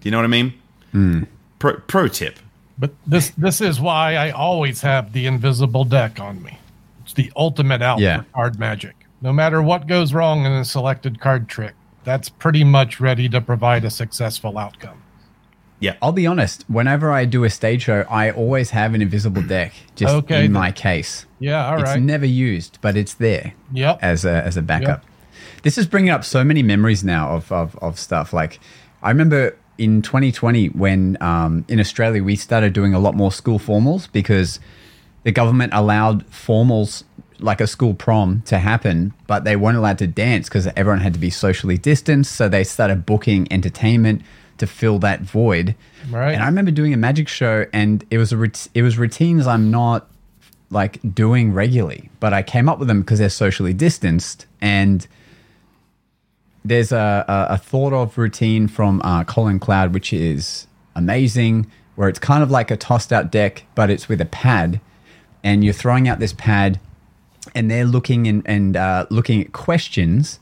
Do 0.01 0.09
you 0.09 0.11
know 0.11 0.19
what 0.19 0.25
I 0.25 0.29
mean? 0.29 0.55
Hmm. 0.93 1.23
Pro, 1.59 1.75
pro 1.87 2.09
tip. 2.09 2.39
But 2.79 2.91
this 3.07 3.31
this 3.39 3.61
is 3.61 3.81
why 3.81 4.17
I 4.17 4.31
always 4.31 4.81
have 4.83 5.13
the 5.13 5.27
invisible 5.27 5.85
deck 5.85 6.19
on 6.21 6.43
me. 6.43 6.59
It's 7.05 7.13
the 7.13 7.31
ultimate 7.37 7.83
out 7.83 8.01
Yeah. 8.01 8.19
for 8.19 8.27
card 8.35 8.59
magic. 8.59 8.97
No 9.23 9.33
matter 9.33 9.63
what 9.63 9.87
goes 9.87 10.13
wrong 10.13 10.45
in 10.45 10.53
a 10.53 10.65
selected 10.65 11.21
card 11.21 11.49
trick, 11.49 11.75
that's 12.03 12.29
pretty 12.29 12.65
much 12.65 13.01
ready 13.01 13.29
to 13.29 13.41
provide 13.41 13.85
a 13.85 13.91
successful 13.91 14.59
outcome. 14.59 14.99
I'll 16.03 16.13
be 16.13 16.27
honest. 16.27 16.65
Whenever 16.69 17.11
I 17.13 17.25
do 17.25 17.45
a 17.45 17.51
stage 17.51 17.83
show, 17.83 18.05
I 18.11 18.31
always 18.31 18.71
have 18.71 18.95
an 18.95 19.03
invisible 19.03 19.43
deck 19.43 19.73
just 19.97 20.15
Okay, 20.15 20.45
in 20.47 20.53
my 20.53 20.71
case. 20.73 21.27
Yeah, 21.39 21.67
all 21.71 21.81
it's 21.81 21.91
right. 21.91 22.01
never 22.03 22.27
used, 22.27 22.79
but 22.81 22.97
it's 22.97 23.15
there 23.15 23.53
Yep. 23.73 23.99
as 24.03 24.25
a 24.25 24.43
as 24.45 24.57
a 24.57 24.63
backup. 24.63 25.05
This 25.63 25.77
is 25.79 25.87
bringing 25.87 26.11
up 26.11 26.25
so 26.25 26.45
many 26.45 26.63
memories 26.63 27.03
now 27.05 27.31
of 27.37 27.51
of, 27.53 27.77
of 27.83 27.99
stuff. 27.99 28.33
Like 28.33 28.61
I 29.03 29.09
remember 29.11 29.57
in 29.77 30.03
2020 30.03 30.69
when 30.69 31.19
um, 31.21 31.65
in 31.69 31.81
Australia 31.81 32.23
we 32.23 32.37
started 32.37 32.73
doing 32.73 32.95
a 32.95 32.99
lot 32.99 33.15
more 33.15 33.33
school 33.33 33.59
formals 33.59 34.09
because 34.13 34.61
the 35.25 35.33
government 35.33 35.73
allowed 35.75 36.25
formals 36.31 37.03
like 37.41 37.61
a 37.61 37.67
school 37.67 37.93
prom 37.95 38.43
to 38.47 38.59
happen, 38.59 39.13
but 39.27 39.43
they 39.45 39.57
weren't 39.57 39.77
allowed 39.77 39.99
to 39.99 40.07
dance 40.07 40.49
because 40.49 40.69
everyone 40.77 41.01
had 41.01 41.13
to 41.15 41.19
be 41.19 41.31
socially 41.31 41.77
distanced. 41.77 42.33
So 42.37 42.49
they 42.49 42.63
started 42.63 43.05
booking 43.05 43.49
entertainment 43.51 44.23
to 44.65 44.73
fill 44.73 44.99
that 45.01 45.21
void. 45.21 45.75
Right. 46.11 46.33
And 46.33 46.43
I 46.43 46.47
remember 46.47 46.71
doing 46.71 46.93
a 46.95 46.97
magic 46.97 47.29
show, 47.29 47.67
and 47.73 48.05
it 48.11 48.19
was 48.19 48.33
a 48.33 48.37
rout- 48.37 48.69
it 48.75 48.83
was 48.83 48.99
routines 48.99 49.47
I'm 49.47 49.71
not 49.71 50.09
like 50.71 50.99
doing 51.15 51.53
regularly, 51.53 52.11
but 52.21 52.33
I 52.33 52.43
came 52.43 52.69
up 52.69 52.79
with 52.79 52.89
them 52.89 53.01
because 53.01 53.19
they're 53.19 53.29
socially 53.29 53.73
distanced 53.73 54.47
and. 54.61 55.07
There's 56.67 56.93
a, 56.93 57.27
a, 57.29 57.55
a 57.57 57.59
thought 57.59 57.93
of 57.93 58.17
routine 58.17 58.69
from 58.69 59.03
uh, 59.05 59.25
Colin 59.25 59.59
Cloud, 59.59 59.93
which 59.93 60.15
is 60.15 60.67
amazing, 60.97 61.71
where 61.95 62.09
it's 62.09 62.19
kind 62.19 62.43
of 62.43 62.51
like 62.51 62.71
a 62.71 62.77
tossed 62.79 63.13
out 63.13 63.31
deck, 63.31 63.67
but 63.75 63.91
it's 63.91 64.09
with 64.09 64.19
a 64.23 64.25
pad, 64.25 64.81
and 65.43 65.63
you're 65.63 65.75
throwing 65.75 66.09
out 66.09 66.21
this 66.21 66.33
pad, 66.33 66.81
and 67.55 67.71
they're 67.71 67.85
looking 67.85 68.27
and, 68.27 68.43
and 68.47 68.79
uh, 68.79 69.05
looking 69.11 69.43
at 69.43 69.53
questions, 69.53 70.41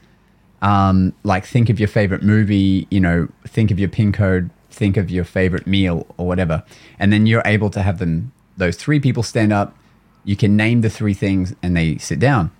um, 0.63 1.13
like 1.25 1.45
think 1.45 1.69
of 1.69 1.79
your 1.79 1.89
favorite 1.89 2.23
movie, 2.23 2.87
you 2.91 3.01
know, 3.01 3.29
think 3.47 3.71
of 3.71 3.79
your 3.79 3.89
pin 3.89 4.13
code, 4.13 4.51
think 4.71 4.97
of 4.97 5.11
your 5.11 5.25
favorite 5.25 5.67
meal 5.67 6.07
or 6.17 6.27
whatever, 6.27 6.65
and 6.99 7.13
then 7.13 7.27
you're 7.27 7.43
able 7.45 7.69
to 7.71 7.83
have 7.83 7.99
them. 7.99 8.33
Those 8.57 8.77
three 8.77 9.01
people 9.01 9.23
stand 9.23 9.53
up. 9.53 9.77
You 10.25 10.37
can 10.37 10.57
name 10.57 10.81
the 10.81 10.91
three 10.91 11.15
things, 11.15 11.55
and 11.63 11.77
they 11.77 11.99
sit 11.99 12.19
down. 12.19 12.51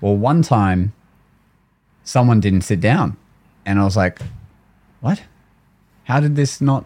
Well, 0.00 0.16
one 0.16 0.42
time 0.42 0.92
someone 2.04 2.40
didn't 2.40 2.62
sit 2.62 2.80
down. 2.80 3.16
And 3.64 3.78
I 3.78 3.84
was 3.84 3.96
like, 3.96 4.20
what? 5.00 5.22
How 6.04 6.20
did 6.20 6.36
this 6.36 6.60
not 6.60 6.84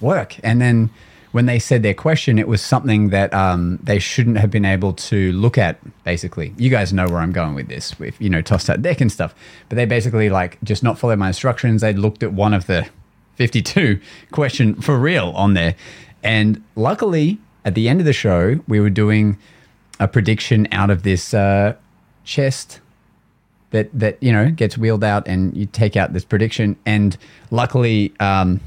work? 0.00 0.36
And 0.42 0.60
then 0.60 0.90
when 1.32 1.46
they 1.46 1.58
said 1.58 1.82
their 1.82 1.94
question, 1.94 2.38
it 2.38 2.46
was 2.46 2.62
something 2.62 3.08
that 3.08 3.32
um, 3.34 3.78
they 3.82 3.98
shouldn't 3.98 4.36
have 4.36 4.50
been 4.50 4.64
able 4.64 4.92
to 4.92 5.32
look 5.32 5.58
at 5.58 5.78
basically. 6.04 6.54
You 6.56 6.70
guys 6.70 6.92
know 6.92 7.06
where 7.06 7.18
I'm 7.18 7.32
going 7.32 7.54
with 7.54 7.68
this, 7.68 7.98
with 7.98 8.20
you 8.20 8.30
know 8.30 8.42
tossed 8.42 8.70
out 8.70 8.82
deck 8.82 9.00
and 9.00 9.10
stuff. 9.10 9.34
But 9.68 9.76
they 9.76 9.86
basically 9.86 10.30
like 10.30 10.58
just 10.62 10.82
not 10.82 10.98
followed 10.98 11.18
my 11.18 11.28
instructions. 11.28 11.80
They 11.80 11.94
looked 11.94 12.22
at 12.22 12.32
one 12.32 12.54
of 12.54 12.66
the 12.66 12.88
52 13.36 14.00
question 14.30 14.74
for 14.80 14.98
real 14.98 15.30
on 15.30 15.54
there, 15.54 15.74
and 16.22 16.62
luckily 16.76 17.38
at 17.64 17.74
the 17.74 17.88
end 17.88 18.00
of 18.00 18.06
the 18.06 18.12
show 18.12 18.60
we 18.68 18.80
were 18.80 18.90
doing 18.90 19.38
a 20.00 20.08
prediction 20.08 20.66
out 20.72 20.90
of 20.90 21.02
this 21.02 21.32
uh, 21.32 21.74
chest 22.24 22.80
that 23.70 23.88
that 23.92 24.22
you 24.22 24.32
know 24.32 24.50
gets 24.50 24.76
wheeled 24.78 25.04
out 25.04 25.26
and 25.26 25.56
you 25.56 25.66
take 25.66 25.96
out 25.96 26.12
this 26.12 26.24
prediction 26.24 26.76
and 26.84 27.16
luckily 27.50 28.12
um, 28.20 28.60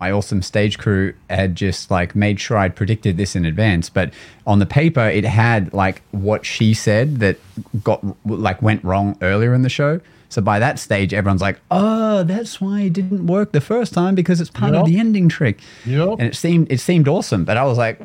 my 0.00 0.10
awesome 0.12 0.42
stage 0.42 0.78
crew 0.78 1.12
had 1.28 1.56
just 1.56 1.90
like 1.90 2.14
made 2.14 2.38
sure 2.40 2.56
I'd 2.56 2.76
predicted 2.76 3.16
this 3.16 3.34
in 3.34 3.44
advance. 3.44 3.90
But 3.90 4.12
on 4.46 4.58
the 4.60 4.66
paper, 4.66 5.00
it 5.08 5.24
had 5.24 5.72
like 5.74 6.02
what 6.12 6.46
she 6.46 6.72
said 6.74 7.18
that 7.18 7.38
got 7.82 8.04
like 8.24 8.62
went 8.62 8.82
wrong 8.84 9.16
earlier 9.22 9.54
in 9.54 9.62
the 9.62 9.68
show. 9.68 10.00
So 10.30 10.42
by 10.42 10.58
that 10.58 10.78
stage, 10.78 11.14
everyone's 11.14 11.40
like, 11.40 11.58
"Oh, 11.70 12.22
that's 12.22 12.60
why 12.60 12.82
it 12.82 12.92
didn't 12.92 13.26
work 13.26 13.52
the 13.52 13.60
first 13.62 13.94
time 13.94 14.14
because 14.14 14.40
it's 14.40 14.50
part 14.50 14.72
Yep. 14.74 14.82
of 14.82 14.86
the 14.86 14.98
ending 14.98 15.28
trick." 15.28 15.58
Yep. 15.86 16.08
And 16.18 16.22
it 16.22 16.34
seemed 16.36 16.70
it 16.70 16.80
seemed 16.80 17.08
awesome, 17.08 17.44
but 17.44 17.56
I 17.56 17.64
was 17.64 17.78
like, 17.78 17.98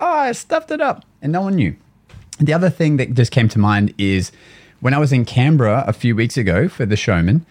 "Oh, 0.00 0.06
I 0.06 0.32
stuffed 0.32 0.70
it 0.70 0.80
up," 0.80 1.04
and 1.22 1.32
no 1.32 1.40
one 1.42 1.54
knew. 1.54 1.74
The 2.40 2.52
other 2.52 2.68
thing 2.70 2.96
that 2.98 3.14
just 3.14 3.30
came 3.32 3.48
to 3.50 3.58
mind 3.58 3.94
is 3.96 4.32
when 4.80 4.92
I 4.92 4.98
was 4.98 5.12
in 5.12 5.24
Canberra 5.24 5.84
a 5.86 5.92
few 5.92 6.14
weeks 6.14 6.36
ago 6.36 6.68
for 6.68 6.84
the 6.84 6.96
showman, 6.96 7.46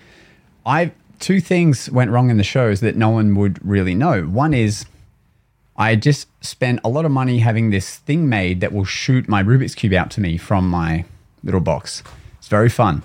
I 0.66 0.92
two 1.20 1.40
things 1.40 1.90
went 1.90 2.12
wrong 2.12 2.30
in 2.30 2.38
the 2.38 2.44
shows 2.44 2.80
that 2.82 2.96
no 2.96 3.10
one 3.10 3.36
would 3.36 3.66
really 3.66 3.96
know. 3.96 4.24
One 4.24 4.54
is 4.54 4.86
I 5.76 5.96
just 5.96 6.28
spent 6.44 6.80
a 6.84 6.90
lot 6.90 7.06
of 7.06 7.12
money 7.12 7.40
having 7.40 7.70
this 7.70 7.98
thing 7.98 8.28
made 8.28 8.62
that 8.62 8.74
will 8.74 8.86
shoot 8.86 9.28
my 9.28 9.44
Rubik's 9.44 9.76
cube 9.76 9.94
out 9.94 10.10
to 10.12 10.22
me 10.22 10.38
from 10.38 10.70
my 10.70 11.06
little 11.44 11.60
box. 11.60 12.02
It's 12.40 12.48
very 12.48 12.70
fun. 12.70 13.04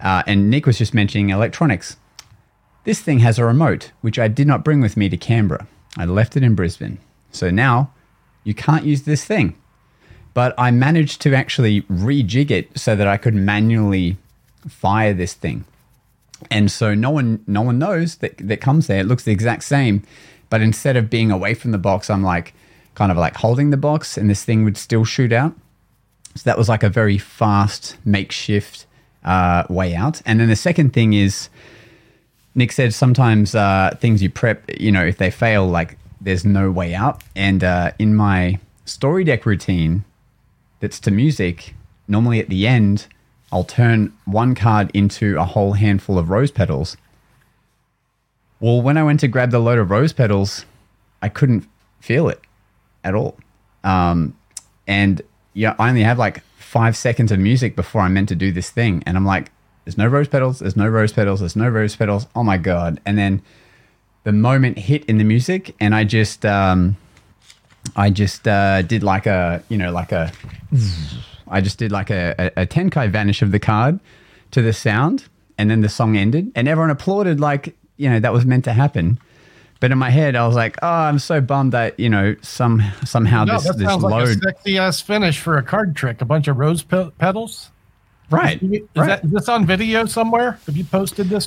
Uh, 0.00 0.22
and 0.26 0.48
Nick 0.48 0.64
was 0.64 0.78
just 0.78 0.94
mentioning 0.94 1.30
electronics. 1.30 1.96
This 2.84 3.00
thing 3.00 3.18
has 3.18 3.38
a 3.38 3.44
remote, 3.44 3.92
which 4.00 4.18
I 4.18 4.28
did 4.28 4.46
not 4.46 4.64
bring 4.64 4.80
with 4.80 4.96
me 4.96 5.08
to 5.10 5.16
Canberra. 5.16 5.66
I 5.96 6.04
left 6.06 6.36
it 6.36 6.42
in 6.42 6.54
Brisbane. 6.54 6.98
So 7.30 7.50
now 7.50 7.92
you 8.44 8.54
can't 8.54 8.84
use 8.84 9.02
this 9.02 9.24
thing. 9.24 9.56
But 10.32 10.54
I 10.56 10.70
managed 10.70 11.20
to 11.22 11.34
actually 11.34 11.82
rejig 11.82 12.50
it 12.50 12.78
so 12.78 12.94
that 12.96 13.08
I 13.08 13.16
could 13.16 13.34
manually 13.34 14.16
fire 14.66 15.12
this 15.12 15.34
thing. 15.34 15.64
And 16.50 16.70
so 16.70 16.94
no 16.94 17.10
one 17.10 17.42
no 17.46 17.62
one 17.62 17.78
knows 17.78 18.16
that 18.16 18.36
that 18.38 18.60
comes 18.60 18.86
there. 18.86 19.00
It 19.00 19.06
looks 19.06 19.24
the 19.24 19.32
exact 19.32 19.64
same, 19.64 20.02
but 20.50 20.60
instead 20.60 20.96
of 20.96 21.10
being 21.10 21.30
away 21.30 21.54
from 21.54 21.72
the 21.72 21.78
box, 21.78 22.10
I'm 22.10 22.22
like 22.22 22.54
kind 22.94 23.10
of 23.12 23.18
like 23.18 23.36
holding 23.36 23.70
the 23.70 23.76
box 23.76 24.16
and 24.16 24.28
this 24.28 24.44
thing 24.44 24.64
would 24.64 24.76
still 24.76 25.04
shoot 25.04 25.32
out. 25.32 25.54
So 26.34 26.42
that 26.44 26.58
was 26.58 26.68
like 26.68 26.82
a 26.82 26.88
very 26.88 27.18
fast 27.18 27.96
makeshift 28.04 28.86
uh, 29.24 29.64
way 29.68 29.94
out. 29.94 30.22
And 30.24 30.40
then 30.40 30.48
the 30.48 30.56
second 30.56 30.92
thing 30.92 31.12
is 31.12 31.48
Nick 32.54 32.72
said 32.72 32.94
sometimes 32.94 33.54
uh, 33.54 33.96
things 34.00 34.22
you 34.22 34.30
prep, 34.30 34.62
you 34.80 34.90
know, 34.90 35.04
if 35.04 35.18
they 35.18 35.30
fail, 35.30 35.66
like 35.66 35.96
there's 36.20 36.44
no 36.44 36.70
way 36.70 36.94
out. 36.94 37.22
And 37.36 37.62
uh, 37.62 37.92
in 37.98 38.14
my 38.14 38.58
story 38.84 39.24
deck 39.24 39.46
routine 39.46 40.04
that's 40.80 41.00
to 41.00 41.10
music, 41.10 41.74
normally 42.06 42.40
at 42.40 42.48
the 42.48 42.66
end, 42.66 43.06
I'll 43.50 43.64
turn 43.64 44.12
one 44.24 44.54
card 44.54 44.90
into 44.92 45.38
a 45.38 45.44
whole 45.44 45.72
handful 45.72 46.18
of 46.18 46.30
rose 46.30 46.50
petals. 46.50 46.96
Well, 48.60 48.82
when 48.82 48.96
I 48.96 49.02
went 49.02 49.20
to 49.20 49.28
grab 49.28 49.50
the 49.50 49.58
load 49.58 49.78
of 49.78 49.90
rose 49.90 50.12
petals, 50.12 50.64
I 51.22 51.28
couldn't 51.28 51.66
feel 52.00 52.28
it 52.28 52.40
at 53.04 53.14
all. 53.14 53.36
Um, 53.84 54.36
and 54.86 55.22
yeah, 55.54 55.74
I 55.78 55.88
only 55.88 56.02
have 56.02 56.18
like 56.18 56.42
five 56.58 56.96
seconds 56.96 57.32
of 57.32 57.38
music 57.38 57.74
before 57.74 58.02
I'm 58.02 58.14
meant 58.14 58.28
to 58.28 58.34
do 58.34 58.52
this 58.52 58.70
thing. 58.70 59.02
And 59.06 59.16
I'm 59.16 59.24
like, 59.24 59.50
there's 59.84 59.96
no 59.96 60.06
rose 60.06 60.28
petals, 60.28 60.58
there's 60.58 60.76
no 60.76 60.86
rose 60.86 61.12
petals, 61.12 61.40
there's 61.40 61.56
no 61.56 61.68
rose 61.68 61.96
petals. 61.96 62.26
Oh 62.34 62.42
my 62.42 62.58
God. 62.58 63.00
And 63.06 63.16
then 63.16 63.40
the 64.24 64.32
moment 64.32 64.78
hit 64.78 65.04
in 65.06 65.16
the 65.16 65.24
music, 65.24 65.74
and 65.80 65.94
I 65.94 66.04
just, 66.04 66.44
um, 66.44 66.98
I 67.96 68.10
just 68.10 68.46
uh, 68.46 68.82
did 68.82 69.02
like 69.02 69.26
a, 69.26 69.62
you 69.70 69.78
know, 69.78 69.90
like 69.90 70.12
a, 70.12 70.30
I 71.50 71.60
just 71.60 71.78
did 71.78 71.92
like 71.92 72.10
a, 72.10 72.34
a, 72.56 72.62
a 72.62 72.66
Tenkai 72.66 73.10
vanish 73.10 73.42
of 73.42 73.50
the 73.52 73.58
card 73.58 74.00
to 74.52 74.62
the 74.62 74.72
sound, 74.72 75.24
and 75.58 75.70
then 75.70 75.80
the 75.80 75.88
song 75.88 76.16
ended, 76.16 76.50
and 76.54 76.68
everyone 76.68 76.90
applauded 76.90 77.40
like, 77.40 77.76
you 77.96 78.08
know, 78.08 78.20
that 78.20 78.32
was 78.32 78.44
meant 78.46 78.64
to 78.64 78.72
happen. 78.72 79.18
But 79.80 79.92
in 79.92 79.98
my 79.98 80.10
head, 80.10 80.34
I 80.34 80.44
was 80.46 80.56
like, 80.56 80.76
oh, 80.82 80.88
I'm 80.88 81.18
so 81.20 81.40
bummed 81.40 81.72
that, 81.72 81.98
you 82.00 82.08
know, 82.10 82.34
some 82.42 82.82
somehow 83.04 83.44
No, 83.44 83.54
this, 83.54 83.64
that 83.68 83.78
this 83.78 83.86
sounds 83.86 84.02
like 84.02 84.12
a 84.12 84.16
load. 84.26 84.42
sexy 84.42 84.78
ass 84.78 85.00
finish 85.00 85.38
for 85.38 85.56
a 85.56 85.62
card 85.62 85.94
trick. 85.94 86.20
A 86.20 86.24
bunch 86.24 86.48
of 86.48 86.56
rose 86.58 86.82
pe- 86.82 87.10
petals. 87.18 87.70
right. 88.30 88.60
Is, 88.60 88.80
right. 88.96 89.06
that, 89.06 89.24
is 89.24 89.30
this 89.30 89.48
on 89.48 89.66
video 89.66 90.04
somewhere? 90.06 90.58
Have 90.66 90.76
you 90.76 90.84
posted 90.84 91.28
this? 91.28 91.46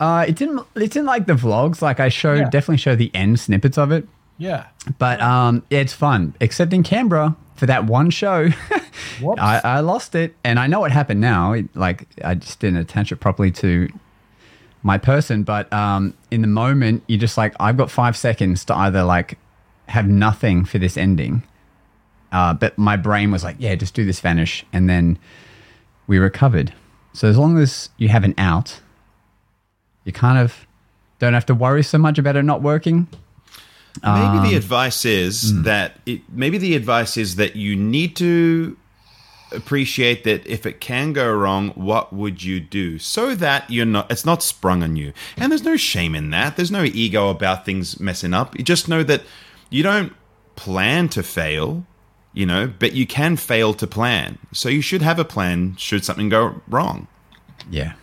Uh, 0.00 0.24
it 0.26 0.34
didn't. 0.34 0.66
It's 0.74 0.96
in 0.96 1.06
like 1.06 1.26
the 1.26 1.34
vlogs. 1.34 1.80
Like 1.80 2.00
I 2.00 2.08
showed, 2.08 2.38
Yeah. 2.40 2.50
definitely 2.50 2.78
show 2.78 2.96
the 2.96 3.12
end 3.14 3.38
snippets 3.38 3.78
of 3.78 3.92
it. 3.92 4.08
Yeah. 4.36 4.66
But 4.98 5.20
um, 5.20 5.62
it's 5.70 5.92
fun. 5.92 6.34
Except 6.40 6.72
in 6.72 6.82
Canberra 6.82 7.36
for 7.56 7.66
that 7.66 7.84
one 7.84 8.10
show, 8.10 8.48
I, 9.38 9.60
I 9.62 9.80
lost 9.80 10.14
it, 10.14 10.34
and 10.44 10.58
I 10.58 10.66
know 10.66 10.80
what 10.80 10.90
happened 10.90 11.20
now. 11.20 11.52
It, 11.52 11.74
like 11.74 12.06
I 12.24 12.34
just 12.34 12.60
didn't 12.60 12.78
attach 12.78 13.12
it 13.12 13.16
properly 13.16 13.50
to 13.52 13.88
my 14.82 14.98
person. 14.98 15.42
But 15.42 15.72
um, 15.72 16.14
in 16.30 16.42
the 16.42 16.48
moment, 16.48 17.02
you're 17.06 17.18
just 17.18 17.36
like, 17.36 17.54
I've 17.58 17.76
got 17.76 17.90
five 17.90 18.16
seconds 18.16 18.64
to 18.66 18.74
either 18.74 19.02
like 19.02 19.38
have 19.88 20.08
nothing 20.08 20.64
for 20.64 20.78
this 20.78 20.96
ending. 20.96 21.42
Uh, 22.32 22.52
but 22.52 22.76
my 22.76 22.96
brain 22.96 23.30
was 23.30 23.44
like, 23.44 23.56
yeah, 23.58 23.74
just 23.74 23.94
do 23.94 24.04
this 24.04 24.20
vanish, 24.20 24.64
and 24.72 24.88
then 24.88 25.18
we 26.06 26.18
recovered. 26.18 26.72
So 27.12 27.28
as 27.28 27.38
long 27.38 27.58
as 27.58 27.90
you 27.96 28.08
have 28.08 28.24
an 28.24 28.34
out, 28.36 28.80
you 30.04 30.12
kind 30.12 30.38
of 30.38 30.66
don't 31.20 31.34
have 31.34 31.46
to 31.46 31.54
worry 31.54 31.82
so 31.82 31.96
much 31.96 32.18
about 32.18 32.36
it 32.36 32.42
not 32.42 32.60
working. 32.60 33.06
Maybe 34.02 34.48
the 34.48 34.54
um, 34.54 34.56
advice 34.56 35.04
is 35.04 35.52
hmm. 35.52 35.62
that 35.62 35.98
it, 36.04 36.22
maybe 36.28 36.58
the 36.58 36.74
advice 36.74 37.16
is 37.16 37.36
that 37.36 37.54
you 37.54 37.76
need 37.76 38.16
to 38.16 38.76
appreciate 39.52 40.24
that 40.24 40.46
if 40.46 40.66
it 40.66 40.80
can 40.80 41.12
go 41.12 41.32
wrong, 41.32 41.70
what 41.70 42.12
would 42.12 42.42
you 42.42 42.60
do 42.60 42.98
so 42.98 43.34
that 43.36 43.70
you're 43.70 43.86
not 43.86 44.10
it's 44.10 44.24
not 44.24 44.42
sprung 44.42 44.82
on 44.82 44.96
you. 44.96 45.12
And 45.36 45.50
there's 45.50 45.64
no 45.64 45.76
shame 45.76 46.14
in 46.14 46.30
that. 46.30 46.56
There's 46.56 46.70
no 46.70 46.84
ego 46.84 47.30
about 47.30 47.64
things 47.64 48.00
messing 48.00 48.34
up. 48.34 48.56
You 48.58 48.64
just 48.64 48.88
know 48.88 49.02
that 49.04 49.22
you 49.70 49.82
don't 49.82 50.12
plan 50.56 51.08
to 51.10 51.22
fail, 51.22 51.86
you 52.32 52.46
know, 52.46 52.72
but 52.78 52.92
you 52.92 53.06
can 53.06 53.36
fail 53.36 53.74
to 53.74 53.86
plan. 53.86 54.38
So 54.52 54.68
you 54.68 54.80
should 54.80 55.02
have 55.02 55.18
a 55.18 55.24
plan 55.24 55.76
should 55.76 56.04
something 56.04 56.28
go 56.28 56.60
wrong. 56.68 57.06
Yeah. 57.70 57.94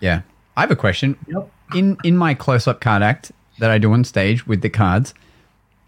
Yeah. 0.00 0.22
I 0.56 0.62
have 0.62 0.70
a 0.70 0.76
question. 0.76 1.16
Yep. 1.26 1.50
In 1.74 1.96
in 2.04 2.16
my 2.16 2.34
close 2.34 2.66
up 2.66 2.80
card 2.80 3.02
act 3.02 3.32
that 3.58 3.70
I 3.70 3.78
do 3.78 3.92
on 3.92 4.04
stage 4.04 4.46
with 4.46 4.62
the 4.62 4.70
cards, 4.70 5.14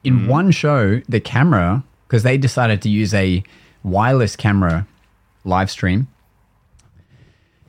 in 0.05 0.21
mm-hmm. 0.21 0.29
one 0.29 0.51
show, 0.51 1.01
the 1.09 1.21
camera, 1.21 1.83
because 2.07 2.23
they 2.23 2.37
decided 2.37 2.83
to 2.83 2.89
use 2.89 3.15
a 3.15 3.43
wireless 3.83 4.37
camera 4.37 4.87
live 5.45 5.71
stream, 5.71 6.09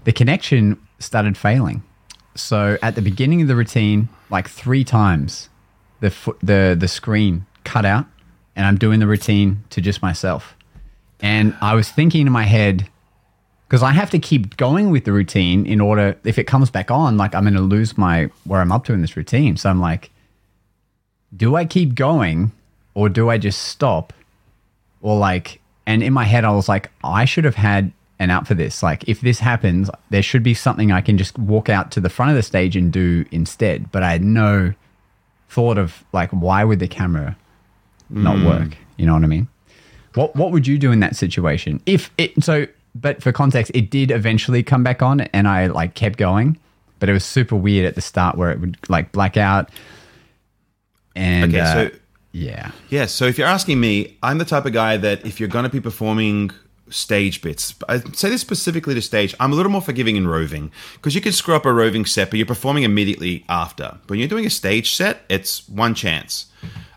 the 0.04 0.12
connection 0.12 0.80
started 1.00 1.38
failing. 1.38 1.84
So 2.36 2.78
at 2.82 2.96
the 2.96 3.02
beginning 3.02 3.42
of 3.42 3.48
the 3.48 3.56
routine, 3.56 4.10
like 4.30 4.50
three 4.50 4.84
times, 4.84 5.50
the 6.00 6.10
fo- 6.10 6.38
the 6.42 6.76
the 6.78 6.88
screen 6.88 7.46
cut 7.64 7.86
out, 7.86 8.06
and 8.56 8.66
I'm 8.66 8.78
doing 8.78 9.00
the 9.00 9.08
routine 9.08 9.64
to 9.70 9.82
just 9.82 10.02
myself. 10.02 10.56
And 11.22 11.56
I 11.62 11.76
was 11.76 11.90
thinking 11.90 12.28
in 12.28 12.34
my 12.34 12.44
head, 12.44 12.90
because 13.68 13.84
I 13.84 13.92
have 13.92 14.10
to 14.10 14.20
keep 14.20 14.58
going 14.58 14.92
with 14.92 15.06
the 15.06 15.14
routine 15.14 15.66
in 15.66 15.80
order 15.80 16.18
if 16.24 16.38
it 16.38 16.46
comes 16.46 16.70
back 16.70 16.92
on, 16.92 17.18
like 17.18 17.34
I'm 17.34 17.44
going 17.44 17.54
to 17.54 17.62
lose 17.62 17.98
my 17.98 18.30
where 18.44 18.62
I'm 18.62 18.72
up 18.72 18.86
to 18.86 18.94
in 18.94 19.02
this 19.02 19.16
routine. 19.16 19.56
So 19.56 19.70
I'm 19.70 19.80
like, 19.80 20.12
do 21.36 21.56
I 21.56 21.66
keep 21.66 21.96
going 21.96 22.52
or 22.94 23.10
do 23.10 23.30
I 23.30 23.38
just 23.38 23.64
stop? 23.64 24.14
Or 25.02 25.18
like, 25.18 25.60
and 25.86 26.02
in 26.02 26.14
my 26.14 26.24
head, 26.24 26.46
I 26.46 26.52
was 26.52 26.70
like, 26.70 26.90
I 27.04 27.26
should 27.26 27.44
have 27.44 27.56
had 27.56 27.92
an 28.20 28.30
out 28.30 28.48
for 28.48 28.54
this. 28.54 28.82
Like, 28.82 29.08
if 29.08 29.22
this 29.22 29.40
happens, 29.40 29.90
there 30.10 30.22
should 30.22 30.44
be 30.44 30.54
something 30.54 30.92
I 30.92 31.02
can 31.02 31.18
just 31.18 31.38
walk 31.38 31.70
out 31.70 31.92
to 31.92 32.00
the 32.00 32.10
front 32.10 32.32
of 32.32 32.38
the 32.38 32.44
stage 32.44 32.76
and 32.76 32.92
do 32.92 33.26
instead. 33.32 33.92
But 33.92 34.04
I 34.04 34.12
had 34.12 34.24
no 34.24 34.74
thought 35.50 35.78
of 35.78 36.04
like, 36.14 36.30
why 36.32 36.64
would 36.64 36.80
the 36.80 36.88
camera 36.88 37.36
not 38.10 38.38
hmm. 38.38 38.46
work? 38.46 38.78
You 38.98 39.06
know 39.06 39.14
what 39.14 39.24
I 39.24 39.28
mean? 39.28 39.48
What 40.16 40.36
What 40.36 40.52
would 40.52 40.68
you 40.68 40.78
do 40.78 40.92
in 40.92 41.00
that 41.02 41.16
situation? 41.16 41.82
If 41.86 42.12
it 42.18 42.44
so, 42.44 42.68
but 42.96 43.22
for 43.22 43.32
context, 43.32 43.72
it 43.74 43.90
did 43.90 44.12
eventually 44.12 44.62
come 44.62 44.84
back 44.84 45.02
on, 45.02 45.22
and 45.22 45.48
I 45.48 45.68
like 45.68 45.96
kept 45.96 46.18
going, 46.18 46.58
but 47.00 47.10
it 47.10 47.14
was 47.14 47.26
super 47.26 47.56
weird 47.56 47.86
at 47.86 47.96
the 47.96 48.02
start 48.02 48.38
where 48.38 48.52
it 48.52 48.60
would 48.60 48.78
like 48.88 49.12
black 49.12 49.36
out. 49.36 49.70
And 51.16 51.54
Okay, 51.54 51.60
uh, 51.60 51.74
so 51.74 51.92
yeah, 52.32 52.72
Yeah, 52.90 53.06
so 53.06 53.26
if 53.26 53.38
you're 53.38 53.48
asking 53.48 53.80
me, 53.80 54.18
I'm 54.24 54.40
the 54.40 54.46
type 54.46 54.66
of 54.66 54.74
guy 54.74 54.98
that 54.98 55.26
if 55.26 55.40
you're 55.40 55.50
going 55.50 55.64
to 55.64 55.70
be 55.70 55.80
performing 55.80 56.52
stage 56.90 57.42
bits, 57.42 57.76
I 57.88 58.00
say 58.14 58.30
this 58.30 58.42
specifically 58.42 58.96
to 58.96 59.02
stage, 59.02 59.36
I'm 59.40 59.54
a 59.54 59.56
little 59.56 59.72
more 59.72 59.82
forgiving 59.82 60.16
in 60.16 60.28
roving 60.28 60.72
because 60.94 61.14
you 61.14 61.22
can 61.22 61.32
screw 61.32 61.56
up 61.56 61.66
a 61.66 61.72
roving 61.72 62.06
set, 62.06 62.30
but 62.30 62.38
you're 62.38 62.46
performing 62.46 62.84
immediately 62.84 63.46
after. 63.50 64.00
But 64.02 64.10
when 64.10 64.20
you're 64.20 64.28
doing 64.28 64.46
a 64.46 64.50
stage 64.50 64.96
set, 64.96 65.22
it's 65.30 65.70
one 65.70 65.94
chance. 65.94 66.48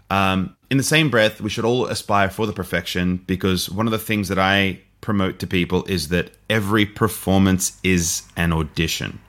Um, 0.08 0.56
in 0.70 0.78
the 0.78 0.82
same 0.82 1.10
breath, 1.10 1.40
we 1.40 1.50
should 1.50 1.64
all 1.64 1.86
aspire 1.86 2.30
for 2.30 2.46
the 2.46 2.52
perfection 2.52 3.18
because 3.26 3.68
one 3.68 3.86
of 3.86 3.90
the 3.90 3.98
things 3.98 4.28
that 4.28 4.38
I 4.38 4.80
promote 5.00 5.38
to 5.40 5.46
people 5.46 5.84
is 5.84 6.08
that 6.08 6.30
every 6.48 6.86
performance 6.86 7.78
is 7.82 8.22
an 8.36 8.52
audition. 8.52 9.20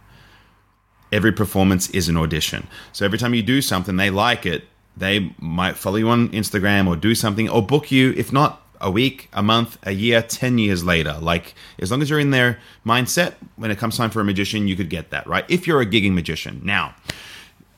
Every 1.12 1.32
performance 1.32 1.90
is 1.92 2.10
an 2.10 2.18
audition. 2.18 2.68
So 2.94 3.06
every 3.06 3.18
time 3.18 3.34
you 3.34 3.44
do 3.44 3.62
something, 3.62 3.96
they 3.96 4.10
like 4.10 4.46
it, 4.46 4.66
they 4.98 5.34
might 5.40 5.78
follow 5.78 5.98
you 5.98 6.10
on 6.10 6.30
Instagram 6.30 6.88
or 6.88 6.96
do 6.96 7.14
something 7.14 7.48
or 7.48 7.62
book 7.62 7.92
you, 7.92 8.14
if 8.18 8.34
not 8.34 8.62
a 8.82 8.92
week, 8.92 9.30
a 9.34 9.44
month, 9.44 9.78
a 9.84 9.92
year, 9.92 10.22
10 10.22 10.58
years 10.58 10.84
later. 10.84 11.18
Like, 11.20 11.56
as 11.80 11.92
long 11.92 12.02
as 12.02 12.10
you're 12.10 12.20
in 12.20 12.32
their 12.32 12.60
mindset, 12.86 13.34
when 13.56 13.72
it 13.72 13.78
comes 13.78 13.98
time 13.98 14.10
for 14.10 14.22
a 14.22 14.26
magician, 14.26 14.68
you 14.68 14.76
could 14.76 14.90
get 14.90 15.10
that, 15.12 15.28
right? 15.28 15.46
If 15.48 15.68
you're 15.68 15.82
a 15.82 15.86
gigging 15.86 16.14
magician. 16.14 16.62
Now, 16.64 16.96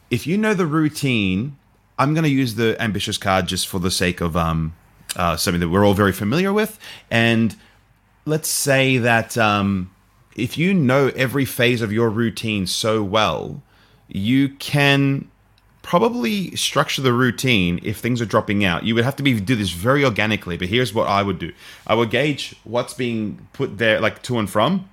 if 0.10 0.26
you 0.28 0.38
know 0.38 0.54
the 0.54 0.66
routine, 0.66 1.58
I'm 1.98 2.14
going 2.14 2.24
to 2.24 2.30
use 2.30 2.56
the 2.56 2.82
ambitious 2.82 3.18
card 3.18 3.48
just 3.48 3.68
for 3.68 3.80
the 3.80 3.92
sake 3.92 4.22
of 4.22 4.36
um, 4.36 4.76
uh, 5.16 5.38
something 5.38 5.60
that 5.60 5.70
we're 5.70 5.86
all 5.86 5.94
very 5.94 6.14
familiar 6.14 6.52
with. 6.52 6.80
And 7.12 7.56
let's 8.26 8.50
say 8.50 8.98
that 8.98 9.38
um, 9.38 9.92
if 10.36 10.58
you 10.58 10.74
know 10.74 11.12
every 11.16 11.46
phase 11.46 11.82
of 11.82 11.92
your 11.92 12.10
routine 12.10 12.68
so 12.68 13.04
well, 13.04 13.62
you 14.08 14.50
can 14.50 15.30
probably 15.82 16.56
structure 16.56 17.02
the 17.02 17.14
routine 17.14 17.80
if 17.84 17.98
things 17.98 18.22
are 18.22 18.26
dropping 18.26 18.64
out. 18.64 18.84
You 18.84 18.96
would 18.96 19.04
have 19.04 19.16
to 19.18 19.24
be 19.24 19.40
do 19.40 19.56
this 19.56 19.72
very 19.72 20.04
organically. 20.04 20.58
But 20.58 20.68
here's 20.68 20.94
what 20.94 21.08
I 21.08 21.24
would 21.24 21.40
do: 21.40 21.54
I 21.88 21.96
would 21.96 22.10
gauge 22.10 22.56
what's 22.64 22.94
being 22.94 23.48
put 23.54 23.78
there, 23.78 24.00
like 24.00 24.22
to 24.24 24.40
and 24.40 24.50
from, 24.50 24.90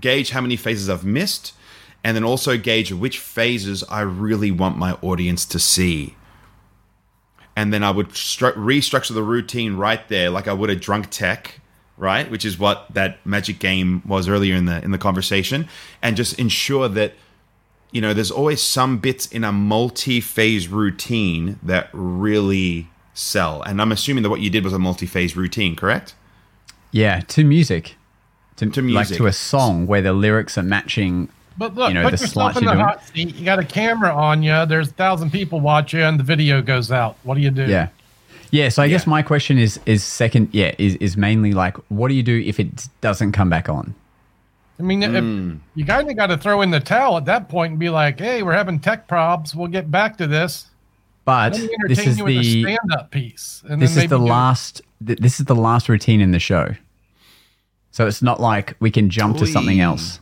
gauge 0.00 0.30
how 0.30 0.40
many 0.40 0.56
phases 0.56 0.88
I've 0.88 1.04
missed, 1.04 1.52
and 2.02 2.16
then 2.16 2.24
also 2.24 2.56
gauge 2.56 2.92
which 2.92 3.18
phases 3.18 3.84
I 3.84 4.00
really 4.00 4.50
want 4.50 4.76
my 4.76 4.92
audience 5.02 5.44
to 5.46 5.58
see. 5.58 6.14
And 7.56 7.72
then 7.72 7.84
I 7.84 7.92
would 7.92 8.08
stru- 8.10 8.54
restructure 8.54 9.14
the 9.14 9.22
routine 9.22 9.76
right 9.76 10.06
there, 10.08 10.28
like 10.28 10.48
I 10.48 10.52
would 10.52 10.70
a 10.70 10.76
drunk 10.76 11.10
tech, 11.10 11.60
right? 11.96 12.28
Which 12.28 12.44
is 12.44 12.58
what 12.58 12.86
that 12.92 13.24
magic 13.24 13.60
game 13.60 14.02
was 14.04 14.28
earlier 14.28 14.56
in 14.56 14.64
the 14.64 14.82
in 14.82 14.90
the 14.90 14.98
conversation, 14.98 15.68
and 16.02 16.16
just 16.16 16.38
ensure 16.38 16.88
that 16.88 17.14
you 17.94 18.00
know, 18.00 18.12
there's 18.12 18.32
always 18.32 18.60
some 18.60 18.98
bits 18.98 19.26
in 19.28 19.44
a 19.44 19.52
multi-phase 19.52 20.66
routine 20.68 21.58
that 21.62 21.88
really 21.92 22.88
sell. 23.14 23.62
And 23.62 23.80
I'm 23.80 23.92
assuming 23.92 24.24
that 24.24 24.30
what 24.30 24.40
you 24.40 24.50
did 24.50 24.64
was 24.64 24.72
a 24.72 24.78
multi-phase 24.80 25.36
routine, 25.36 25.76
correct? 25.76 26.14
Yeah, 26.90 27.20
to 27.20 27.44
music. 27.44 27.94
To, 28.56 28.66
To 28.66 28.82
Like 28.82 29.08
to 29.08 29.26
a 29.26 29.32
song 29.32 29.86
where 29.86 30.02
the 30.02 30.12
lyrics 30.12 30.58
are 30.58 30.62
matching. 30.62 31.28
But 31.56 31.76
look, 31.76 31.88
You 31.88 31.94
know, 31.94 32.02
put 32.02 32.10
the 32.18 32.24
yourself 32.24 32.32
slides 32.54 32.58
in 32.58 32.64
you're 32.64 32.72
the 32.72 32.76
doing. 32.78 32.86
hot 32.88 33.06
seat. 33.06 33.34
You 33.36 33.44
got 33.44 33.58
a 33.60 33.64
camera 33.64 34.12
on 34.12 34.42
you. 34.42 34.66
There's 34.66 34.88
a 34.88 34.92
thousand 34.92 35.30
people 35.30 35.60
watching, 35.60 36.00
and 36.00 36.18
the 36.18 36.24
video 36.24 36.62
goes 36.62 36.90
out. 36.90 37.16
What 37.22 37.36
do 37.36 37.40
you 37.42 37.50
do? 37.50 37.66
Yeah. 37.66 37.88
Yeah, 38.50 38.68
so 38.68 38.82
I 38.82 38.88
guess 38.88 39.06
my 39.06 39.22
question 39.22 39.58
is 39.58 39.80
is 39.86 40.02
second 40.04 40.48
yeah, 40.52 40.74
is 40.78 40.94
is 40.96 41.16
mainly 41.16 41.52
like 41.52 41.76
what 41.88 42.08
do 42.08 42.14
you 42.14 42.22
do 42.22 42.40
if 42.44 42.60
it 42.60 42.88
doesn't 43.00 43.32
come 43.32 43.50
back 43.50 43.68
on? 43.68 43.94
I 44.78 44.82
mean, 44.82 45.02
if, 45.02 45.10
hmm. 45.12 45.56
you 45.74 45.84
kind 45.84 46.10
of 46.10 46.16
got 46.16 46.26
to 46.26 46.36
throw 46.36 46.62
in 46.62 46.70
the 46.70 46.80
towel 46.80 47.16
at 47.16 47.26
that 47.26 47.48
point 47.48 47.72
and 47.72 47.78
be 47.78 47.90
like, 47.90 48.18
"Hey, 48.18 48.42
we're 48.42 48.54
having 48.54 48.80
tech 48.80 49.06
probs. 49.06 49.54
We'll 49.54 49.68
get 49.68 49.90
back 49.90 50.18
to 50.18 50.26
this." 50.26 50.66
But 51.24 51.58
this 51.86 52.06
is 52.06 52.18
you 52.18 52.24
with 52.24 52.36
a 52.36 52.40
the 52.40 52.62
stand-up 52.62 53.10
piece. 53.10 53.62
And 53.68 53.80
this 53.80 53.94
then 53.94 54.04
is 54.04 54.10
the 54.10 54.18
last 54.18 54.82
th- 55.04 55.18
this 55.18 55.40
is 55.40 55.46
the 55.46 55.54
last 55.54 55.88
routine 55.88 56.20
in 56.20 56.32
the 56.32 56.38
show. 56.38 56.74
So 57.92 58.06
it's 58.06 58.22
not 58.22 58.40
like 58.40 58.76
we 58.80 58.90
can 58.90 59.08
jump 59.08 59.38
to 59.38 59.46
something 59.46 59.80
else. 59.80 60.20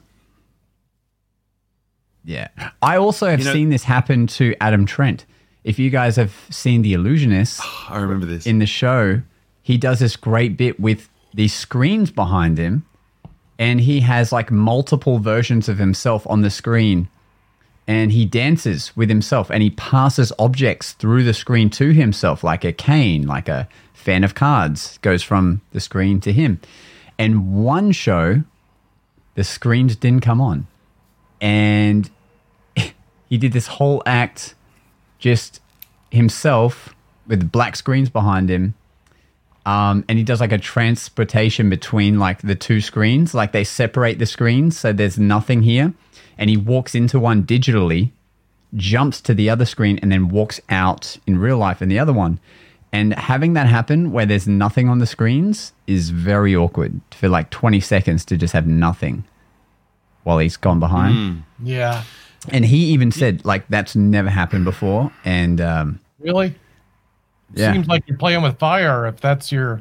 Yeah. 2.25 2.49
I 2.81 2.97
also 2.97 3.29
have 3.29 3.41
You 3.41 3.47
know- 3.47 3.53
seen 3.53 3.71
this 3.71 3.85
happen 3.85 4.27
to 4.29 4.55
Adam 4.61 4.87
Trent. 4.87 5.27
If 5.65 5.79
you 5.79 5.91
guys 5.91 6.17
have 6.17 6.35
seen 6.51 6.83
The 6.83 6.93
Illusionist 6.93 7.61
I 7.89 7.99
remember 7.99 8.27
this. 8.27 8.47
in 8.47 8.59
the 8.59 8.67
show, 8.67 9.23
he 9.63 9.79
does 9.79 10.01
this 10.01 10.17
great 10.17 10.57
bit 10.57 10.79
with 10.79 11.09
these 11.35 11.55
screens 11.55 12.11
behind 12.11 12.59
him 12.59 12.85
and 13.63 13.81
he 13.81 14.01
has 14.01 14.33
like 14.33 14.51
multiple 14.51 15.21
versions 15.21 15.69
of 15.69 15.79
himself 15.79 16.27
on 16.27 16.41
the 16.41 16.51
screen. 16.51 17.09
And 17.87 18.11
he 18.11 18.25
dances 18.25 18.97
with 18.97 19.09
himself 19.09 19.53
and 19.53 19.63
he 19.63 19.71
passes 19.71 20.33
objects 20.37 20.95
through 20.95 21.23
the 21.23 21.33
screen 21.33 21.71
to 21.71 21.93
himself 21.93 22.43
like 22.43 22.65
a 22.65 22.73
cane 22.73 23.25
like 23.25 23.49
a 23.49 23.69
fan 23.95 24.25
of 24.25 24.35
cards 24.35 24.99
goes 24.99 25.23
from 25.23 25.61
the 25.71 25.79
screen 25.79 26.21
to 26.23 26.33
him. 26.33 26.61
And 27.21 27.65
one 27.65 27.93
show 27.93 28.43
the 29.37 29.45
screens 29.45 29.95
didn't 29.95 30.23
come 30.23 30.41
on. 30.41 30.67
And 31.41 32.11
he 33.29 33.39
did 33.39 33.53
this 33.53 33.69
whole 33.69 34.03
act 34.05 34.57
just 35.21 35.61
himself 36.11 36.97
with 37.29 37.53
black 37.53 37.77
screens 37.77 38.11
behind 38.11 38.51
him 38.51 38.75
um, 39.65 40.05
and 40.09 40.19
he 40.19 40.25
does 40.25 40.41
like 40.41 40.53
a 40.53 40.59
transportation 40.59 41.71
between 41.71 42.19
like 42.19 42.43
the 42.43 42.55
two 42.55 42.81
screens. 42.81 43.35
Like 43.35 43.53
they 43.53 43.65
separate 43.65 44.19
the 44.19 44.27
screens 44.27 44.79
so 44.79 44.93
there's 44.93 45.19
nothing 45.19 45.63
here. 45.63 45.95
And 46.39 46.51
he 46.51 46.57
walks 46.57 46.95
into 46.95 47.21
one 47.21 47.45
digitally 47.45 48.11
jumps 48.75 49.21
to 49.21 49.35
the 49.35 49.51
other 49.51 49.65
screen 49.67 49.99
and 50.01 50.11
then 50.11 50.29
walks 50.29 50.61
out 50.69 51.17
in 51.27 51.39
real 51.39 51.59
life 51.59 51.83
in 51.83 51.89
the 51.89 51.99
other 51.99 52.13
one. 52.13 52.41
And 52.91 53.15
having 53.15 53.53
that 53.55 53.67
happen 53.67 54.13
where 54.13 54.27
there's 54.27 54.49
nothing 54.49 54.89
on 54.89 54.99
the 54.99 55.07
screens 55.07 55.73
is 55.87 56.11
very 56.11 56.55
awkward 56.57 57.01
for 57.11 57.29
like 57.29 57.51
20 57.51 57.81
seconds 57.81 58.25
to 58.27 58.37
just 58.37 58.53
have 58.53 58.67
nothing 58.67 59.25
while 60.25 60.39
he's 60.39 60.57
gone 60.57 60.81
behind. 60.81 61.45
Yeah. 61.63 62.03
and 62.49 62.65
he 62.65 62.79
even 62.87 63.13
said 63.13 63.45
like 63.45 63.67
that's 63.69 63.95
never 63.95 64.29
happened 64.31 64.65
before. 64.65 65.13
And 65.25 65.61
um, 65.61 66.01
Really? 66.19 66.55
Yeah 67.55 67.73
Seems 67.73 67.89
like 67.89 68.05
you're 68.07 68.19
playing 68.19 68.43
with 68.43 68.59
fire 68.59 69.07
if 69.07 69.21
that's 69.21 69.53
your, 69.53 69.81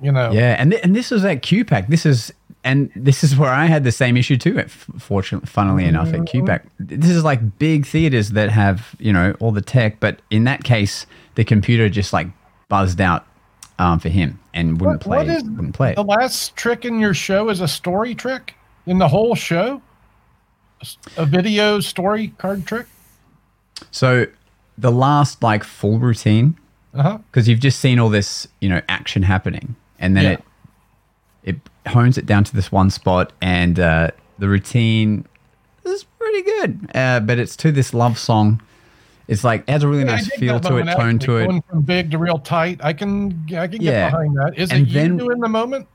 you 0.00 0.12
know. 0.12 0.30
Yeah, 0.32 0.56
and 0.58 0.72
th- 0.72 0.84
and 0.84 0.94
this 0.94 1.10
was 1.10 1.24
at 1.24 1.42
QPAC. 1.42 1.88
This 1.88 2.06
is 2.06 2.32
and 2.64 2.90
this 2.94 3.24
is 3.24 3.36
where 3.36 3.50
I 3.50 3.66
had 3.66 3.84
the 3.84 3.92
same 3.92 4.16
issue 4.16 4.36
too. 4.36 4.62
Fortunately, 4.98 5.46
funnily 5.46 5.84
enough, 5.84 6.12
at 6.12 6.20
QPAC, 6.20 6.62
this 6.78 7.10
is 7.10 7.24
like 7.24 7.58
big 7.58 7.86
theaters 7.86 8.30
that 8.30 8.50
have 8.50 8.94
you 8.98 9.12
know 9.12 9.34
all 9.40 9.52
the 9.52 9.62
tech, 9.62 10.00
but 10.00 10.20
in 10.30 10.44
that 10.44 10.64
case, 10.64 11.06
the 11.34 11.44
computer 11.44 11.88
just 11.88 12.12
like 12.12 12.28
buzzed 12.68 13.00
out 13.00 13.26
um, 13.78 13.98
for 13.98 14.08
him 14.08 14.38
and 14.54 14.80
wouldn't 14.80 15.00
play. 15.00 15.18
What 15.18 15.28
is 15.28 15.42
wouldn't 15.44 15.74
play 15.74 15.92
it. 15.92 15.96
the 15.96 16.04
last 16.04 16.56
trick 16.56 16.84
in 16.84 16.98
your 16.98 17.14
show 17.14 17.48
is 17.48 17.60
a 17.60 17.68
story 17.68 18.14
trick 18.14 18.54
in 18.86 18.98
the 18.98 19.08
whole 19.08 19.34
show? 19.34 19.82
a 21.16 21.26
video 21.26 21.80
story 21.80 22.28
card 22.38 22.66
trick? 22.66 22.86
So 23.90 24.26
the 24.78 24.90
last 24.90 25.42
like 25.42 25.64
full 25.64 25.98
routine 25.98 26.58
Uh 26.94 27.02
huh. 27.02 27.18
because 27.30 27.48
you've 27.48 27.60
just 27.60 27.80
seen 27.80 27.98
all 27.98 28.08
this 28.10 28.46
you 28.60 28.68
know 28.68 28.80
action 28.88 29.22
happening, 29.22 29.74
and 29.98 30.16
then 30.16 30.24
Yeah. 30.24 30.30
it 31.44 31.56
it 31.84 31.90
hones 31.90 32.18
it 32.18 32.26
down 32.26 32.44
to 32.44 32.54
this 32.54 32.70
one 32.70 32.90
spot, 32.90 33.32
and 33.40 33.80
uh, 33.80 34.10
the 34.38 34.48
routine 34.48 35.24
is 35.84 36.04
pretty 36.04 36.42
good, 36.42 36.90
uh, 36.94 37.20
but 37.20 37.38
it's 37.38 37.56
to 37.56 37.72
this 37.72 37.94
love 37.94 38.18
song. 38.18 38.60
It's 39.28 39.44
like 39.44 39.62
it 39.66 39.70
has 39.70 39.82
a 39.82 39.88
really 39.88 40.00
Yeah, 40.04 40.16
nice 40.16 40.28
feel 40.36 40.60
to 40.60 40.76
it, 40.76 40.84
tone 40.84 41.18
to 41.20 41.36
it. 41.38 41.46
Going 41.46 41.62
from 41.62 41.82
big 41.82 42.10
to 42.10 42.18
real 42.18 42.38
tight. 42.38 42.80
I 42.84 42.92
can 42.92 43.46
I 43.56 43.66
can 43.68 43.78
get 43.78 43.82
Yeah. 43.82 44.10
behind 44.10 44.36
that. 44.36 44.52
Is 44.58 44.70
And 44.70 44.86
it 44.86 44.92
then- 44.92 45.12
you 45.14 45.18
doing 45.26 45.40
the 45.40 45.48
moment? 45.48 45.86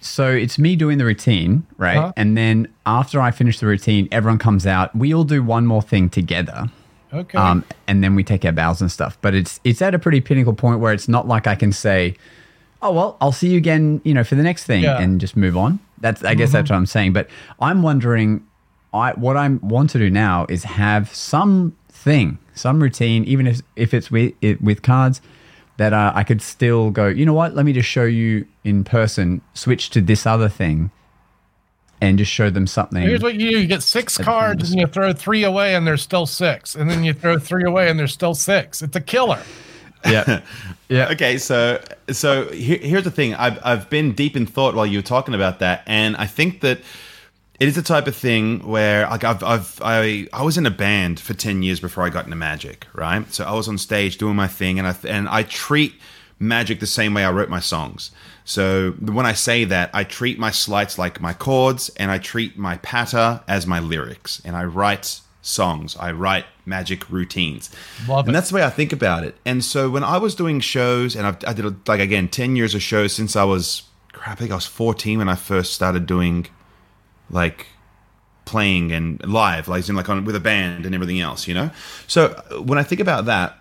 So 0.00 0.30
it's 0.30 0.58
me 0.58 0.76
doing 0.76 0.98
the 0.98 1.04
routine, 1.04 1.66
right? 1.76 1.96
Uh-huh. 1.96 2.12
And 2.16 2.36
then 2.36 2.68
after 2.86 3.20
I 3.20 3.30
finish 3.32 3.58
the 3.58 3.66
routine, 3.66 4.06
everyone 4.12 4.38
comes 4.38 4.64
out. 4.66 4.94
We 4.94 5.12
all 5.12 5.24
do 5.24 5.42
one 5.42 5.66
more 5.66 5.82
thing 5.82 6.08
together. 6.08 6.70
Okay. 7.12 7.38
Um, 7.38 7.64
and 7.86 8.02
then 8.04 8.14
we 8.14 8.22
take 8.24 8.44
our 8.44 8.52
bows 8.52 8.80
and 8.80 8.90
stuff. 8.92 9.16
But 9.20 9.34
it's 9.34 9.60
it's 9.64 9.80
at 9.82 9.94
a 9.94 9.98
pretty 9.98 10.20
pinnacle 10.20 10.52
point 10.54 10.80
where 10.80 10.92
it's 10.92 11.08
not 11.08 11.26
like 11.26 11.46
I 11.46 11.54
can 11.54 11.72
say, 11.72 12.16
"Oh 12.82 12.92
well, 12.92 13.16
I'll 13.20 13.32
see 13.32 13.48
you 13.48 13.56
again," 13.58 14.00
you 14.04 14.14
know, 14.14 14.24
for 14.24 14.34
the 14.34 14.42
next 14.42 14.64
thing, 14.64 14.82
Yeah. 14.82 15.00
and 15.00 15.20
just 15.20 15.36
move 15.36 15.56
on. 15.56 15.78
That's 16.00 16.22
I 16.24 16.34
guess 16.34 16.52
that's 16.52 16.70
what 16.70 16.76
I'm 16.76 16.86
saying. 16.86 17.12
But 17.14 17.28
I'm 17.60 17.82
wondering, 17.82 18.44
I 18.92 19.12
what 19.12 19.36
I 19.36 19.48
want 19.48 19.90
to 19.90 19.98
do 19.98 20.10
now 20.10 20.46
is 20.48 20.64
have 20.64 21.12
some 21.14 21.74
thing, 21.90 22.38
some 22.54 22.80
routine, 22.82 23.24
even 23.24 23.46
if 23.46 23.60
if 23.76 23.94
it's 23.94 24.10
with 24.10 24.34
it, 24.40 24.60
with 24.62 24.82
cards, 24.82 25.20
that 25.78 25.92
uh, 25.92 26.12
I 26.14 26.24
could 26.24 26.42
still 26.42 26.90
go. 26.90 27.06
You 27.08 27.26
know 27.26 27.34
what? 27.34 27.54
Let 27.54 27.64
me 27.64 27.72
just 27.72 27.88
show 27.88 28.04
you 28.04 28.46
in 28.64 28.84
person. 28.84 29.40
Switch 29.54 29.90
to 29.90 30.00
this 30.00 30.26
other 30.26 30.48
thing, 30.48 30.90
and 32.00 32.18
just 32.18 32.30
show 32.30 32.50
them 32.50 32.66
something. 32.66 33.02
Here's 33.02 33.22
what 33.22 33.34
you 33.34 33.50
do: 33.50 33.58
you 33.60 33.66
get 33.66 33.82
six 33.82 34.16
cards 34.18 34.70
and 34.70 34.80
you 34.80 34.86
throw 34.86 35.12
three 35.12 35.44
away, 35.44 35.74
and 35.74 35.86
there's 35.86 36.02
still 36.02 36.26
six, 36.26 36.74
and 36.74 36.90
then 36.90 37.04
you 37.04 37.12
throw 37.12 37.38
three 37.38 37.64
away, 37.64 37.88
and 37.88 37.98
there's 37.98 38.12
still 38.12 38.34
six. 38.34 38.82
It's 38.82 38.96
a 38.96 39.00
killer. 39.00 39.42
yeah, 40.04 40.42
yeah. 40.88 41.10
Okay, 41.10 41.38
so 41.38 41.82
so 42.10 42.50
here, 42.50 42.78
here's 42.78 43.04
the 43.04 43.10
thing. 43.10 43.34
I've 43.34 43.58
I've 43.64 43.90
been 43.90 44.12
deep 44.12 44.36
in 44.36 44.46
thought 44.46 44.74
while 44.74 44.86
you 44.86 44.98
were 44.98 45.02
talking 45.02 45.34
about 45.34 45.58
that, 45.58 45.82
and 45.86 46.16
I 46.16 46.26
think 46.26 46.60
that 46.60 46.80
it 47.58 47.66
is 47.66 47.74
the 47.74 47.82
type 47.82 48.06
of 48.06 48.14
thing 48.14 48.60
where 48.66 49.08
like 49.08 49.24
I've 49.24 49.42
I've 49.42 49.80
I 49.82 50.28
I 50.32 50.42
was 50.42 50.56
in 50.56 50.66
a 50.66 50.70
band 50.70 51.18
for 51.18 51.34
ten 51.34 51.62
years 51.62 51.80
before 51.80 52.04
I 52.04 52.10
got 52.10 52.24
into 52.24 52.36
magic, 52.36 52.86
right? 52.94 53.30
So 53.32 53.44
I 53.44 53.52
was 53.52 53.68
on 53.68 53.78
stage 53.78 54.18
doing 54.18 54.36
my 54.36 54.46
thing, 54.46 54.78
and 54.78 54.86
I 54.86 54.94
and 55.04 55.28
I 55.28 55.42
treat 55.42 55.94
magic 56.38 56.80
the 56.80 56.86
same 56.86 57.14
way 57.14 57.24
I 57.24 57.30
wrote 57.30 57.48
my 57.48 57.60
songs. 57.60 58.10
So 58.44 58.92
when 58.92 59.26
I 59.26 59.32
say 59.32 59.64
that, 59.64 59.90
I 59.92 60.04
treat 60.04 60.38
my 60.38 60.50
sleights 60.50 60.98
like 60.98 61.20
my 61.20 61.32
chords, 61.34 61.90
and 61.96 62.10
I 62.10 62.18
treat 62.18 62.56
my 62.56 62.78
patter 62.78 63.42
as 63.46 63.66
my 63.66 63.80
lyrics, 63.80 64.40
and 64.44 64.56
I 64.56 64.64
write 64.64 65.20
songs. 65.42 65.96
I 65.96 66.12
write 66.12 66.46
magic 66.64 67.10
routines. 67.10 67.70
Love 68.06 68.26
and 68.26 68.30
it. 68.30 68.32
that's 68.32 68.50
the 68.50 68.56
way 68.56 68.64
I 68.64 68.70
think 68.70 68.92
about 68.92 69.24
it. 69.24 69.36
And 69.44 69.64
so 69.64 69.90
when 69.90 70.04
I 70.04 70.18
was 70.18 70.34
doing 70.34 70.60
shows, 70.60 71.16
and 71.16 71.26
I've, 71.26 71.38
I 71.46 71.52
did 71.52 71.88
like 71.88 72.00
again 72.00 72.28
ten 72.28 72.56
years 72.56 72.74
of 72.74 72.82
shows 72.82 73.12
since 73.12 73.36
I 73.36 73.44
was 73.44 73.82
crap. 74.12 74.38
I 74.38 74.40
think 74.40 74.50
I 74.50 74.54
was 74.54 74.66
fourteen 74.66 75.18
when 75.18 75.28
I 75.28 75.34
first 75.34 75.74
started 75.74 76.06
doing 76.06 76.46
like 77.30 77.66
playing 78.44 78.92
and 78.92 79.22
live, 79.26 79.68
like 79.68 79.86
in 79.88 79.96
like 79.96 80.08
on 80.08 80.24
with 80.24 80.36
a 80.36 80.40
band 80.40 80.86
and 80.86 80.94
everything 80.94 81.20
else. 81.20 81.46
You 81.48 81.54
know. 81.54 81.70
So 82.06 82.28
when 82.64 82.78
I 82.78 82.82
think 82.82 83.00
about 83.00 83.26
that, 83.26 83.57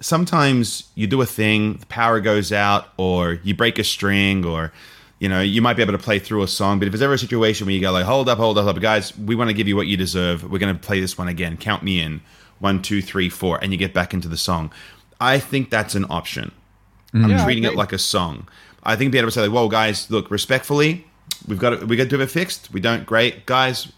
sometimes 0.00 0.84
you 0.94 1.06
do 1.06 1.20
a 1.22 1.26
thing, 1.26 1.74
the 1.78 1.86
power 1.86 2.20
goes 2.20 2.52
out, 2.52 2.88
or 2.96 3.34
you 3.42 3.54
break 3.54 3.78
a 3.78 3.84
string, 3.84 4.44
or 4.44 4.72
you 5.18 5.28
know 5.28 5.40
you 5.40 5.60
might 5.62 5.74
be 5.74 5.82
able 5.82 5.92
to 5.92 5.98
play 5.98 6.18
through 6.18 6.42
a 6.42 6.48
song. 6.48 6.78
But 6.78 6.86
if 6.88 6.92
there's 6.92 7.02
ever 7.02 7.14
a 7.14 7.18
situation 7.18 7.66
where 7.66 7.74
you 7.74 7.80
go 7.80 7.92
like, 7.92 8.04
hold 8.04 8.28
up, 8.28 8.38
hold 8.38 8.58
up, 8.58 8.64
hold 8.64 8.76
up, 8.76 8.82
guys, 8.82 9.16
we 9.18 9.34
want 9.34 9.48
to 9.48 9.54
give 9.54 9.68
you 9.68 9.76
what 9.76 9.86
you 9.86 9.96
deserve. 9.96 10.42
We're 10.50 10.58
going 10.58 10.74
to 10.74 10.80
play 10.80 11.00
this 11.00 11.16
one 11.18 11.28
again. 11.28 11.56
Count 11.56 11.82
me 11.82 12.00
in. 12.00 12.20
One, 12.58 12.82
two, 12.82 13.00
three, 13.00 13.30
four, 13.30 13.58
and 13.62 13.72
you 13.72 13.78
get 13.78 13.94
back 13.94 14.12
into 14.12 14.28
the 14.28 14.36
song. 14.36 14.70
I 15.18 15.38
think 15.38 15.70
that's 15.70 15.94
an 15.94 16.04
option. 16.10 16.52
Mm-hmm. 17.14 17.24
I'm 17.24 17.30
Yeah, 17.30 17.44
treating 17.44 17.64
it 17.64 17.74
like 17.74 17.92
a 17.92 17.98
song. 17.98 18.48
I 18.82 18.96
think 18.96 19.12
being 19.12 19.20
able 19.22 19.30
to 19.30 19.34
say 19.34 19.42
like, 19.42 19.50
"Whoa, 19.50 19.68
guys, 19.68 20.10
look, 20.10 20.30
respectfully, 20.30 21.06
we've 21.48 21.58
got 21.58 21.84
we 21.84 21.96
got 21.96 22.10
to 22.10 22.18
have 22.18 22.28
it 22.28 22.30
fixed. 22.30 22.70
We 22.72 22.80
don't, 22.80 23.06
great, 23.06 23.46
guys. 23.46 23.90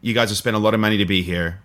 You 0.00 0.12
guys 0.14 0.28
have 0.28 0.38
spent 0.38 0.54
a 0.54 0.58
lot 0.58 0.74
of 0.74 0.80
money 0.80 0.98
to 0.98 1.06
be 1.06 1.22
here, 1.22 1.60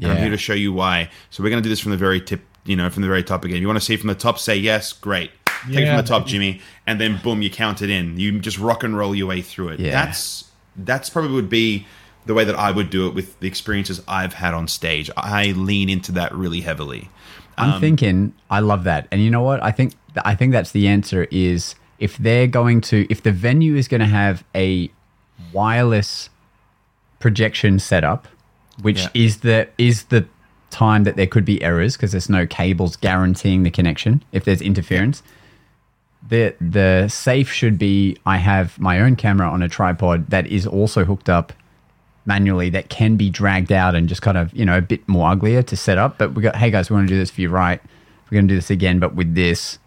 and 0.00 0.10
I'm 0.12 0.16
here 0.18 0.30
to 0.30 0.36
show 0.36 0.54
you 0.54 0.72
why. 0.72 1.10
So 1.30 1.42
we're 1.42 1.50
going 1.50 1.62
to 1.62 1.66
do 1.66 1.68
this 1.70 1.80
from 1.80 1.90
the 1.90 1.96
very 1.98 2.20
tip, 2.20 2.40
you 2.64 2.76
know, 2.76 2.88
from 2.90 3.02
the 3.02 3.08
very 3.08 3.22
top 3.22 3.44
again. 3.44 3.60
You 3.60 3.66
want 3.66 3.78
to 3.78 3.84
see 3.84 3.96
from 3.96 4.08
the 4.08 4.14
top? 4.14 4.38
Say 4.38 4.56
yes, 4.56 4.92
great. 4.92 5.30
Take 5.66 5.78
it 5.78 5.86
from 5.86 5.96
the 5.96 6.02
top, 6.02 6.26
Jimmy, 6.26 6.60
and 6.86 7.00
then 7.00 7.18
boom, 7.22 7.40
you 7.40 7.48
count 7.48 7.80
it 7.80 7.88
in. 7.88 8.18
You 8.18 8.38
just 8.38 8.58
rock 8.58 8.82
and 8.84 8.96
roll 8.96 9.14
your 9.14 9.26
way 9.26 9.40
through 9.40 9.70
it. 9.70 9.80
Yeah. 9.80 9.92
That's 9.92 10.50
that's 10.76 11.08
probably 11.08 11.32
would 11.32 11.48
be 11.48 11.86
the 12.26 12.34
way 12.34 12.44
that 12.44 12.54
I 12.54 12.70
would 12.70 12.90
do 12.90 13.06
it 13.06 13.14
with 13.14 13.38
the 13.40 13.46
experiences 13.48 14.02
I've 14.08 14.34
had 14.34 14.54
on 14.54 14.68
stage. 14.68 15.10
I 15.16 15.52
lean 15.52 15.88
into 15.88 16.12
that 16.12 16.34
really 16.34 16.60
heavily. 16.60 17.08
I'm 17.56 17.74
um, 17.74 17.80
thinking 17.80 18.34
I 18.50 18.60
love 18.60 18.84
that. 18.84 19.08
And 19.10 19.22
you 19.22 19.30
know 19.30 19.42
what? 19.42 19.62
I 19.62 19.70
think 19.70 19.94
I 20.24 20.34
think 20.34 20.52
that's 20.52 20.72
the 20.72 20.88
answer 20.88 21.26
is 21.30 21.74
if 21.98 22.16
they're 22.18 22.46
going 22.46 22.80
to 22.82 23.06
if 23.08 23.22
the 23.22 23.32
venue 23.32 23.76
is 23.76 23.88
going 23.88 24.00
to 24.00 24.06
have 24.06 24.44
a 24.54 24.90
wireless 25.52 26.28
projection 27.20 27.78
setup, 27.78 28.28
which 28.82 29.00
Yeah. 29.02 29.08
is 29.14 29.40
the 29.40 29.68
is 29.78 30.04
the 30.04 30.26
time 30.74 31.04
that 31.04 31.16
there 31.16 31.26
could 31.26 31.44
be 31.44 31.62
errors 31.62 31.96
because 31.96 32.12
there's 32.12 32.28
no 32.28 32.46
cables 32.46 32.96
guaranteeing 32.96 33.62
the 33.62 33.70
connection 33.70 34.22
if 34.32 34.44
there's 34.44 34.60
interference. 34.60 35.22
The 36.28 36.54
the 36.60 37.08
safe 37.08 37.50
should 37.50 37.78
be 37.78 38.16
I 38.26 38.38
have 38.38 38.78
my 38.78 39.00
own 39.00 39.14
camera 39.16 39.48
on 39.48 39.62
a 39.62 39.68
tripod 39.68 40.28
that 40.28 40.46
is 40.46 40.66
also 40.66 41.04
hooked 41.04 41.28
up 41.28 41.52
manually 42.26 42.70
that 42.70 42.88
can 42.88 43.16
be 43.16 43.28
dragged 43.30 43.70
out 43.70 43.94
and 43.94 44.08
just 44.08 44.22
kind 44.22 44.36
of 44.36 44.52
you 44.54 44.64
know 44.64 44.76
a 44.78 44.82
bit 44.82 45.06
more 45.08 45.30
uglier 45.30 45.62
to 45.62 45.76
set 45.76 45.96
up. 45.98 46.18
But 46.18 46.34
we 46.34 46.42
got 46.42 46.56
hey 46.56 46.70
guys, 46.70 46.90
we 46.90 46.96
want 46.96 47.08
to 47.08 47.14
do 47.14 47.18
this 47.18 47.30
for 47.30 47.40
you, 47.40 47.50
right? 47.50 47.80
We're 48.24 48.36
going 48.36 48.48
to 48.48 48.52
do 48.54 48.58
this 48.58 48.70
again, 48.70 48.98
but 48.98 49.14
with 49.14 49.34
this. 49.34 49.78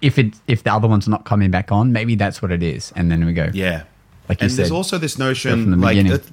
If 0.00 0.18
it 0.18 0.34
if 0.48 0.64
the 0.64 0.72
other 0.72 0.88
one's 0.88 1.06
not 1.06 1.24
coming 1.24 1.52
back 1.52 1.70
on, 1.70 1.92
maybe 1.92 2.16
that's 2.16 2.42
what 2.42 2.50
it 2.50 2.62
is, 2.62 2.92
and 2.96 3.08
then 3.08 3.24
we 3.24 3.32
go. 3.32 3.50
Yeah. 3.52 3.84
Like 4.28 4.40
you 4.40 4.46
and 4.46 4.56
there's 4.56 4.72
also 4.72 4.98
this 4.98 5.14
from 5.14 5.26
notion, 5.26 5.70
the 5.70 5.76
like, 5.76 5.90
beginning. 5.96 6.12
that, 6.12 6.24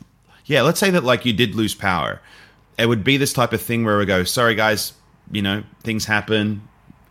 yeah, 0.45 0.64
let's 0.64 0.80
say 0.80 0.89
that 0.89 1.03
like 1.03 1.26
you 1.26 1.34
did 1.34 1.53
lose 1.53 1.76
power. 1.76 2.20
It 2.80 2.88
would 2.88 3.04
be 3.04 3.18
this 3.18 3.34
type 3.34 3.54
of 3.54 3.62
thing 3.62 3.84
where 3.84 3.98
we 3.98 4.06
go, 4.06 4.24
sorry 4.24 4.56
guys, 4.56 4.94
you 5.32 5.42
know, 5.42 5.64
things 5.84 6.06
happen, 6.06 6.68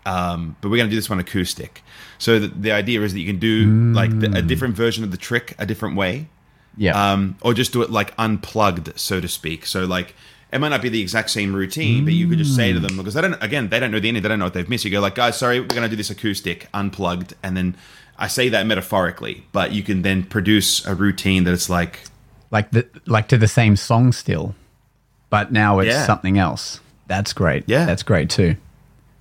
um, 0.06 0.56
but 0.60 0.70
we're 0.70 0.78
going 0.78 0.88
to 0.88 0.90
do 0.90 0.96
this 0.96 1.10
one 1.10 1.20
acoustic. 1.20 1.82
So 2.18 2.38
the, 2.38 2.48
the 2.48 2.72
idea 2.72 3.02
is 3.02 3.12
that 3.12 3.20
you 3.20 3.26
can 3.26 3.38
do 3.38 3.92
like 3.94 4.18
the, 4.18 4.38
a 4.38 4.42
different 4.42 4.74
version 4.74 5.04
of 5.04 5.10
the 5.10 5.16
trick 5.16 5.54
a 5.58 5.66
different 5.66 5.96
way, 5.96 6.28
Yeah, 6.76 7.12
um, 7.12 7.36
or 7.42 7.54
just 7.54 7.72
do 7.72 7.82
it 7.82 7.90
like 7.90 8.12
unplugged, 8.18 8.98
so 8.98 9.20
to 9.20 9.28
speak. 9.28 9.66
So 9.66 9.84
like 9.84 10.14
it 10.50 10.58
might 10.58 10.70
not 10.70 10.80
be 10.80 10.88
the 10.88 11.00
exact 11.00 11.28
same 11.30 11.54
routine, 11.54 12.04
but 12.04 12.14
you 12.14 12.26
could 12.26 12.38
just 12.38 12.56
say 12.56 12.72
to 12.72 12.80
them 12.80 12.96
because 12.96 13.14
they 13.14 13.20
don't 13.20 13.40
again 13.42 13.68
they 13.68 13.78
don't 13.78 13.90
know 13.90 14.00
the 14.00 14.08
ending, 14.08 14.22
they 14.22 14.28
don't 14.30 14.38
know 14.38 14.46
what 14.46 14.54
they've 14.54 14.68
missed. 14.68 14.84
You 14.84 14.90
go 14.90 15.00
like, 15.00 15.14
guys, 15.14 15.38
sorry, 15.38 15.60
we're 15.60 15.66
gonna 15.66 15.88
do 15.90 15.96
this 15.96 16.10
acoustic, 16.10 16.68
unplugged, 16.72 17.34
and 17.42 17.56
then 17.56 17.76
I 18.18 18.28
say 18.28 18.48
that 18.48 18.66
metaphorically, 18.66 19.44
but 19.52 19.72
you 19.72 19.82
can 19.82 20.02
then 20.02 20.24
produce 20.24 20.84
a 20.86 20.94
routine 20.94 21.44
that 21.44 21.52
it's 21.52 21.68
like 21.68 22.00
like 22.50 22.70
the 22.70 22.88
like 23.06 23.28
to 23.28 23.36
the 23.38 23.46
same 23.46 23.76
song 23.76 24.12
still, 24.12 24.54
but 25.30 25.52
now 25.52 25.78
it's 25.80 25.88
Yeah. 25.88 26.06
something 26.06 26.38
else. 26.38 26.80
That's 27.06 27.32
great. 27.32 27.64
Yeah. 27.66 27.86
that's 27.86 28.02
great 28.02 28.30
too. 28.30 28.56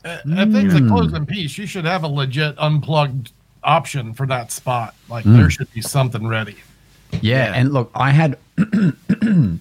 Uh, 0.04 0.18
I 0.34 0.46
think 0.46 0.70
mm. 0.70 0.82
the 0.82 0.88
closing 0.88 1.26
piece, 1.26 1.58
you 1.58 1.66
should 1.66 1.86
have 1.86 2.04
a 2.04 2.08
legit 2.08 2.56
unplugged 2.58 3.32
option 3.64 4.14
for 4.14 4.26
that 4.28 4.52
spot. 4.52 4.96
Like 5.10 5.26
mm. 5.26 5.38
there 5.38 5.50
should 5.50 5.72
be 5.74 5.82
something 5.82 6.28
ready. 6.28 6.56
Yeah, 7.12 7.20
Yeah. 7.22 7.54
and 7.56 7.74
look, 7.74 7.92
I 7.96 8.12
had 8.12 8.38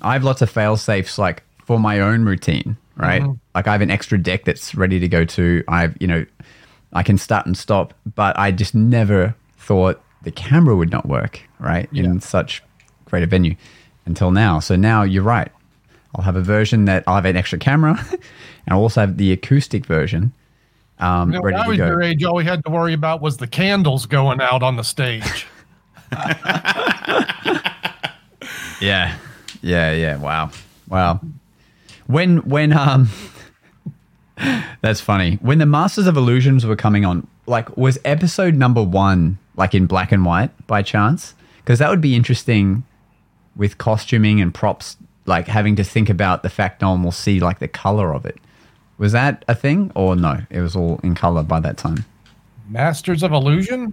I 0.03 0.13
have 0.13 0.25
lots 0.25 0.43
of 0.43 0.51
fail 0.51 0.77
safes 0.77 1.19
like 1.19 1.43
for 1.65 1.79
my 1.79 2.01
own 2.01 2.25
routine, 2.25 2.77
right? 2.97 3.23
Mm-hmm. 3.23 3.33
Like 3.55 3.67
I 3.67 3.73
have 3.73 3.81
an 3.81 3.91
extra 3.91 4.19
deck 4.19 4.45
that's 4.45 4.75
ready 4.75 4.99
to 5.01 5.09
go 5.09 5.25
to. 5.25 5.65
I've 5.69 5.97
you 6.01 6.07
know, 6.07 6.25
I 6.93 7.03
can 7.03 7.19
start 7.19 7.47
and 7.47 7.57
stop, 7.57 7.95
but 8.15 8.39
I 8.39 8.51
just 8.51 8.75
never 8.75 9.35
thought 9.59 10.01
the 10.23 10.31
camera 10.31 10.77
would 10.77 10.91
not 10.91 11.07
work, 11.07 11.41
right? 11.59 11.89
In 11.93 12.21
such 12.21 12.63
great 13.07 13.23
a 13.23 13.27
venue 13.27 13.57
until 14.07 14.31
now. 14.31 14.61
So 14.61 14.77
now 14.77 15.03
you're 15.03 15.23
right. 15.23 15.51
I'll 16.17 16.25
have 16.25 16.37
a 16.37 16.43
version 16.43 16.87
that 16.87 17.05
I'll 17.07 17.15
have 17.15 17.27
an 17.27 17.37
extra 17.37 17.59
camera, 17.59 17.99
and 18.11 18.21
I'll 18.69 18.81
also 18.81 19.01
have 19.01 19.17
the 19.17 19.33
acoustic 19.33 19.87
version 19.87 20.33
um, 20.99 21.31
You 21.31 21.39
know, 21.39 21.43
when 21.43 21.55
I 21.55 21.69
was 21.69 21.79
your 21.79 22.03
age, 22.03 22.25
all 22.25 22.37
we 22.37 22.45
had 22.45 22.65
to 22.65 22.71
worry 22.71 22.95
about 22.95 23.21
was 23.21 23.37
the 23.37 23.47
candles 23.47 24.07
going 24.07 24.41
out 24.41 24.63
on 24.63 24.77
the 24.77 24.85
stage. 24.85 25.47
Yeah. 28.79 29.17
Yeah, 29.63 29.93
yeah. 29.93 30.17
Wow. 30.17 30.51
Wow. 30.89 31.21
When 32.07 32.39
when 32.49 32.75
um 32.75 33.09
That's 34.83 35.01
funny. 35.01 35.39
When 35.41 35.59
the 35.59 35.67
Masters 35.67 36.07
of 36.07 36.17
Illusions 36.17 36.67
were 36.67 36.77
coming 36.77 37.07
on, 37.07 37.27
like 37.47 37.75
was 37.77 37.99
episode 38.05 38.55
number 38.55 38.83
1 38.83 39.39
like 39.57 39.75
in 39.75 39.87
black 39.87 40.13
and 40.13 40.27
white 40.27 40.51
by 40.67 40.83
chance? 40.83 41.35
Cuz 41.65 41.79
that 41.79 41.89
would 41.89 42.03
be 42.03 42.15
interesting 42.15 42.85
with 43.57 43.79
costuming 43.79 44.43
and 44.43 44.53
props 44.53 44.99
like 45.29 45.47
having 45.47 45.77
to 45.77 45.85
think 45.85 46.09
about 46.11 46.43
the 46.43 46.49
fact 46.51 46.83
no 46.83 46.91
one 46.91 47.03
will 47.03 47.13
see 47.13 47.41
like 47.41 47.59
the 47.59 47.69
color 47.69 48.15
of 48.15 48.25
it. 48.27 48.39
Was 48.99 49.13
that 49.13 49.45
a 49.49 49.55
thing 49.55 49.93
or 49.95 50.17
no? 50.17 50.41
It 50.51 50.61
was 50.61 50.75
all 50.75 51.01
in 51.03 51.15
color 51.15 51.43
by 51.43 51.61
that 51.61 51.77
time. 51.77 52.05
Masters 52.69 53.23
of 53.23 53.33
Illusion? 53.33 53.93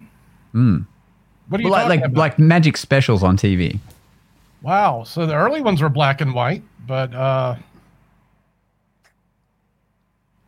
Hmm. 0.54 0.80
What 1.50 1.60
are 1.60 1.64
you 1.64 1.70
Well, 1.70 1.88
like 1.88 2.00
talking 2.00 2.02
like, 2.02 2.10
about? 2.12 2.20
like 2.20 2.40
magic 2.40 2.78
specials 2.78 3.22
on 3.24 3.38
TV. 3.38 3.80
Wow. 4.62 5.04
So 5.04 5.26
the 5.26 5.36
early 5.36 5.62
ones 5.62 5.82
were 5.82 5.90
black 5.90 6.22
and 6.22 6.34
white, 6.34 6.64
but 6.88 7.14
uh 7.14 7.56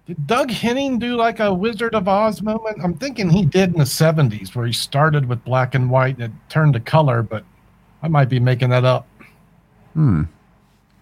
did 0.05 0.27
Doug 0.27 0.51
Henning 0.51 0.99
do 0.99 1.15
like 1.15 1.39
a 1.39 1.51
Wizard 1.53 1.95
of 1.95 2.07
Oz 2.07 2.41
moment? 2.41 2.77
I'm 2.83 2.93
thinking 2.93 3.29
he 3.29 3.43
did 3.43 3.71
in 3.73 3.79
the 3.79 3.85
70s 3.85 4.55
where 4.55 4.67
he 4.67 4.73
started 4.73 5.25
with 5.27 5.43
black 5.43 5.73
and 5.73 5.89
white 5.89 6.15
and 6.15 6.25
it 6.25 6.31
turned 6.49 6.73
to 6.73 6.79
color, 6.79 7.23
but 7.23 7.43
I 8.03 8.07
might 8.07 8.29
be 8.29 8.39
making 8.39 8.69
that 8.69 8.85
up. 8.85 9.07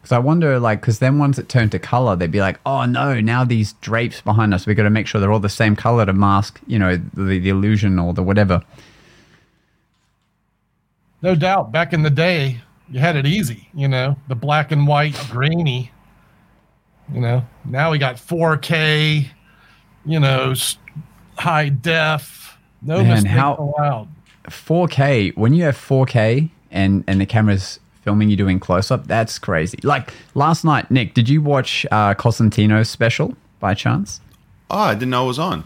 Because 0.03 0.11
I 0.11 0.19
wonder, 0.19 0.59
like, 0.59 0.81
because 0.81 0.99
then 0.99 1.17
once 1.17 1.39
it 1.39 1.47
turned 1.47 1.71
to 1.71 1.79
color, 1.79 2.17
they'd 2.17 2.29
be 2.29 2.41
like, 2.41 2.59
oh 2.65 2.83
no, 2.83 3.21
now 3.21 3.45
these 3.45 3.71
drapes 3.79 4.19
behind 4.19 4.53
us, 4.53 4.65
we 4.67 4.73
got 4.73 4.83
to 4.83 4.89
make 4.89 5.07
sure 5.07 5.21
they're 5.21 5.31
all 5.31 5.39
the 5.39 5.47
same 5.47 5.77
color 5.77 6.05
to 6.05 6.11
mask, 6.11 6.59
you 6.67 6.77
know, 6.77 6.97
the, 7.13 7.39
the 7.39 7.47
illusion 7.47 7.97
or 7.97 8.13
the 8.13 8.21
whatever. 8.21 8.61
No 11.21 11.35
doubt. 11.35 11.71
Back 11.71 11.93
in 11.93 12.01
the 12.03 12.09
day, 12.09 12.59
you 12.91 12.99
had 12.99 13.15
it 13.15 13.25
easy, 13.25 13.69
you 13.73 13.87
know, 13.87 14.17
the 14.27 14.35
black 14.35 14.73
and 14.73 14.85
white, 14.85 15.15
grainy. 15.31 15.89
You 17.13 17.21
know, 17.21 17.45
now 17.63 17.91
we 17.91 17.97
got 17.97 18.17
4K, 18.17 19.29
you 20.05 20.19
know, 20.19 20.53
high 21.37 21.69
def. 21.69 22.57
No 22.81 22.97
Man, 22.97 23.07
mistakes 23.07 23.33
how- 23.35 23.55
allowed. 23.55 24.09
4K, 24.49 25.37
when 25.37 25.53
you 25.53 25.63
have 25.63 25.77
4K 25.77 26.49
and, 26.71 27.05
and 27.07 27.21
the 27.21 27.25
camera's 27.25 27.79
filming 28.03 28.29
you 28.29 28.35
doing 28.35 28.59
close 28.59 28.91
up, 28.91 29.07
that's 29.07 29.39
crazy. 29.39 29.77
Like 29.83 30.13
last 30.35 30.63
night, 30.63 30.89
Nick, 30.91 31.13
did 31.13 31.27
you 31.29 31.41
watch 31.41 31.85
uh, 31.91 32.13
Cosentino's 32.13 32.89
special 32.89 33.35
by 33.59 33.73
chance? 33.73 34.19
oh, 34.71 34.77
I 34.79 34.93
didn't 34.95 35.11
know 35.11 35.25
it 35.25 35.27
was 35.27 35.39
on. 35.39 35.63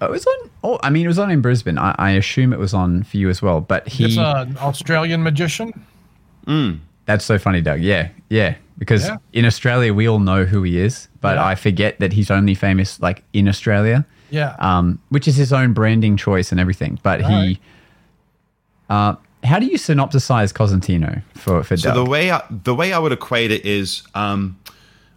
Oh, 0.00 0.06
it 0.06 0.10
was 0.10 0.26
on. 0.26 0.50
Oh, 0.64 0.80
I 0.82 0.90
mean, 0.90 1.04
it 1.04 1.08
was 1.08 1.18
on 1.20 1.30
in 1.30 1.40
Brisbane. 1.40 1.78
I, 1.78 1.94
I 1.98 2.10
assume 2.12 2.52
it 2.52 2.58
was 2.58 2.74
on 2.74 3.04
for 3.04 3.16
you 3.16 3.28
as 3.30 3.40
well. 3.40 3.60
But 3.60 3.86
he, 3.86 4.06
It's 4.06 4.16
an 4.16 4.56
Australian 4.58 5.22
magician. 5.22 5.72
That's 7.06 7.24
so 7.24 7.38
funny, 7.38 7.60
Doug. 7.60 7.80
Yeah, 7.80 8.08
yeah. 8.28 8.56
Because 8.78 9.06
Yeah. 9.06 9.18
in 9.32 9.44
Australia, 9.44 9.94
we 9.94 10.08
all 10.08 10.18
know 10.18 10.44
who 10.44 10.64
he 10.64 10.78
is, 10.80 11.06
but 11.20 11.36
Yeah. 11.36 11.44
I 11.44 11.54
forget 11.54 12.00
that 12.00 12.12
he's 12.12 12.30
only 12.32 12.54
famous 12.56 12.98
like 13.00 13.22
in 13.32 13.46
Australia, 13.48 14.04
Yeah. 14.30 14.56
um, 14.58 14.98
which 15.10 15.28
is 15.28 15.36
his 15.36 15.52
own 15.52 15.72
branding 15.72 16.16
choice 16.16 16.50
and 16.50 16.60
everything. 16.60 16.98
But 17.04 17.20
he, 17.24 17.60
uh, 18.90 19.14
how 19.42 19.58
do 19.58 19.66
you 19.66 19.76
synopsisize 19.76 20.52
Cosentino 20.52 21.22
for 21.34 21.62
for 21.62 21.76
So 21.76 21.88
Doug? 21.92 22.04
the 22.04 22.10
way 22.10 22.30
I, 22.30 22.42
the 22.50 22.74
way 22.74 22.92
I 22.92 22.98
would 22.98 23.12
equate 23.12 23.50
it 23.50 23.64
is 23.66 24.02
um, 24.14 24.58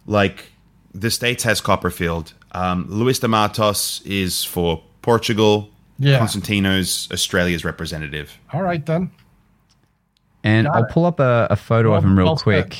like 0.06 0.52
the 0.94 1.10
states 1.10 1.44
has 1.44 1.60
Copperfield. 1.60 2.32
Um, 2.52 2.86
Luis 2.88 3.18
de 3.18 3.28
Matos 3.28 4.00
is 4.04 4.44
for 4.44 4.82
Portugal. 5.02 5.70
Yeah. 5.98 6.18
Cosentino's 6.18 7.08
Australia's 7.12 7.64
representative. 7.64 8.38
All 8.52 8.62
right, 8.62 8.84
then. 8.84 9.10
and 10.44 10.66
got 10.66 10.76
I'll 10.76 10.84
it. 10.84 10.90
pull 10.90 11.06
up 11.06 11.20
a, 11.20 11.46
a 11.50 11.56
photo 11.56 11.94
of 11.94 12.04
him 12.04 12.16
real 12.18 12.26
well 12.26 12.36
said. 12.36 12.42
quick. 12.42 12.78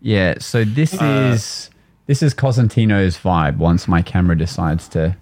Yeah, 0.00 0.34
so 0.40 0.64
this 0.64 0.94
Uh, 1.00 1.32
is 1.34 1.70
this 2.06 2.22
is 2.22 2.34
Cosentino's 2.34 3.16
vibe. 3.16 3.56
Once 3.58 3.86
my 3.88 4.02
camera 4.02 4.36
decides 4.36 4.88
to 4.88 5.16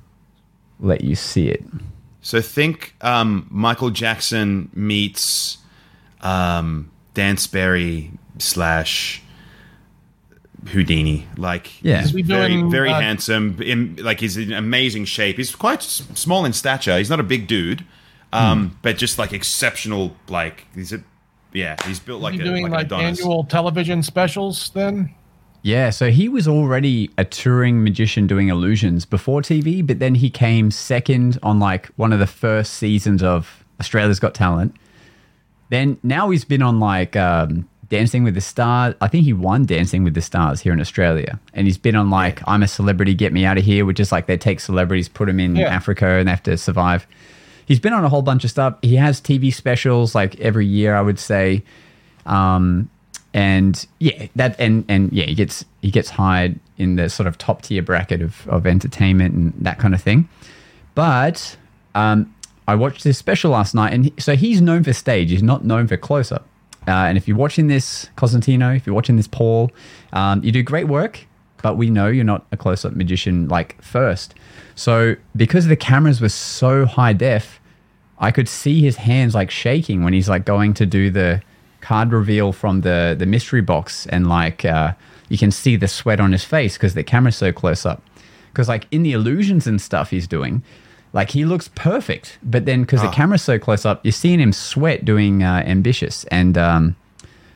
let 0.81 1.03
you 1.05 1.15
see 1.15 1.49
it. 1.49 1.63
So 2.23 2.41
think 2.41 2.95
um, 3.01 3.47
Michael 3.51 3.91
Jackson 3.91 4.69
meets 4.75 5.59
um, 6.21 6.91
Dan 7.15 7.37
Sperry 7.39 8.11
slash 8.39 9.23
Houdini. 10.69 11.27
Like 11.37 11.83
Yeah. 11.83 12.03
he's 12.03 12.11
very 12.11 12.49
doing, 12.49 12.71
very 12.71 12.91
uh, 12.91 13.01
handsome. 13.01 13.61
In, 13.63 13.97
like 13.97 14.21
he's 14.21 14.37
in 14.37 14.53
amazing 14.53 15.07
shape. 15.07 15.37
He's 15.39 15.55
quite 15.55 15.79
s- 15.79 16.03
small 16.15 16.45
in 16.45 16.53
stature. 16.53 16.99
He's 16.99 17.09
not 17.11 17.21
a 17.21 17.25
big 17.25 17.47
dude, 17.47 17.85
um, 18.33 18.79
but 18.83 18.99
just 18.99 19.19
like 19.19 19.33
exceptional. 19.33 20.15
Like 20.29 20.67
he's 20.75 20.93
a 20.93 21.03
yeah. 21.55 21.77
He's 21.87 21.99
built 22.01 22.21
like 22.21 22.35
you 22.35 22.43
a 22.43 22.45
doing 22.45 22.65
like, 22.65 22.73
like, 22.73 22.81
an 22.81 22.87
Adonis. 22.99 23.21
annual 23.21 23.45
television 23.45 24.03
specials 24.03 24.71
then? 24.75 25.15
Yeah, 25.63 25.91
so 25.91 26.11
he 26.11 26.29
was 26.29 26.49
already 26.49 27.11
a 27.19 27.25
touring 27.25 27.85
magician 27.85 28.27
doing 28.27 28.49
illusions 28.49 29.05
before 29.05 29.43
TV, 29.43 29.87
but 29.87 29.99
then 29.99 30.15
he 30.15 30.31
came 30.31 30.71
second 30.71 31.39
on 31.43 31.59
like 31.61 31.87
one 31.97 32.13
of 32.13 32.19
the 32.19 32.27
first 32.27 32.75
seasons 32.75 33.23
of 33.23 33.63
Australia's 33.79 34.19
Got 34.19 34.35
Talent. 34.35 34.75
Then 35.69 35.99
now 36.03 36.31
he's 36.31 36.45
been 36.47 36.63
on 36.63 36.81
like 36.81 37.15
um, 37.15 37.69
Dancing 37.91 38.25
with 38.25 38.35
the 38.35 38.41
Stars. 38.41 38.95
I 39.03 39.09
think 39.09 39.25
he 39.25 39.35
won 39.35 39.67
Dancing 39.67 40.03
with 40.03 40.15
the 40.15 40.23
Stars 40.23 40.61
here 40.61 40.73
in 40.73 40.81
Australia, 40.81 41.39
and 41.53 41.67
he's 41.67 41.79
been 41.79 41.95
on 41.95 42.09
like 42.09 42.41
I'm 42.49 42.63
a 42.63 42.69
Celebrity, 42.69 43.13
Get 43.15 43.33
Me 43.33 43.45
Out 43.45 43.59
of 43.59 43.65
Here, 43.65 43.85
which 43.85 44.01
is 44.01 44.11
like 44.11 44.27
they 44.27 44.39
take 44.39 44.61
celebrities, 44.61 45.09
put 45.11 45.27
them 45.27 45.39
in 45.39 45.57
Yeah. 45.57 45.67
Africa, 45.69 46.07
and 46.07 46.27
they 46.27 46.31
have 46.33 46.43
to 46.45 46.57
survive. 46.57 47.07
He's 47.67 47.79
been 47.81 47.93
on 47.93 48.03
a 48.05 48.09
whole 48.09 48.23
bunch 48.23 48.45
of 48.45 48.51
stuff. 48.51 48.77
He 48.83 48.97
has 48.97 49.21
TV 49.21 49.53
specials 49.53 50.15
like 50.15 50.41
every 50.41 50.67
year, 50.67 50.97
I 50.97 51.03
would 51.03 51.19
say. 51.19 51.63
Um, 52.27 52.89
and 53.33 53.87
yeah, 53.99 54.27
that 54.37 54.57
and 54.59 54.85
and 54.89 55.13
yeah, 55.13 55.27
he 55.27 55.35
gets 55.35 55.65
he 55.83 55.91
gets 55.91 56.11
hired 56.11 56.59
in 56.79 56.97
the 56.97 57.09
sort 57.09 57.27
of 57.27 57.39
top 57.39 57.63
tier 57.63 57.83
bracket 57.83 58.23
of 58.23 58.49
of 58.49 58.67
entertainment 58.67 59.35
and 59.35 59.55
that 59.61 59.79
kind 59.79 59.95
of 59.95 60.03
thing. 60.03 60.29
But 60.95 61.57
um, 61.95 62.35
I 62.67 62.75
watched 62.75 63.05
his 63.05 63.17
special 63.19 63.53
last 63.53 63.75
night, 63.75 63.93
and 63.93 64.07
he, 64.07 64.15
so 64.19 64.35
he's 64.35 64.61
known 64.61 64.83
for 64.83 64.93
stage. 64.93 65.31
He's 65.31 65.43
not 65.43 65.65
known 65.65 65.87
for 65.87 65.97
close 65.97 66.33
up. 66.33 66.47
Uh, 66.89 66.91
and 66.91 67.17
if 67.17 67.29
you're 67.29 67.37
watching 67.37 67.69
this, 67.69 68.09
Cosentino, 68.17 68.75
if 68.75 68.87
you're 68.87 68.95
watching 68.95 69.17
this, 69.17 69.29
Paul, 69.29 69.71
um, 70.13 70.43
you 70.43 70.51
do 70.51 70.63
great 70.63 70.89
work. 70.89 71.27
But 71.63 71.77
we 71.77 71.91
know 71.91 72.07
you're 72.09 72.25
not 72.25 72.47
a 72.53 72.57
close 72.57 72.87
up 72.87 72.95
magician 72.95 73.47
like 73.49 73.81
first. 73.83 74.35
So 74.77 75.17
because 75.37 75.67
the 75.67 75.77
cameras 75.77 76.19
were 76.19 76.31
so 76.31 76.87
high 76.87 77.13
def, 77.13 77.61
I 78.19 78.31
could 78.31 78.49
see 78.49 78.81
his 78.81 78.97
hands 78.97 79.35
like 79.35 79.51
shaking 79.51 80.03
when 80.03 80.15
he's 80.15 80.29
like 80.29 80.47
going 80.47 80.73
to 80.75 80.87
do 80.87 81.11
the 81.11 81.43
card 81.81 82.13
reveal 82.13 82.53
from 82.53 82.83
the 82.83 83.15
the 83.19 83.27
mystery 83.27 83.61
box, 83.61 84.07
and 84.07 84.29
like 84.29 84.65
uh, 84.65 84.93
you 85.29 85.39
can 85.39 85.51
see 85.51 85.77
the 85.77 85.89
sweat 85.89 86.21
on 86.21 86.33
his 86.33 86.45
face 86.45 86.77
because 86.77 86.95
the 86.95 87.05
camera's 87.05 87.37
so 87.37 87.53
close 87.53 87.87
up. 87.87 88.03
Because 88.53 88.69
like 88.69 88.87
in 88.91 89.03
the 89.03 89.13
illusions 89.13 89.67
and 89.67 89.81
stuff 89.81 90.11
he's 90.11 90.27
doing, 90.27 90.63
like 91.13 91.31
he 91.31 91.45
looks 91.45 91.69
perfect, 91.69 92.39
but 92.43 92.67
then 92.67 92.83
because 92.83 93.03
the 93.03 93.09
camera's 93.09 93.43
so 93.43 93.59
close 93.59 93.85
up, 93.85 94.05
you're 94.05 94.13
seeing 94.13 94.41
him 94.41 94.53
sweat 94.53 95.05
doing 95.05 95.43
uh, 95.43 95.63
ambitious, 95.67 96.25
and 96.25 96.57
um, 96.59 96.97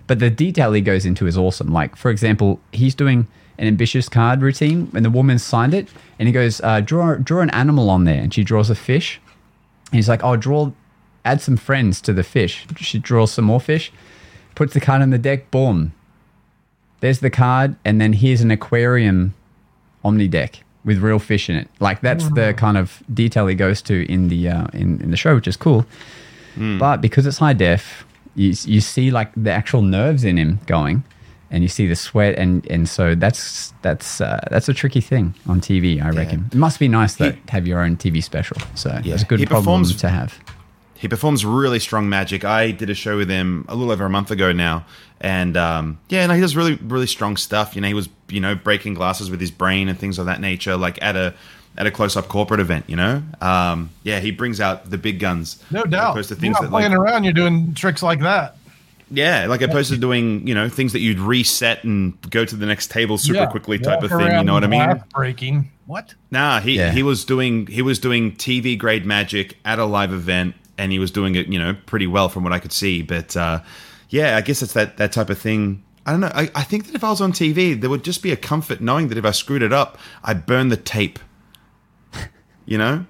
but 0.07 0.18
the 0.18 0.31
detail 0.31 0.72
he 0.72 0.81
goes 0.81 1.05
into 1.05 1.27
is 1.27 1.37
awesome. 1.37 1.72
Like 1.72 1.97
for 1.97 2.11
example, 2.11 2.61
he's 2.72 2.95
doing 2.95 3.27
an 3.59 3.68
ambitious 3.68 4.09
card 4.09 4.43
routine, 4.43 4.91
and 4.95 5.05
the 5.05 5.11
woman 5.11 5.39
signed 5.39 5.75
it, 5.75 5.89
and 6.18 6.29
he 6.29 6.33
goes, 6.33 6.61
uh, 6.62 6.81
"Draw 6.81 7.16
draw 7.16 7.41
an 7.43 7.51
animal 7.51 7.91
on 7.91 8.05
there," 8.05 8.20
and 8.20 8.35
she 8.35 8.43
draws 8.45 8.70
a 8.70 8.75
fish. 8.75 9.20
And 9.87 9.97
he's 9.97 10.09
like, 10.09 10.25
"Oh, 10.25 10.37
draw, 10.37 10.72
add 11.25 11.41
some 11.41 11.57
friends 11.57 12.01
to 12.03 12.12
the 12.12 12.25
fish." 12.25 12.66
She 12.77 12.99
draws 12.99 13.33
some 13.33 13.45
more 13.45 13.61
fish, 13.61 13.93
puts 14.55 14.75
the 14.75 14.81
card 14.81 15.03
on 15.03 15.11
the 15.11 15.19
deck. 15.19 15.51
Boom. 15.51 15.93
There's 17.01 17.21
the 17.21 17.31
card, 17.31 17.77
and 17.85 18.01
then 18.01 18.13
here's 18.15 18.41
an 18.41 18.51
aquarium 18.51 19.35
omni 20.05 20.29
deck 20.29 20.61
with 20.85 20.99
real 20.99 21.19
fish 21.19 21.51
in 21.51 21.57
it. 21.57 21.69
Like 21.81 22.01
that's 22.01 22.29
the 22.31 22.55
kind 22.57 22.77
of 22.79 23.03
detail 23.13 23.47
he 23.47 23.55
goes 23.55 23.83
to 23.83 24.11
in 24.11 24.29
the 24.29 24.49
uh, 24.49 24.67
in 24.73 25.01
in 25.03 25.11
the 25.11 25.17
show, 25.17 25.35
which 25.35 25.49
is 25.49 25.57
cool. 25.57 25.85
But 26.57 26.99
because 27.01 27.27
it's 27.27 27.39
high 27.39 27.53
def, 27.53 28.05
you 28.37 28.55
you 28.65 28.81
see 28.81 29.11
like 29.11 29.33
the 29.37 29.51
actual 29.51 29.83
nerves 29.83 30.25
in 30.25 30.37
him 30.39 30.61
going, 30.67 31.03
and 31.51 31.63
you 31.63 31.69
see 31.69 31.87
the 31.89 31.97
sweat, 31.97 32.39
and 32.39 32.65
and 32.71 32.89
so 32.89 33.15
that's 33.15 33.75
that's 33.83 34.21
uh, 34.21 34.41
that's 34.51 34.69
a 34.69 34.75
tricky 34.75 35.01
thing 35.01 35.35
on 35.49 35.61
TV. 35.61 36.01
I 36.03 36.11
reckon 36.11 36.47
it 36.53 36.57
must 36.57 36.79
be 36.79 36.89
nice 36.89 37.17
though 37.17 37.33
He- 37.33 37.41
to 37.47 37.53
have 37.53 37.67
your 37.67 37.81
own 37.81 37.97
TV 37.97 38.23
special. 38.23 38.57
So 38.77 38.89
Yeah. 39.05 39.15
it's 39.15 39.25
a 39.25 39.27
good 39.27 39.41
He 39.41 39.47
problem 39.47 39.83
performs- 39.83 39.97
to 40.01 40.09
have. 40.09 40.39
He 41.05 41.09
performs 41.09 41.45
really 41.45 41.81
strong 41.81 42.09
magic. 42.09 42.47
I 42.47 42.71
did 42.71 42.89
a 42.89 42.95
show 42.95 43.19
with 43.19 43.29
him 43.29 43.67
a 43.69 43.75
little 43.75 43.93
over 43.93 44.07
a 44.07 44.09
month 44.09 44.31
ago 44.31 44.53
now, 44.53 44.87
and 45.21 45.55
um, 45.55 45.99
yeah, 46.09 46.25
no, 46.27 46.33
he 46.33 46.41
does 46.41 46.57
really, 46.57 46.77
really 46.77 47.07
strong 47.07 47.37
stuff. 47.37 47.75
You 47.77 47.83
know, 47.83 47.89
he 47.89 47.93
was, 47.93 48.09
you 48.31 48.41
know, 48.41 48.55
breaking 48.55 48.95
glasses 48.95 49.31
with 49.31 49.39
his 49.39 49.51
brain 49.51 49.91
and 49.91 49.99
things 49.99 50.19
of 50.19 50.25
that 50.25 50.41
nature, 50.41 50.79
like 50.79 50.99
at 51.03 51.15
a 51.15 51.35
at 51.77 51.87
a 51.87 51.91
close 51.91 52.17
up 52.17 52.29
corporate 52.29 52.59
event. 52.61 52.87
You 52.89 52.97
know, 52.97 53.23
um, 53.43 53.91
yeah, 54.03 54.21
he 54.21 54.31
brings 54.31 54.63
out 54.63 54.89
the 54.89 54.97
big 54.97 55.19
guns. 55.21 55.63
No 55.71 55.83
doubt. 55.85 56.13
opposed 56.13 56.31
to 56.31 56.37
You're 56.37 56.41
things 56.41 56.53
not 56.55 56.63
that, 56.63 56.73
like, 56.73 56.87
playing 56.87 56.95
around. 56.99 57.25
You're 57.25 57.35
doing 57.35 57.75
tricks 57.75 58.03
like 58.03 58.21
that. 58.21 58.57
yeah, 59.11 59.45
like 59.47 59.61
opposed 59.61 59.91
to 59.91 59.99
doing, 59.99 60.47
you 60.49 60.55
know, 60.55 60.71
things 60.71 60.95
that 60.95 61.01
you'd 61.01 61.21
reset 61.21 61.85
and 61.85 62.19
go 62.31 62.47
to 62.47 62.57
the 62.57 62.65
next 62.65 62.91
table 62.91 63.19
super 63.19 63.41
Yeah. 63.41 63.47
quickly 63.47 63.79
type 63.79 64.01
Walk 64.01 64.11
of 64.11 64.19
thing. 64.19 64.39
You 64.39 64.45
know 64.45 64.55
what 64.55 64.65
I 64.65 64.69
mean? 64.69 64.83
glass 64.85 65.03
Breaking. 65.15 65.71
What? 65.85 66.15
Nah, 66.31 66.61
he 66.61 66.77
Yeah. 66.79 66.93
he 66.93 67.03
was 67.03 67.27
doing 67.27 67.67
he 67.67 67.83
was 67.83 67.99
doing 67.99 68.33
TV 68.37 68.75
grade 68.79 69.05
magic 69.05 69.59
at 69.67 69.79
a 69.79 69.85
live 69.85 70.15
event, 70.15 70.55
and 70.79 70.93
he 70.93 70.99
was 70.99 71.11
doing 71.11 71.35
it, 71.35 71.49
you 71.49 71.59
know, 71.59 71.77
pretty 71.87 72.07
well 72.07 72.29
from 72.29 72.45
what 72.45 72.53
I 72.53 72.59
could 72.59 72.72
see. 72.72 73.03
But 73.03 73.37
uh, 73.37 73.61
yeah, 74.09 74.37
I 74.37 74.41
guess 74.41 74.62
it's 74.62 74.72
that 74.75 74.97
that 74.97 75.12
type 75.12 75.31
of 75.31 75.39
thing. 75.39 75.83
I 76.07 76.11
don't 76.11 76.20
know. 76.20 76.33
I, 76.35 76.51
I 76.55 76.62
think 76.62 76.87
that 76.87 76.95
if 76.95 77.03
I 77.03 77.11
was 77.11 77.20
on 77.20 77.33
TV, 77.33 77.81
there 77.81 77.89
would 77.89 78.05
just 78.05 78.22
be 78.22 78.31
a 78.31 78.37
comfort 78.37 78.81
knowing 78.81 79.09
that 79.09 79.16
if 79.16 79.25
I 79.25 79.31
screwed 79.31 79.62
it 79.62 79.72
up, 79.72 79.99
I 80.22 80.35
burn 80.35 80.68
the 80.68 80.77
tape. 80.77 81.18
You 82.66 82.79
know, 82.79 83.05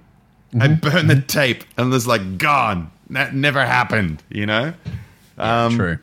I 0.59 0.67
burn 0.67 1.07
the 1.07 1.21
tape, 1.21 1.63
and 1.77 1.93
it's 1.93 2.05
like 2.05 2.37
gone. 2.37 2.91
That 3.11 3.33
never 3.33 3.65
happened. 3.65 4.21
You 4.29 4.45
know. 4.45 4.73
Um, 5.37 5.77
True. 5.77 5.97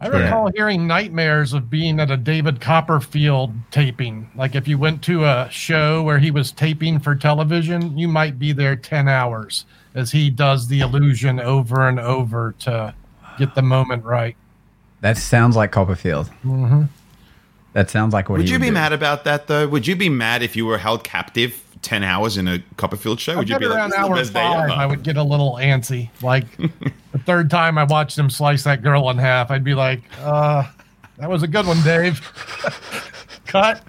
I 0.00 0.08
recall 0.08 0.50
hearing 0.54 0.86
nightmares 0.86 1.54
of 1.54 1.70
being 1.70 1.98
at 1.98 2.10
a 2.10 2.16
David 2.16 2.60
Copperfield 2.60 3.52
taping. 3.70 4.30
Like 4.36 4.54
if 4.54 4.68
you 4.68 4.76
went 4.76 5.02
to 5.04 5.24
a 5.24 5.48
show 5.50 6.02
where 6.02 6.18
he 6.18 6.30
was 6.30 6.52
taping 6.52 6.98
for 6.98 7.14
television, 7.14 7.96
you 7.96 8.06
might 8.06 8.38
be 8.38 8.52
there 8.52 8.76
10 8.76 9.08
hours 9.08 9.64
as 9.94 10.10
he 10.10 10.30
does 10.30 10.68
the 10.68 10.80
illusion 10.80 11.38
over 11.40 11.88
and 11.88 11.98
over 12.00 12.54
to 12.60 12.94
get 13.38 13.54
the 13.54 13.62
moment 13.62 14.04
right. 14.04 14.36
That 15.00 15.16
sounds 15.18 15.54
like 15.56 15.70
Copperfield. 15.72 16.30
That 17.72 17.90
sounds 17.90 18.12
like 18.14 18.28
what 18.28 18.38
Would 18.38 18.46
he 18.46 18.52
you 18.52 18.58
be 18.58 18.66
do. 18.66 18.72
mad 18.72 18.92
about 18.92 19.24
that 19.24 19.46
though? 19.48 19.66
Would 19.68 19.86
you 19.86 19.96
be 19.96 20.08
mad 20.08 20.42
if 20.42 20.54
you 20.56 20.64
were 20.66 20.78
held 20.78 21.02
captive 21.04 21.60
ten 21.82 22.02
hours 22.02 22.36
in 22.38 22.46
a 22.48 22.62
Copperfield 22.76 23.20
show? 23.20 23.36
Would 23.36 23.48
you 23.48 23.56
I'd 23.56 23.58
be 23.60 23.66
like, 23.66 23.76
around 23.76 23.90
"This 23.90 23.98
is 23.98 24.02
the 24.04 24.08
hour 24.08 24.16
best 24.16 24.32
day 24.32 24.40
five, 24.40 24.70
ever"? 24.70 24.80
I 24.80 24.86
would 24.86 25.02
get 25.02 25.16
a 25.16 25.22
little 25.22 25.54
antsy. 25.54 26.08
Like 26.22 26.56
the 27.12 27.18
third 27.26 27.50
time 27.50 27.76
I 27.76 27.84
watched 27.84 28.16
him 28.16 28.30
slice 28.30 28.62
that 28.64 28.82
girl 28.82 29.10
in 29.10 29.18
half, 29.18 29.50
I'd 29.50 29.64
be 29.64 29.74
like, 29.74 30.02
uh, 30.20 30.64
that 31.18 31.28
was 31.28 31.42
a 31.42 31.48
good 31.48 31.66
one, 31.66 31.82
Dave. 31.82 32.20
Cut. 33.46 33.82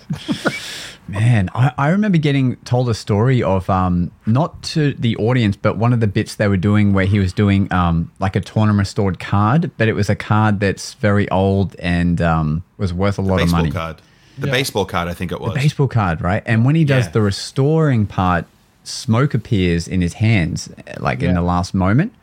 Man, 1.07 1.49
I, 1.53 1.71
I 1.77 1.89
remember 1.89 2.17
getting 2.17 2.55
told 2.57 2.89
a 2.89 2.93
story 2.95 3.43
of 3.43 3.69
um 3.69 4.11
not 4.25 4.61
to 4.63 4.93
the 4.93 5.15
audience, 5.17 5.55
but 5.55 5.77
one 5.77 5.93
of 5.93 5.99
the 5.99 6.07
bits 6.07 6.35
they 6.35 6.47
were 6.47 6.57
doing 6.57 6.93
where 6.93 7.05
he 7.05 7.19
was 7.19 7.31
doing 7.33 7.71
um 7.71 8.11
like 8.19 8.35
a 8.35 8.41
tournament 8.41 8.79
restored 8.79 9.19
card, 9.19 9.69
but 9.77 9.87
it 9.87 9.93
was 9.93 10.09
a 10.09 10.15
card 10.15 10.59
that's 10.59 10.95
very 10.95 11.29
old 11.29 11.75
and 11.77 12.21
um 12.21 12.63
was 12.77 12.91
worth 12.93 13.17
a 13.19 13.21
lot 13.21 13.41
of 13.41 13.51
money. 13.51 13.69
card. 13.71 14.01
The 14.37 14.47
Yeah. 14.47 14.53
baseball 14.53 14.85
card, 14.85 15.07
I 15.07 15.13
think 15.13 15.31
it 15.31 15.39
was. 15.39 15.53
Baseball 15.53 15.87
card, 15.87 16.21
right? 16.21 16.43
And 16.45 16.65
when 16.65 16.75
he 16.75 16.83
does 16.83 17.05
Yeah. 17.05 17.11
the 17.11 17.21
restoring 17.21 18.05
part, 18.07 18.45
smoke 18.83 19.33
appears 19.33 19.87
in 19.87 20.01
his 20.01 20.13
hands, 20.13 20.69
like 20.99 21.21
in 21.23 21.35
the 21.35 21.41
last 21.41 21.73
moment. 21.73 22.13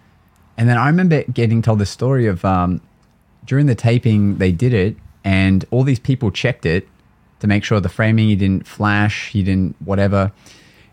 And 0.59 0.69
then 0.69 0.77
I 0.77 0.87
remember 0.89 1.23
getting 1.33 1.63
told 1.63 1.79
the 1.79 1.87
story 1.87 2.27
of 2.27 2.45
um, 2.45 2.81
during 3.47 3.67
the 3.67 3.75
taping, 3.75 4.37
they 4.37 4.53
did 4.53 4.75
it, 4.75 4.97
and 5.25 5.65
all 5.71 5.85
these 5.85 5.99
people 5.99 6.31
checked 6.31 6.67
it 6.67 6.87
to 7.43 7.49
make 7.49 7.65
sure 7.65 7.81
the 7.81 7.89
framing 7.89 8.29
he 8.29 8.37
didn't 8.37 8.69
flash, 8.69 9.31
he 9.31 9.43
didn't 9.43 9.75
whatever. 9.85 10.31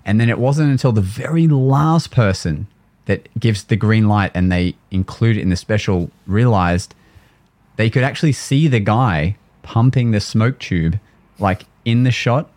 And 0.03 0.19
then 0.19 0.29
it 0.29 0.39
wasn't 0.39 0.71
until 0.71 0.91
the 0.91 0.99
very 0.99 1.47
last 1.47 2.09
person 2.09 2.65
that 3.05 3.27
gives 3.39 3.65
the 3.65 3.75
green 3.75 4.07
light 4.07 4.31
and 4.33 4.51
they 4.51 4.75
include 4.89 5.37
it 5.37 5.41
in 5.41 5.49
the 5.49 5.55
special 5.55 6.09
realized 6.25 6.95
they 7.75 7.87
could 7.89 8.03
actually 8.03 8.31
see 8.31 8.67
the 8.67 8.79
guy 8.79 9.37
pumping 9.61 10.09
the 10.09 10.19
smoke 10.19 10.57
tube 10.57 10.99
like 11.37 11.65
in 11.85 12.03
the 12.03 12.11
shot 12.11 12.49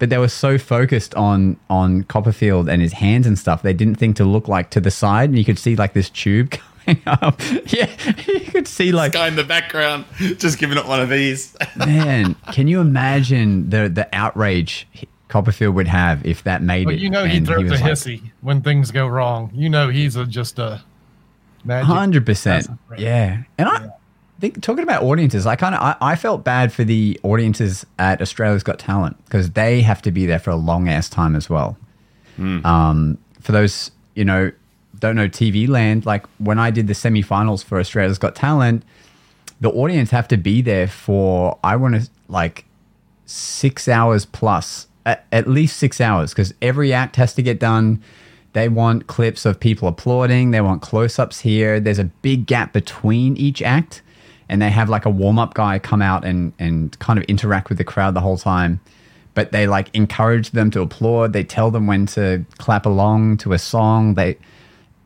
but 0.00 0.10
they 0.10 0.18
were 0.18 0.28
so 0.28 0.58
focused 0.58 1.14
on 1.14 1.56
on 1.68 2.02
Copperfield 2.04 2.68
and 2.68 2.82
his 2.82 2.94
hands 2.94 3.26
and 3.26 3.38
stuff 3.38 3.62
they 3.62 3.72
didn't 3.72 3.96
think 3.96 4.16
to 4.16 4.24
look 4.24 4.48
like 4.48 4.70
to 4.70 4.80
the 4.80 4.90
side 4.90 5.28
and 5.28 5.38
you 5.38 5.44
could 5.44 5.58
see 5.58 5.76
like 5.76 5.92
this 5.92 6.10
tube 6.10 6.54
coming 6.84 7.02
up 7.06 7.40
yeah 7.66 7.90
you 8.26 8.40
could 8.40 8.68
see 8.68 8.92
like 8.92 9.12
guy 9.12 9.28
in 9.28 9.36
the 9.36 9.44
background 9.44 10.04
just 10.38 10.58
giving 10.58 10.78
up 10.78 10.86
one 10.86 11.00
of 11.00 11.08
these. 11.08 11.56
man 11.76 12.34
can 12.52 12.68
you 12.68 12.80
imagine 12.80 13.70
the 13.70 13.88
the 13.88 14.08
outrage 14.12 14.86
Copperfield 15.30 15.76
would 15.76 15.88
have 15.88 16.26
if 16.26 16.42
that 16.42 16.60
made 16.60 16.86
Well, 16.86 16.94
it 16.94 17.00
you 17.00 17.08
know 17.08 17.24
he 17.24 17.38
and 17.38 17.46
throws 17.46 17.70
a 17.70 17.74
like, 17.74 17.82
hissy 17.82 18.32
when 18.40 18.62
things 18.62 18.90
go 18.90 19.06
wrong. 19.06 19.50
You 19.54 19.70
know 19.70 19.88
he's 19.88 20.16
a, 20.16 20.26
just 20.26 20.58
a. 20.58 20.82
Hundred 21.66 22.26
percent. 22.26 22.66
Yeah, 22.96 23.42
and 23.58 23.68
I, 23.68 23.90
think 24.40 24.62
talking 24.62 24.82
about 24.82 25.02
audiences, 25.02 25.46
I 25.46 25.54
kind 25.54 25.74
of 25.74 25.80
I, 25.80 25.96
I 26.00 26.16
felt 26.16 26.42
bad 26.42 26.72
for 26.72 26.84
the 26.84 27.20
audiences 27.22 27.86
at 27.98 28.20
Australia's 28.20 28.62
Got 28.62 28.78
Talent 28.78 29.22
because 29.24 29.50
they 29.50 29.82
have 29.82 30.02
to 30.02 30.10
be 30.10 30.26
there 30.26 30.38
for 30.38 30.50
a 30.50 30.56
long 30.56 30.88
ass 30.88 31.08
time 31.08 31.36
as 31.36 31.48
well. 31.48 31.76
Um, 32.38 33.18
for 33.40 33.52
those 33.52 33.90
you 34.14 34.24
know 34.24 34.50
don't 35.00 35.16
know 35.16 35.28
TV 35.28 35.68
land, 35.68 36.06
like 36.06 36.26
when 36.38 36.58
I 36.58 36.70
did 36.70 36.86
the 36.86 36.92
semifinals 36.92 37.64
for 37.64 37.80
Australia's 37.80 38.18
Got 38.18 38.36
Talent, 38.36 38.84
the 39.60 39.70
audience 39.70 40.10
have 40.10 40.28
to 40.28 40.36
be 40.36 40.62
there 40.62 40.86
for 40.86 41.58
I 41.64 41.76
want 41.76 41.96
to 41.96 42.10
like 42.28 42.64
six 43.26 43.88
hours 43.88 44.24
plus, 44.24 44.86
at, 45.04 45.26
at 45.32 45.48
least 45.48 45.76
six 45.76 46.00
hours, 46.00 46.30
because 46.30 46.54
every 46.62 46.92
act 46.92 47.16
has 47.16 47.34
to 47.34 47.42
get 47.42 47.58
done. 47.58 48.02
They 48.52 48.68
want 48.68 49.06
clips 49.06 49.46
of 49.46 49.60
people 49.60 49.86
applauding. 49.88 50.50
They 50.50 50.60
want 50.60 50.82
close 50.82 51.18
ups 51.18 51.40
here. 51.40 51.78
There's 51.78 51.98
a 51.98 52.04
big 52.04 52.46
gap 52.46 52.72
between 52.72 53.36
each 53.36 53.62
act, 53.62 54.02
and 54.48 54.60
they 54.60 54.70
have 54.70 54.88
like 54.88 55.06
a 55.06 55.10
warm 55.10 55.38
up 55.38 55.54
guy 55.54 55.78
come 55.78 56.02
out 56.02 56.24
and 56.24 56.52
and 56.58 56.98
kind 56.98 57.18
of 57.18 57.24
interact 57.26 57.68
with 57.68 57.78
the 57.78 57.84
crowd 57.84 58.14
the 58.14 58.20
whole 58.20 58.38
time. 58.38 58.80
But 59.34 59.52
they 59.52 59.66
like 59.66 59.94
encourage 59.94 60.50
them 60.50 60.70
to 60.72 60.80
applaud. 60.80 61.32
They 61.32 61.44
tell 61.44 61.70
them 61.70 61.86
when 61.86 62.06
to 62.06 62.44
clap 62.58 62.84
along 62.84 63.38
to 63.38 63.52
a 63.52 63.58
song. 63.58 64.14
They 64.14 64.36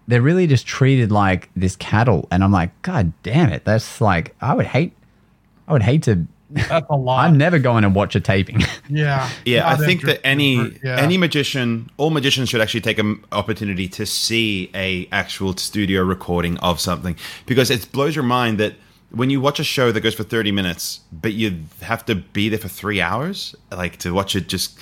they're 0.07 0.23
really 0.23 0.47
just 0.47 0.67
treated 0.67 1.11
like 1.11 1.49
this 1.57 1.77
cattle, 1.77 2.29
and 2.31 2.45
I'm 2.45 2.53
like, 2.53 2.71
God 2.83 3.13
damn 3.23 3.51
it! 3.51 3.65
That's 3.65 4.01
like 4.01 4.35
I 4.41 4.55
would 4.55 4.67
hate. 4.67 4.93
I 5.67 5.73
would 5.73 5.83
hate 5.83 6.03
to. 6.05 6.27
That's 6.51 6.87
a 6.91 6.97
lot. 6.97 7.25
I'm 7.25 7.39
never 7.39 7.59
going 7.59 7.83
to 7.83 7.89
watch 7.89 8.15
a 8.15 8.21
taping. 8.21 8.63
yeah. 8.89 9.31
Yeah, 9.45 9.69
I 9.69 9.77
think 9.77 10.03
that 10.03 10.25
any 10.25 10.79
yeah. 10.83 10.97
any 10.97 11.17
magician, 11.17 11.91
all 11.97 12.11
magicians 12.11 12.49
should 12.49 12.61
actually 12.61 12.83
take 12.83 12.99
an 12.99 13.25
opportunity 13.33 13.89
to 13.89 14.07
see 14.07 14.71
a 14.75 15.09
actual 15.11 15.57
studio 15.57 16.03
recording 16.03 16.59
of 16.59 16.81
something 16.81 17.17
because 17.47 17.71
it 17.71 17.91
blows 17.93 18.15
your 18.15 18.25
mind 18.25 18.59
that 18.59 18.75
when 19.11 19.31
you 19.31 19.41
watch 19.41 19.61
a 19.61 19.65
show 19.65 19.93
that 19.93 20.01
goes 20.01 20.15
for 20.15 20.25
30 20.25 20.51
minutes, 20.51 21.01
but 21.13 21.35
you 21.35 21.61
have 21.83 22.05
to 22.07 22.17
be 22.17 22.49
there 22.49 22.59
for 22.59 22.69
3 22.69 23.01
hours, 23.01 23.55
like 23.71 23.97
to 23.99 24.13
watch 24.13 24.35
it 24.35 24.49
just 24.49 24.79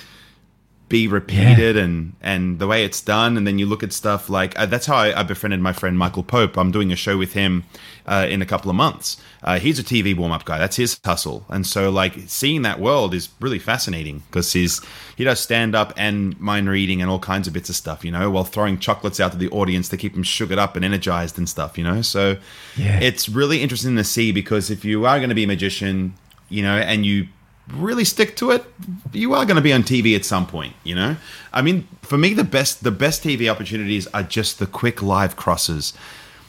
be 0.89 1.07
repeated 1.07 1.75
and 1.77 2.13
and 2.21 2.59
the 2.59 2.67
way 2.67 2.83
it's 2.85 3.01
done. 3.01 3.35
And 3.37 3.47
then 3.47 3.57
you 3.57 3.65
look 3.65 3.81
at 3.83 3.91
stuff 3.93 4.29
like 4.29 4.57
uh, 4.59 4.65
that's 4.67 4.85
how 4.85 4.95
I, 4.97 5.19
I 5.21 5.23
befriended 5.23 5.59
my 5.59 5.73
friend 5.73 5.97
michael 5.97 6.23
pope. 6.23 6.57
I'm 6.57 6.71
doing 6.71 6.91
a 6.91 6.95
show 6.95 7.17
with 7.17 7.33
him 7.33 7.63
uh, 8.05 8.27
in 8.29 8.41
a 8.41 8.45
couple 8.45 8.69
of 8.69 8.75
months. 8.75 9.17
Uh, 9.41 9.57
he's 9.59 9.79
a 9.79 9.83
tv 9.83 10.15
warm-up 10.15 10.45
guy. 10.45 10.59
That's 10.59 10.75
his 10.75 10.99
hustle. 11.03 11.45
And 11.49 11.65
so 11.65 11.89
like 11.89 12.13
seeing 12.27 12.61
that 12.63 12.79
world 12.79 13.13
is 13.15 13.29
really 13.39 13.59
fascinating 13.59 14.23
because 14.27 14.53
he's 14.53 14.81
he 15.15 15.23
does 15.23 15.39
stand 15.39 15.73
up 15.73 15.93
and 15.97 16.39
mind 16.39 16.69
reading 16.69 17.01
and 17.01 17.09
all 17.09 17.19
kinds 17.19 17.47
of 17.47 17.53
bits 17.53 17.69
of 17.69 17.75
stuff 17.75 18.05
you 18.05 18.11
know 18.11 18.29
while 18.29 18.43
throwing 18.43 18.77
chocolates 18.77 19.19
out 19.19 19.31
to 19.31 19.37
the 19.37 19.49
audience 19.49 19.89
to 19.89 19.97
keep 19.97 20.13
them 20.13 20.23
sugared 20.23 20.59
up 20.59 20.75
and 20.75 20.85
energized 20.85 21.37
and 21.39 21.49
stuff 21.49 21.77
you 21.77 21.83
know? 21.83 22.01
So 22.03 22.37
Yeah. 22.77 22.99
it's 22.99 23.29
really 23.29 23.61
interesting 23.61 23.95
to 23.95 24.03
see 24.03 24.31
because 24.31 24.69
if 24.69 24.85
you 24.85 25.05
are 25.05 25.17
going 25.17 25.29
to 25.29 25.35
be 25.35 25.45
a 25.45 25.47
magician 25.47 26.13
you 26.49 26.61
know 26.61 26.77
and 26.77 27.03
you 27.05 27.27
really 27.71 28.03
stick 28.03 28.35
to 28.37 28.51
it, 28.51 28.65
you 29.11 29.33
are 29.33 29.45
going 29.45 29.55
to 29.55 29.61
be 29.61 29.73
on 29.73 29.83
TV 29.83 30.15
at 30.15 30.25
some 30.25 30.45
point. 30.45 30.73
You 30.83 30.95
know, 30.95 31.15
I 31.51 31.61
mean, 31.61 31.87
for 32.01 32.17
me, 32.17 32.33
the 32.33 32.43
best 32.43 32.83
the 32.83 32.91
best 32.91 33.23
TV 33.23 33.49
opportunities 33.49 34.07
are 34.07 34.23
just 34.23 34.59
the 34.59 34.67
quick 34.67 35.01
live 35.01 35.35
crosses. 35.35 35.93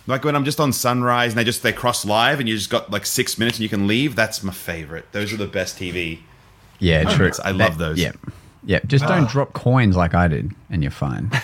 Like 0.06 0.24
when 0.24 0.36
I'm 0.36 0.44
just 0.44 0.60
on 0.60 0.72
Sunrise 0.72 1.32
and 1.32 1.38
they 1.38 1.44
just 1.44 1.62
they 1.62 1.72
cross 1.72 2.04
live 2.04 2.40
and 2.40 2.48
you 2.48 2.56
just 2.56 2.70
got 2.70 2.90
like 2.90 3.06
six 3.06 3.38
minutes 3.38 3.58
and 3.58 3.62
you 3.62 3.68
can 3.68 3.86
leave. 3.86 4.14
That's 4.16 4.42
my 4.42 4.52
favorite. 4.52 5.10
Those 5.12 5.32
are 5.32 5.36
the 5.38 5.46
best 5.46 5.78
TV. 5.78 6.20
yeah, 6.78 7.04
true. 7.04 7.30
I 7.42 7.52
love 7.52 7.78
those. 7.78 7.98
Yeah, 7.98 8.12
yeah. 8.64 8.80
Just 8.86 9.06
don't 9.06 9.24
ah. 9.24 9.28
drop 9.28 9.52
coins 9.54 9.96
like 9.96 10.14
I 10.14 10.28
did, 10.28 10.52
and 10.70 10.82
you're 10.82 10.90
fine. 10.90 11.30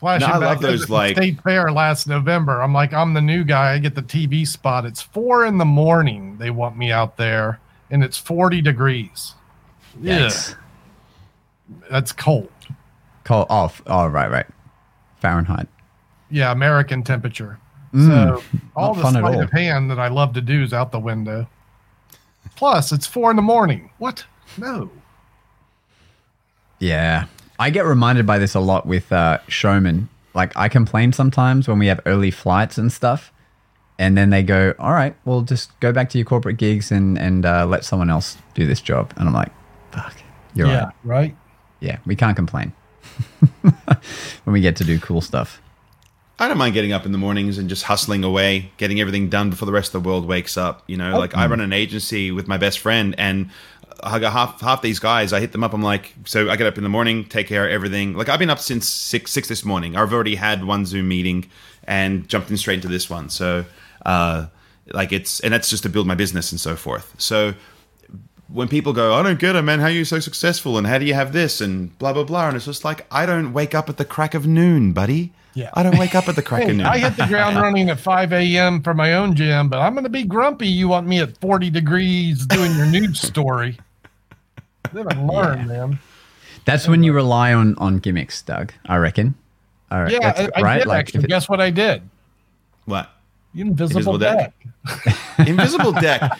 Flashing 0.00 0.28
No, 0.28 0.34
I 0.34 0.38
back 0.38 0.48
love 0.48 0.60
to 0.60 0.66
those, 0.66 0.86
the 0.86 0.92
like- 0.92 1.16
state 1.16 1.42
fair 1.42 1.70
last 1.70 2.06
November. 2.06 2.62
I'm 2.62 2.72
like, 2.72 2.94
I'm 2.94 3.12
the 3.12 3.20
new 3.20 3.44
guy. 3.44 3.74
I 3.74 3.78
get 3.78 3.94
the 3.94 4.02
TV 4.02 4.46
spot. 4.46 4.86
It's 4.86 5.02
four 5.02 5.44
in 5.44 5.58
the 5.58 5.66
morning. 5.66 6.38
They 6.38 6.50
want 6.50 6.78
me 6.78 6.90
out 6.90 7.18
there, 7.18 7.60
and 7.90 8.04
it's 8.04 8.18
40 8.18 8.60
degrees. 8.60 9.34
Yeah, 10.00 10.30
that's 11.90 12.12
cold. 12.12 12.50
Call 13.24 13.46
off. 13.48 13.82
Oh, 13.86 14.06
right, 14.06 14.30
right. 14.30 14.46
Fahrenheit. 15.20 15.68
Yeah, 16.30 16.52
American 16.52 17.02
temperature. 17.02 17.58
so 17.92 18.42
all 18.76 18.94
the 18.94 19.10
sleight 19.10 19.24
all. 19.24 19.42
of 19.42 19.50
hand 19.50 19.90
that 19.90 19.98
I 19.98 20.08
love 20.08 20.32
to 20.34 20.40
do 20.40 20.62
is 20.62 20.72
out 20.72 20.92
the 20.92 21.00
window. 21.00 21.48
Plus, 22.56 22.92
it's 22.92 23.06
four 23.06 23.30
in 23.30 23.36
the 23.36 23.42
morning. 23.42 23.90
What? 23.98 24.24
No. 24.56 24.90
Yeah. 26.78 27.26
I 27.58 27.70
get 27.70 27.84
reminded 27.84 28.26
by 28.26 28.38
this 28.38 28.54
a 28.54 28.60
lot 28.60 28.86
with 28.86 29.10
uh, 29.12 29.38
showmen. 29.48 30.08
Like, 30.34 30.56
I 30.56 30.68
complain 30.68 31.12
sometimes 31.12 31.68
when 31.68 31.78
we 31.78 31.88
have 31.88 32.00
early 32.06 32.30
flights 32.30 32.78
and 32.78 32.92
stuff. 32.92 33.32
And 34.00 34.16
then 34.16 34.30
they 34.30 34.42
go, 34.42 34.72
all 34.78 34.92
right, 34.92 35.14
well, 35.26 35.42
just 35.42 35.78
go 35.80 35.92
back 35.92 36.08
to 36.10 36.18
your 36.18 36.24
corporate 36.24 36.56
gigs 36.56 36.90
and, 36.90 37.18
and 37.18 37.44
uh, 37.44 37.66
let 37.66 37.84
someone 37.84 38.08
else 38.08 38.38
do 38.54 38.66
this 38.66 38.80
job. 38.80 39.12
And 39.18 39.28
I'm 39.28 39.34
like, 39.34 39.52
fuck, 39.92 40.16
you're 40.54 40.68
yeah, 40.68 40.84
right. 40.84 40.94
right. 41.04 41.36
Yeah, 41.80 41.98
we 42.06 42.16
can't 42.16 42.34
complain 42.34 42.72
when 43.60 44.52
we 44.54 44.62
get 44.62 44.76
to 44.76 44.84
do 44.84 44.98
cool 44.98 45.20
stuff. 45.20 45.60
I 46.38 46.48
don't 46.48 46.56
mind 46.56 46.72
getting 46.72 46.92
up 46.92 47.04
in 47.04 47.12
the 47.12 47.18
mornings 47.18 47.58
and 47.58 47.68
just 47.68 47.82
hustling 47.82 48.24
away, 48.24 48.72
getting 48.78 49.00
everything 49.00 49.28
done 49.28 49.50
before 49.50 49.66
the 49.66 49.72
rest 49.72 49.94
of 49.94 50.02
the 50.02 50.08
world 50.08 50.24
wakes 50.24 50.56
up. 50.56 50.82
You 50.86 50.96
know, 50.96 51.18
like 51.18 51.36
I 51.36 51.46
run 51.46 51.60
an 51.60 51.74
agency 51.74 52.30
with 52.30 52.48
my 52.48 52.56
best 52.56 52.78
friend, 52.78 53.14
and 53.18 53.50
I 54.02 54.18
got 54.18 54.32
half 54.32 54.62
half 54.62 54.80
these 54.80 54.98
guys. 54.98 55.34
I 55.34 55.40
hit 55.40 55.52
them 55.52 55.62
up. 55.62 55.74
I'm 55.74 55.82
like, 55.82 56.14
so 56.24 56.48
I 56.48 56.56
get 56.56 56.66
up 56.66 56.78
in 56.78 56.82
the 56.82 56.88
morning, 56.88 57.26
take 57.26 57.46
care 57.46 57.66
of 57.66 57.70
everything. 57.70 58.14
Like 58.14 58.30
I've 58.30 58.38
been 58.38 58.48
up 58.48 58.58
since 58.58 58.88
six 58.88 59.30
six 59.30 59.48
this 59.48 59.66
morning. 59.66 59.96
I've 59.96 60.14
already 60.14 60.36
had 60.36 60.64
one 60.64 60.86
Zoom 60.86 61.08
meeting 61.08 61.50
and 61.84 62.26
jumped 62.26 62.50
in 62.50 62.56
straight 62.56 62.76
into 62.76 62.88
this 62.88 63.10
one. 63.10 63.28
So, 63.28 63.66
uh, 64.06 64.46
like 64.92 65.12
it's 65.12 65.40
and 65.40 65.52
that's 65.54 65.70
just 65.70 65.82
to 65.84 65.88
build 65.88 66.06
my 66.06 66.14
business 66.14 66.50
and 66.52 66.60
so 66.60 66.76
forth. 66.76 67.14
So 67.18 67.54
when 68.48 68.66
people 68.68 68.92
go, 68.92 69.14
I 69.14 69.22
don't 69.22 69.38
get 69.38 69.54
it, 69.56 69.62
man. 69.62 69.78
How 69.80 69.86
are 69.86 69.90
you 69.90 70.04
so 70.04 70.18
successful? 70.18 70.76
And 70.78 70.86
how 70.86 70.98
do 70.98 71.04
you 71.04 71.14
have 71.14 71.32
this? 71.32 71.60
And 71.60 71.96
blah 71.98 72.12
blah 72.12 72.24
blah. 72.24 72.48
And 72.48 72.56
it's 72.56 72.64
just 72.66 72.84
like 72.84 73.06
I 73.12 73.26
don't 73.26 73.52
wake 73.52 73.74
up 73.74 73.88
at 73.88 73.96
the 73.96 74.04
crack 74.04 74.34
of 74.34 74.46
noon, 74.46 74.92
buddy. 74.92 75.32
Yeah. 75.54 75.70
I 75.74 75.82
don't 75.82 75.98
wake 75.98 76.14
up 76.14 76.28
at 76.28 76.36
the 76.36 76.42
crack 76.42 76.62
of 76.68 76.76
noon. 76.76 76.86
I 76.86 76.98
hit 76.98 77.16
the 77.16 77.26
ground 77.26 77.56
running 77.60 77.90
at 77.90 77.98
5 77.98 78.32
a.m. 78.32 78.82
for 78.82 78.94
my 78.94 79.14
own 79.14 79.34
gym, 79.34 79.68
but 79.68 79.80
I'm 79.80 79.94
going 79.94 80.04
to 80.04 80.10
be 80.10 80.22
grumpy. 80.22 80.68
You 80.68 80.86
want 80.86 81.08
me 81.08 81.18
at 81.18 81.36
40 81.40 81.70
degrees 81.70 82.46
doing 82.46 82.72
your 82.76 82.86
news 82.86 83.20
story. 83.26 83.76
Live 84.92 85.08
and 85.08 85.26
learn, 85.26 85.66
man. 85.66 85.98
That's 86.66 86.86
when 86.86 87.02
you 87.02 87.12
rely 87.12 87.52
on, 87.52 87.74
on 87.78 87.98
gimmicks, 87.98 88.42
Doug, 88.42 88.72
I 88.86 88.96
reckon. 88.98 89.34
All 89.90 90.02
right. 90.04 90.12
Yeah, 90.12 90.20
that's- 90.20 90.50
I, 90.54 90.60
I 90.62 90.78
did 90.78 90.88
actually. 90.88 91.26
Guess 91.26 91.48
what 91.48 91.60
I 91.60 91.70
did? 91.70 92.02
what? 92.84 93.10
Invisible, 93.54 94.14
Invisible 94.14 94.18
deck. 94.18 94.54
deck? 95.04 95.18
Invisible 95.48 95.92
deck. 95.92 96.32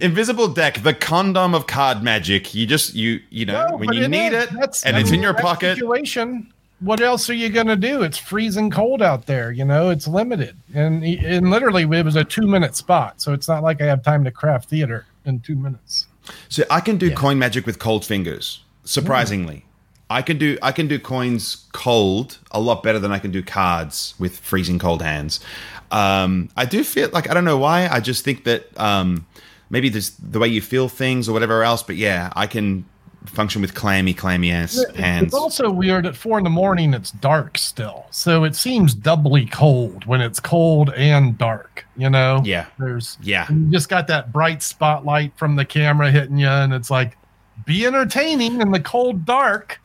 Invisible 0.00 0.48
deck. 0.48 0.82
The 0.82 0.94
condom 0.94 1.54
of 1.54 1.66
card 1.66 2.02
magic. 2.02 2.54
You 2.54 2.66
just 2.66 2.94
you 2.94 3.20
you 3.30 3.46
know 3.46 3.68
No, 3.68 3.76
when 3.76 3.92
you 3.92 4.02
it 4.04 4.08
need 4.08 4.32
is. 4.32 4.44
it 4.44 4.50
That's- 4.52 4.84
and 4.84 4.96
I 4.96 5.00
it's 5.00 5.10
in 5.12 5.22
your 5.22 5.34
pocket. 5.34 5.76
Situation. 5.76 6.52
What 6.80 7.00
else 7.00 7.30
are 7.30 7.34
you 7.34 7.48
going 7.48 7.68
to 7.68 7.76
do? 7.76 8.02
It's 8.02 8.18
freezing 8.18 8.70
cold 8.70 9.00
out 9.00 9.24
there. 9.24 9.50
You 9.50 9.64
know, 9.64 9.88
it's 9.88 10.06
limited, 10.06 10.56
and 10.74 11.02
and 11.02 11.48
literally 11.50 11.84
it 11.84 12.04
was 12.04 12.16
a 12.16 12.24
two 12.24 12.46
minute 12.46 12.76
spot, 12.76 13.18
so 13.22 13.32
it's 13.32 13.48
not 13.48 13.62
like 13.62 13.80
I 13.80 13.86
have 13.86 14.02
time 14.02 14.24
to 14.24 14.30
craft 14.30 14.68
theater 14.68 15.06
in 15.24 15.40
two 15.40 15.54
minutes. 15.56 16.06
So 16.50 16.64
I 16.70 16.80
can 16.80 16.98
do 16.98 17.14
coin 17.14 17.38
magic 17.38 17.64
with 17.64 17.78
cold 17.78 18.04
fingers. 18.04 18.60
Surprisingly, 18.84 19.64
I 20.10 20.20
can 20.20 20.36
do 20.36 20.58
I 20.62 20.70
can 20.72 20.86
do 20.86 20.98
coins 20.98 21.64
cold 21.72 22.38
a 22.50 22.60
lot 22.60 22.82
better 22.82 22.98
than 22.98 23.10
I 23.10 23.20
can 23.20 23.30
do 23.30 23.42
cards 23.42 24.12
with 24.18 24.38
freezing 24.38 24.78
cold 24.78 25.00
hands. 25.00 25.40
Um, 25.96 26.50
I 26.56 26.66
do 26.66 26.84
feel 26.84 27.08
like 27.12 27.30
I 27.30 27.34
don't 27.34 27.44
know 27.44 27.58
why. 27.58 27.88
I 27.88 28.00
just 28.00 28.24
think 28.24 28.44
that 28.44 28.78
um, 28.78 29.26
maybe 29.70 29.88
there's 29.88 30.10
the 30.10 30.38
way 30.38 30.48
you 30.48 30.60
feel 30.60 30.88
things 30.88 31.28
or 31.28 31.32
whatever 31.32 31.62
else. 31.62 31.82
But 31.82 31.96
yeah, 31.96 32.32
I 32.36 32.46
can 32.46 32.84
function 33.24 33.62
with 33.62 33.74
clammy, 33.74 34.14
clammy 34.14 34.50
ass 34.50 34.84
hands. 34.94 35.26
It's 35.26 35.34
also 35.34 35.70
weird 35.70 36.06
at 36.06 36.14
four 36.14 36.38
in 36.38 36.44
the 36.44 36.50
morning. 36.50 36.94
It's 36.94 37.10
dark 37.10 37.58
still, 37.58 38.06
so 38.10 38.44
it 38.44 38.54
seems 38.54 38.94
doubly 38.94 39.46
cold 39.46 40.04
when 40.04 40.20
it's 40.20 40.38
cold 40.38 40.90
and 40.90 41.36
dark. 41.38 41.86
You 41.96 42.10
know? 42.10 42.42
Yeah. 42.44 42.66
There's 42.78 43.16
Yeah. 43.22 43.50
You 43.50 43.70
just 43.70 43.88
got 43.88 44.06
that 44.08 44.32
bright 44.32 44.62
spotlight 44.62 45.36
from 45.36 45.56
the 45.56 45.64
camera 45.64 46.10
hitting 46.10 46.36
you, 46.36 46.48
and 46.48 46.74
it's 46.74 46.90
like, 46.90 47.16
be 47.64 47.86
entertaining 47.86 48.60
in 48.60 48.70
the 48.70 48.80
cold 48.80 49.24
dark. 49.24 49.80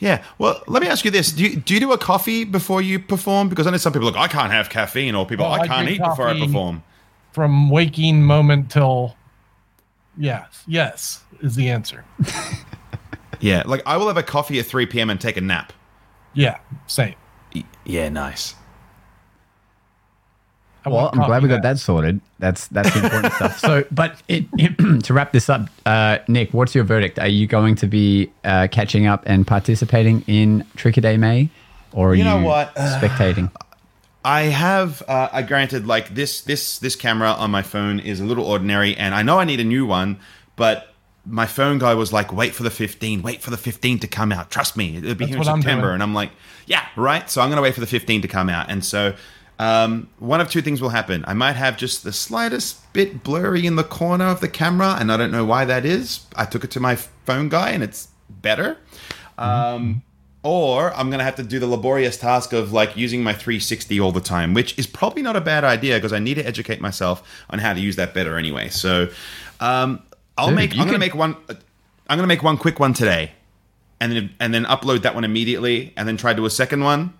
Yeah. 0.00 0.22
Well, 0.38 0.62
let 0.66 0.82
me 0.82 0.88
ask 0.88 1.04
you 1.04 1.10
this: 1.10 1.32
Do 1.32 1.42
you 1.42 1.56
do 1.56 1.74
you 1.74 1.80
do 1.80 1.92
a 1.92 1.98
coffee 1.98 2.44
before 2.44 2.82
you 2.82 2.98
perform? 2.98 3.48
Because 3.48 3.66
I 3.66 3.70
know 3.70 3.76
some 3.76 3.92
people 3.92 4.06
look, 4.06 4.16
I 4.16 4.28
can't 4.28 4.52
have 4.52 4.70
caffeine, 4.70 5.14
or 5.14 5.26
people, 5.26 5.44
Oh, 5.44 5.48
I 5.48 5.60
I 5.60 5.66
can't 5.66 5.86
drink 5.86 6.00
eat 6.00 6.04
before 6.04 6.28
I 6.28 6.38
perform. 6.38 6.82
From 7.32 7.70
waking 7.70 8.22
moment 8.22 8.70
till, 8.70 9.16
yes, 10.18 10.64
yes 10.66 11.22
is 11.40 11.54
the 11.54 11.68
answer. 11.68 12.04
Yeah. 13.40 13.62
Like 13.66 13.82
I 13.86 13.96
will 13.96 14.06
have 14.08 14.18
a 14.18 14.22
coffee 14.22 14.58
at 14.58 14.66
three 14.66 14.86
p.m. 14.86 15.10
and 15.10 15.20
take 15.20 15.36
a 15.36 15.40
nap. 15.40 15.72
Yeah, 16.34 16.58
same. 16.86 17.14
Yeah. 17.84 18.08
Nice. 18.10 18.54
I 20.84 20.88
Well, 20.88 21.10
I'm 21.12 21.20
glad 21.26 21.42
we 21.42 21.48
got 21.48 21.56
now. 21.56 21.70
that 21.72 21.78
sorted. 21.78 22.20
That's 22.38 22.68
that's 22.68 22.92
the 22.94 23.04
important 23.04 23.34
stuff. 23.34 23.58
So, 23.60 23.84
but 23.90 24.22
it, 24.28 24.46
to 25.04 25.12
wrap 25.14 25.32
this 25.32 25.48
up, 25.50 25.68
uh, 25.84 26.18
Nick, 26.28 26.54
what's 26.54 26.74
your 26.74 26.84
verdict? 26.84 27.18
Are 27.18 27.28
you 27.28 27.46
going 27.46 27.74
to 27.76 27.86
be 27.86 28.30
uh, 28.44 28.68
catching 28.70 29.06
up 29.06 29.22
and 29.26 29.46
participating 29.46 30.22
in 30.26 30.64
Trick 30.76 30.96
or 30.96 31.02
Day 31.02 31.16
May, 31.16 31.50
or 31.92 32.10
are 32.10 32.14
You 32.14 32.24
you, 32.24 32.24
know 32.24 32.42
what? 32.42 32.74
spectating? 32.76 33.50
I 34.24 34.42
have, 34.42 35.02
uh, 35.08 35.28
I 35.32 35.40
granted, 35.42 35.86
like 35.86 36.14
this, 36.14 36.42
this, 36.42 36.78
this 36.78 36.94
camera 36.94 37.30
on 37.30 37.50
my 37.50 37.62
phone 37.62 37.98
is 37.98 38.20
a 38.20 38.24
little 38.24 38.44
ordinary, 38.44 38.94
and 38.96 39.14
I 39.14 39.22
know 39.22 39.38
I 39.38 39.44
need 39.44 39.60
a 39.60 39.64
new 39.64 39.86
one, 39.86 40.18
but 40.56 40.94
my 41.24 41.46
phone 41.46 41.78
guy 41.78 41.94
was 41.94 42.12
like, 42.12 42.30
"Wait 42.32 42.54
for 42.54 42.62
the 42.62 42.70
15, 42.70 43.22
wait 43.22 43.40
for 43.42 43.50
the 43.50 43.56
15 43.56 43.98
to 44.00 44.06
come 44.06 44.30
out. 44.32 44.50
Trust 44.50 44.76
me, 44.76 44.96
it'll 44.96 45.14
be 45.14 45.24
That's 45.24 45.28
here 45.28 45.34
in 45.36 45.38
what 45.38 45.48
I'm 45.48 45.62
September." 45.62 45.92
and 45.92 46.02
I'm 46.02 46.14
like, 46.14 46.30
"Yeah, 46.66 46.84
right." 46.96 47.30
So 47.30 47.40
I'm 47.40 47.48
gonna 47.50 47.62
wait 47.62 47.74
for 47.74 47.80
the 47.80 47.86
15 47.86 48.22
to 48.22 48.28
come 48.28 48.48
out, 48.50 48.70
and 48.70 48.84
so 48.84 49.14
um, 49.60 50.08
one 50.18 50.40
of 50.40 50.48
two 50.48 50.62
things 50.62 50.80
will 50.80 50.88
happen. 50.88 51.22
I 51.26 51.34
might 51.34 51.52
have 51.52 51.76
just 51.76 52.02
the 52.02 52.14
slightest 52.14 52.90
bit 52.94 53.22
blurry 53.22 53.66
in 53.66 53.76
the 53.76 53.84
corner 53.84 54.24
of 54.24 54.40
the 54.40 54.48
camera, 54.48 54.96
and 54.98 55.12
I 55.12 55.18
don't 55.18 55.30
know 55.30 55.44
why 55.44 55.66
that 55.66 55.84
is. 55.84 56.26
I 56.34 56.46
took 56.46 56.64
it 56.64 56.70
to 56.70 56.80
my 56.80 56.96
phone 56.96 57.50
guy, 57.50 57.68
and 57.68 57.82
it's 57.82 58.08
better. 58.30 58.78
Um, 59.36 60.02
or 60.42 60.94
I'm 60.94 61.10
gonna 61.10 61.24
have 61.24 61.34
to 61.36 61.42
do 61.42 61.58
the 61.58 61.66
laborious 61.66 62.16
task 62.16 62.54
of 62.54 62.72
like 62.72 62.96
using 62.96 63.22
my 63.22 63.34
360 63.34 64.00
all 64.00 64.12
the 64.12 64.22
time, 64.22 64.54
which 64.54 64.78
is 64.78 64.86
probably 64.86 65.20
not 65.20 65.36
a 65.36 65.42
bad 65.42 65.62
idea 65.62 65.96
because 65.96 66.14
I 66.14 66.20
need 66.20 66.34
to 66.34 66.46
educate 66.46 66.80
myself 66.80 67.22
on 67.50 67.58
how 67.58 67.74
to 67.74 67.80
use 67.80 67.96
that 67.96 68.14
better 68.14 68.38
anyway. 68.38 68.70
So 68.70 69.10
um, 69.60 70.02
I'll 70.38 70.46
Dude, 70.46 70.56
make. 70.56 70.78
I'm 70.78 70.86
gonna 70.86 70.98
make 70.98 71.14
one. 71.14 71.36
I'm 72.08 72.16
gonna 72.16 72.26
make 72.26 72.42
one 72.42 72.56
quick 72.56 72.80
one 72.80 72.94
today, 72.94 73.32
and 74.00 74.10
then 74.10 74.30
and 74.40 74.54
then 74.54 74.64
upload 74.64 75.02
that 75.02 75.14
one 75.14 75.24
immediately, 75.24 75.92
and 75.98 76.08
then 76.08 76.16
try 76.16 76.32
to 76.32 76.36
do 76.38 76.46
a 76.46 76.50
second 76.50 76.82
one, 76.82 77.12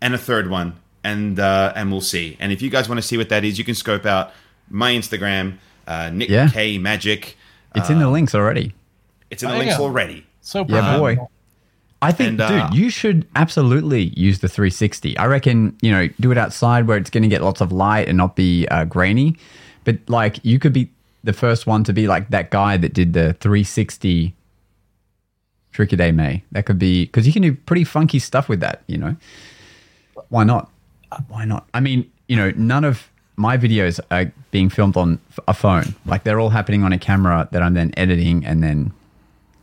and 0.00 0.14
a 0.14 0.18
third 0.18 0.48
one, 0.48 0.76
and 1.04 1.38
uh, 1.38 1.72
and 1.76 1.90
we'll 1.90 2.00
see. 2.00 2.36
And 2.40 2.52
if 2.52 2.60
you 2.62 2.70
guys 2.70 2.88
want 2.88 3.00
to 3.00 3.06
see 3.06 3.16
what 3.16 3.28
that 3.30 3.44
is, 3.44 3.58
you 3.58 3.64
can 3.64 3.74
scope 3.74 4.06
out 4.06 4.32
my 4.68 4.92
Instagram, 4.92 5.58
uh, 5.86 6.10
Nick 6.10 6.28
Yeah. 6.28 6.48
K 6.48 6.78
Magic. 6.78 7.36
It's 7.74 7.88
in 7.90 7.98
the 7.98 8.08
links 8.08 8.34
already. 8.34 8.74
It's 9.30 9.42
in 9.42 9.48
the 9.48 9.54
Oh, 9.54 9.58
links 9.58 9.74
yeah. 9.78 9.80
already. 9.84 10.26
So 10.40 10.64
Yeah, 10.68 10.98
boy. 10.98 11.18
I 12.02 12.12
think, 12.12 12.30
And, 12.30 12.40
uh, 12.40 12.68
dude, 12.70 12.78
you 12.78 12.88
should 12.90 13.26
absolutely 13.36 14.04
use 14.16 14.38
the 14.38 14.48
360. 14.48 15.16
I 15.18 15.26
reckon, 15.26 15.76
you 15.82 15.90
know, 15.90 16.08
do 16.18 16.32
it 16.32 16.38
outside 16.38 16.86
where 16.86 16.96
it's 16.96 17.10
going 17.10 17.22
to 17.24 17.28
get 17.28 17.42
lots 17.42 17.60
of 17.60 17.72
light 17.72 18.08
and 18.08 18.16
not 18.16 18.36
be 18.36 18.66
uh, 18.68 18.84
grainy. 18.86 19.36
But 19.84 19.98
like, 20.08 20.42
you 20.42 20.58
could 20.58 20.72
be 20.72 20.90
the 21.24 21.34
first 21.34 21.66
one 21.66 21.84
to 21.84 21.92
be 21.92 22.06
like 22.08 22.30
that 22.30 22.50
guy 22.50 22.78
that 22.78 22.94
did 22.94 23.12
the 23.12 23.34
360 23.34 24.34
Tricky 25.72 25.94
Day 25.96 26.10
May. 26.10 26.42
That 26.52 26.64
could 26.64 26.78
be 26.78 27.04
because 27.04 27.26
you 27.26 27.32
can 27.34 27.42
do 27.42 27.54
pretty 27.54 27.84
funky 27.84 28.18
stuff 28.18 28.48
with 28.48 28.60
that. 28.60 28.82
You 28.86 28.96
know, 28.98 29.16
why 30.30 30.44
not? 30.44 30.70
Uh, 31.12 31.18
why 31.28 31.44
not? 31.44 31.66
I 31.74 31.80
mean, 31.80 32.10
you 32.28 32.36
know, 32.36 32.52
none 32.56 32.84
of 32.84 33.08
my 33.36 33.56
videos 33.56 33.98
are 34.10 34.30
being 34.50 34.68
filmed 34.68 34.96
on 34.96 35.18
a 35.48 35.54
phone. 35.54 35.94
Like 36.06 36.24
they're 36.24 36.38
all 36.40 36.50
happening 36.50 36.82
on 36.84 36.92
a 36.92 36.98
camera 36.98 37.48
that 37.52 37.62
I'm 37.62 37.74
then 37.74 37.92
editing 37.96 38.44
and 38.44 38.62
then 38.62 38.92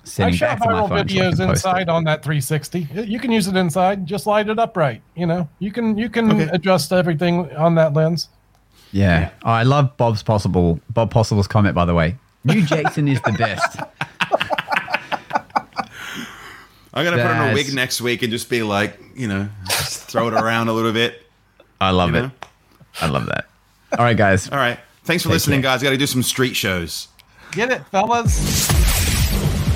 I 0.04 0.08
sending 0.10 0.36
shot 0.36 0.60
back 0.60 0.68
to 0.68 0.74
my 0.74 0.74
viral 0.82 0.90
phone. 0.90 0.90
so 0.90 0.96
I 0.96 1.04
videos 1.04 1.38
can 1.38 1.48
post 1.48 1.66
it. 1.66 1.70
inside 1.70 1.90
on 1.90 2.04
that 2.06 2.24
360. 2.24 2.88
You 3.06 3.20
can 3.20 3.32
use 3.32 3.48
it 3.48 3.56
inside. 3.56 4.06
Just 4.06 4.26
light 4.26 4.48
it 4.50 4.58
up 4.58 4.76
right. 4.78 5.02
You 5.16 5.26
know, 5.28 5.48
you 5.60 5.72
can 5.72 5.98
you 5.98 6.10
can 6.10 6.32
Okay. 6.32 6.50
adjust 6.54 6.92
everything 6.92 7.54
on 7.56 7.76
that 7.76 7.94
lens. 7.94 8.30
Yeah. 8.92 9.30
Oh, 9.44 9.52
I 9.52 9.64
love 9.64 9.96
Bob's 9.98 10.24
possible 10.24 10.80
Bob 10.90 11.12
Possible's 11.12 11.48
comment 11.48 11.76
by 11.76 11.86
the 11.86 11.94
way. 11.94 12.16
New 12.46 12.64
Jason 12.66 13.08
is 13.10 13.22
the 13.24 13.34
best. 13.34 13.80
I'm 16.94 17.04
gonna 17.06 17.18
put 17.18 17.26
on 17.28 17.50
a 17.52 17.54
wig 17.54 17.74
next 17.76 18.02
week 18.02 18.24
and 18.24 18.32
just 18.32 18.50
be 18.50 18.64
like, 18.64 18.98
you 19.16 19.28
know, 19.28 19.50
just 19.68 20.04
throw 20.10 20.28
it 20.30 20.34
around 20.34 20.68
a 20.70 20.74
little 20.74 20.94
bit. 20.94 21.22
I 21.80 21.92
love 21.92 22.12
You 22.12 22.18
it. 22.18 22.22
know? 22.24 22.32
I 23.02 23.08
love 23.08 23.26
that. 23.28 23.46
All 23.98 24.04
right, 24.04 24.18
guys. 24.18 24.50
All 24.50 24.58
right. 24.58 24.80
Thanks 25.04 25.24
for 25.24 25.30
Take 25.30 25.34
listening, 25.36 25.62
care. 25.62 25.72
guys. 25.72 25.84
Got 25.84 25.92
to 25.92 25.98
do 25.98 26.08
some 26.08 26.24
street 26.24 26.56
shows. 26.56 27.08
Get 27.52 27.72
it, 27.72 27.82
fellas. 27.88 28.68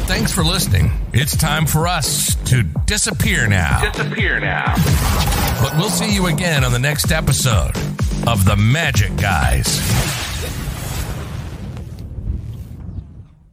Thanks 0.07 0.31
for 0.33 0.43
listening. 0.43 0.91
It's 1.13 1.37
time 1.37 1.65
for 1.65 1.87
us 1.87 2.35
to 2.49 2.63
disappear 2.85 3.47
now. 3.47 3.89
Disappear 3.91 4.39
now. 4.41 4.73
But 5.61 5.73
we'll 5.77 5.89
see 5.89 6.13
you 6.13 6.27
again 6.27 6.65
on 6.65 6.71
the 6.73 6.79
next 6.79 7.11
episode 7.11 7.75
of 8.27 8.43
The 8.45 8.57
Magic 8.57 9.15
Guys. 9.15 9.79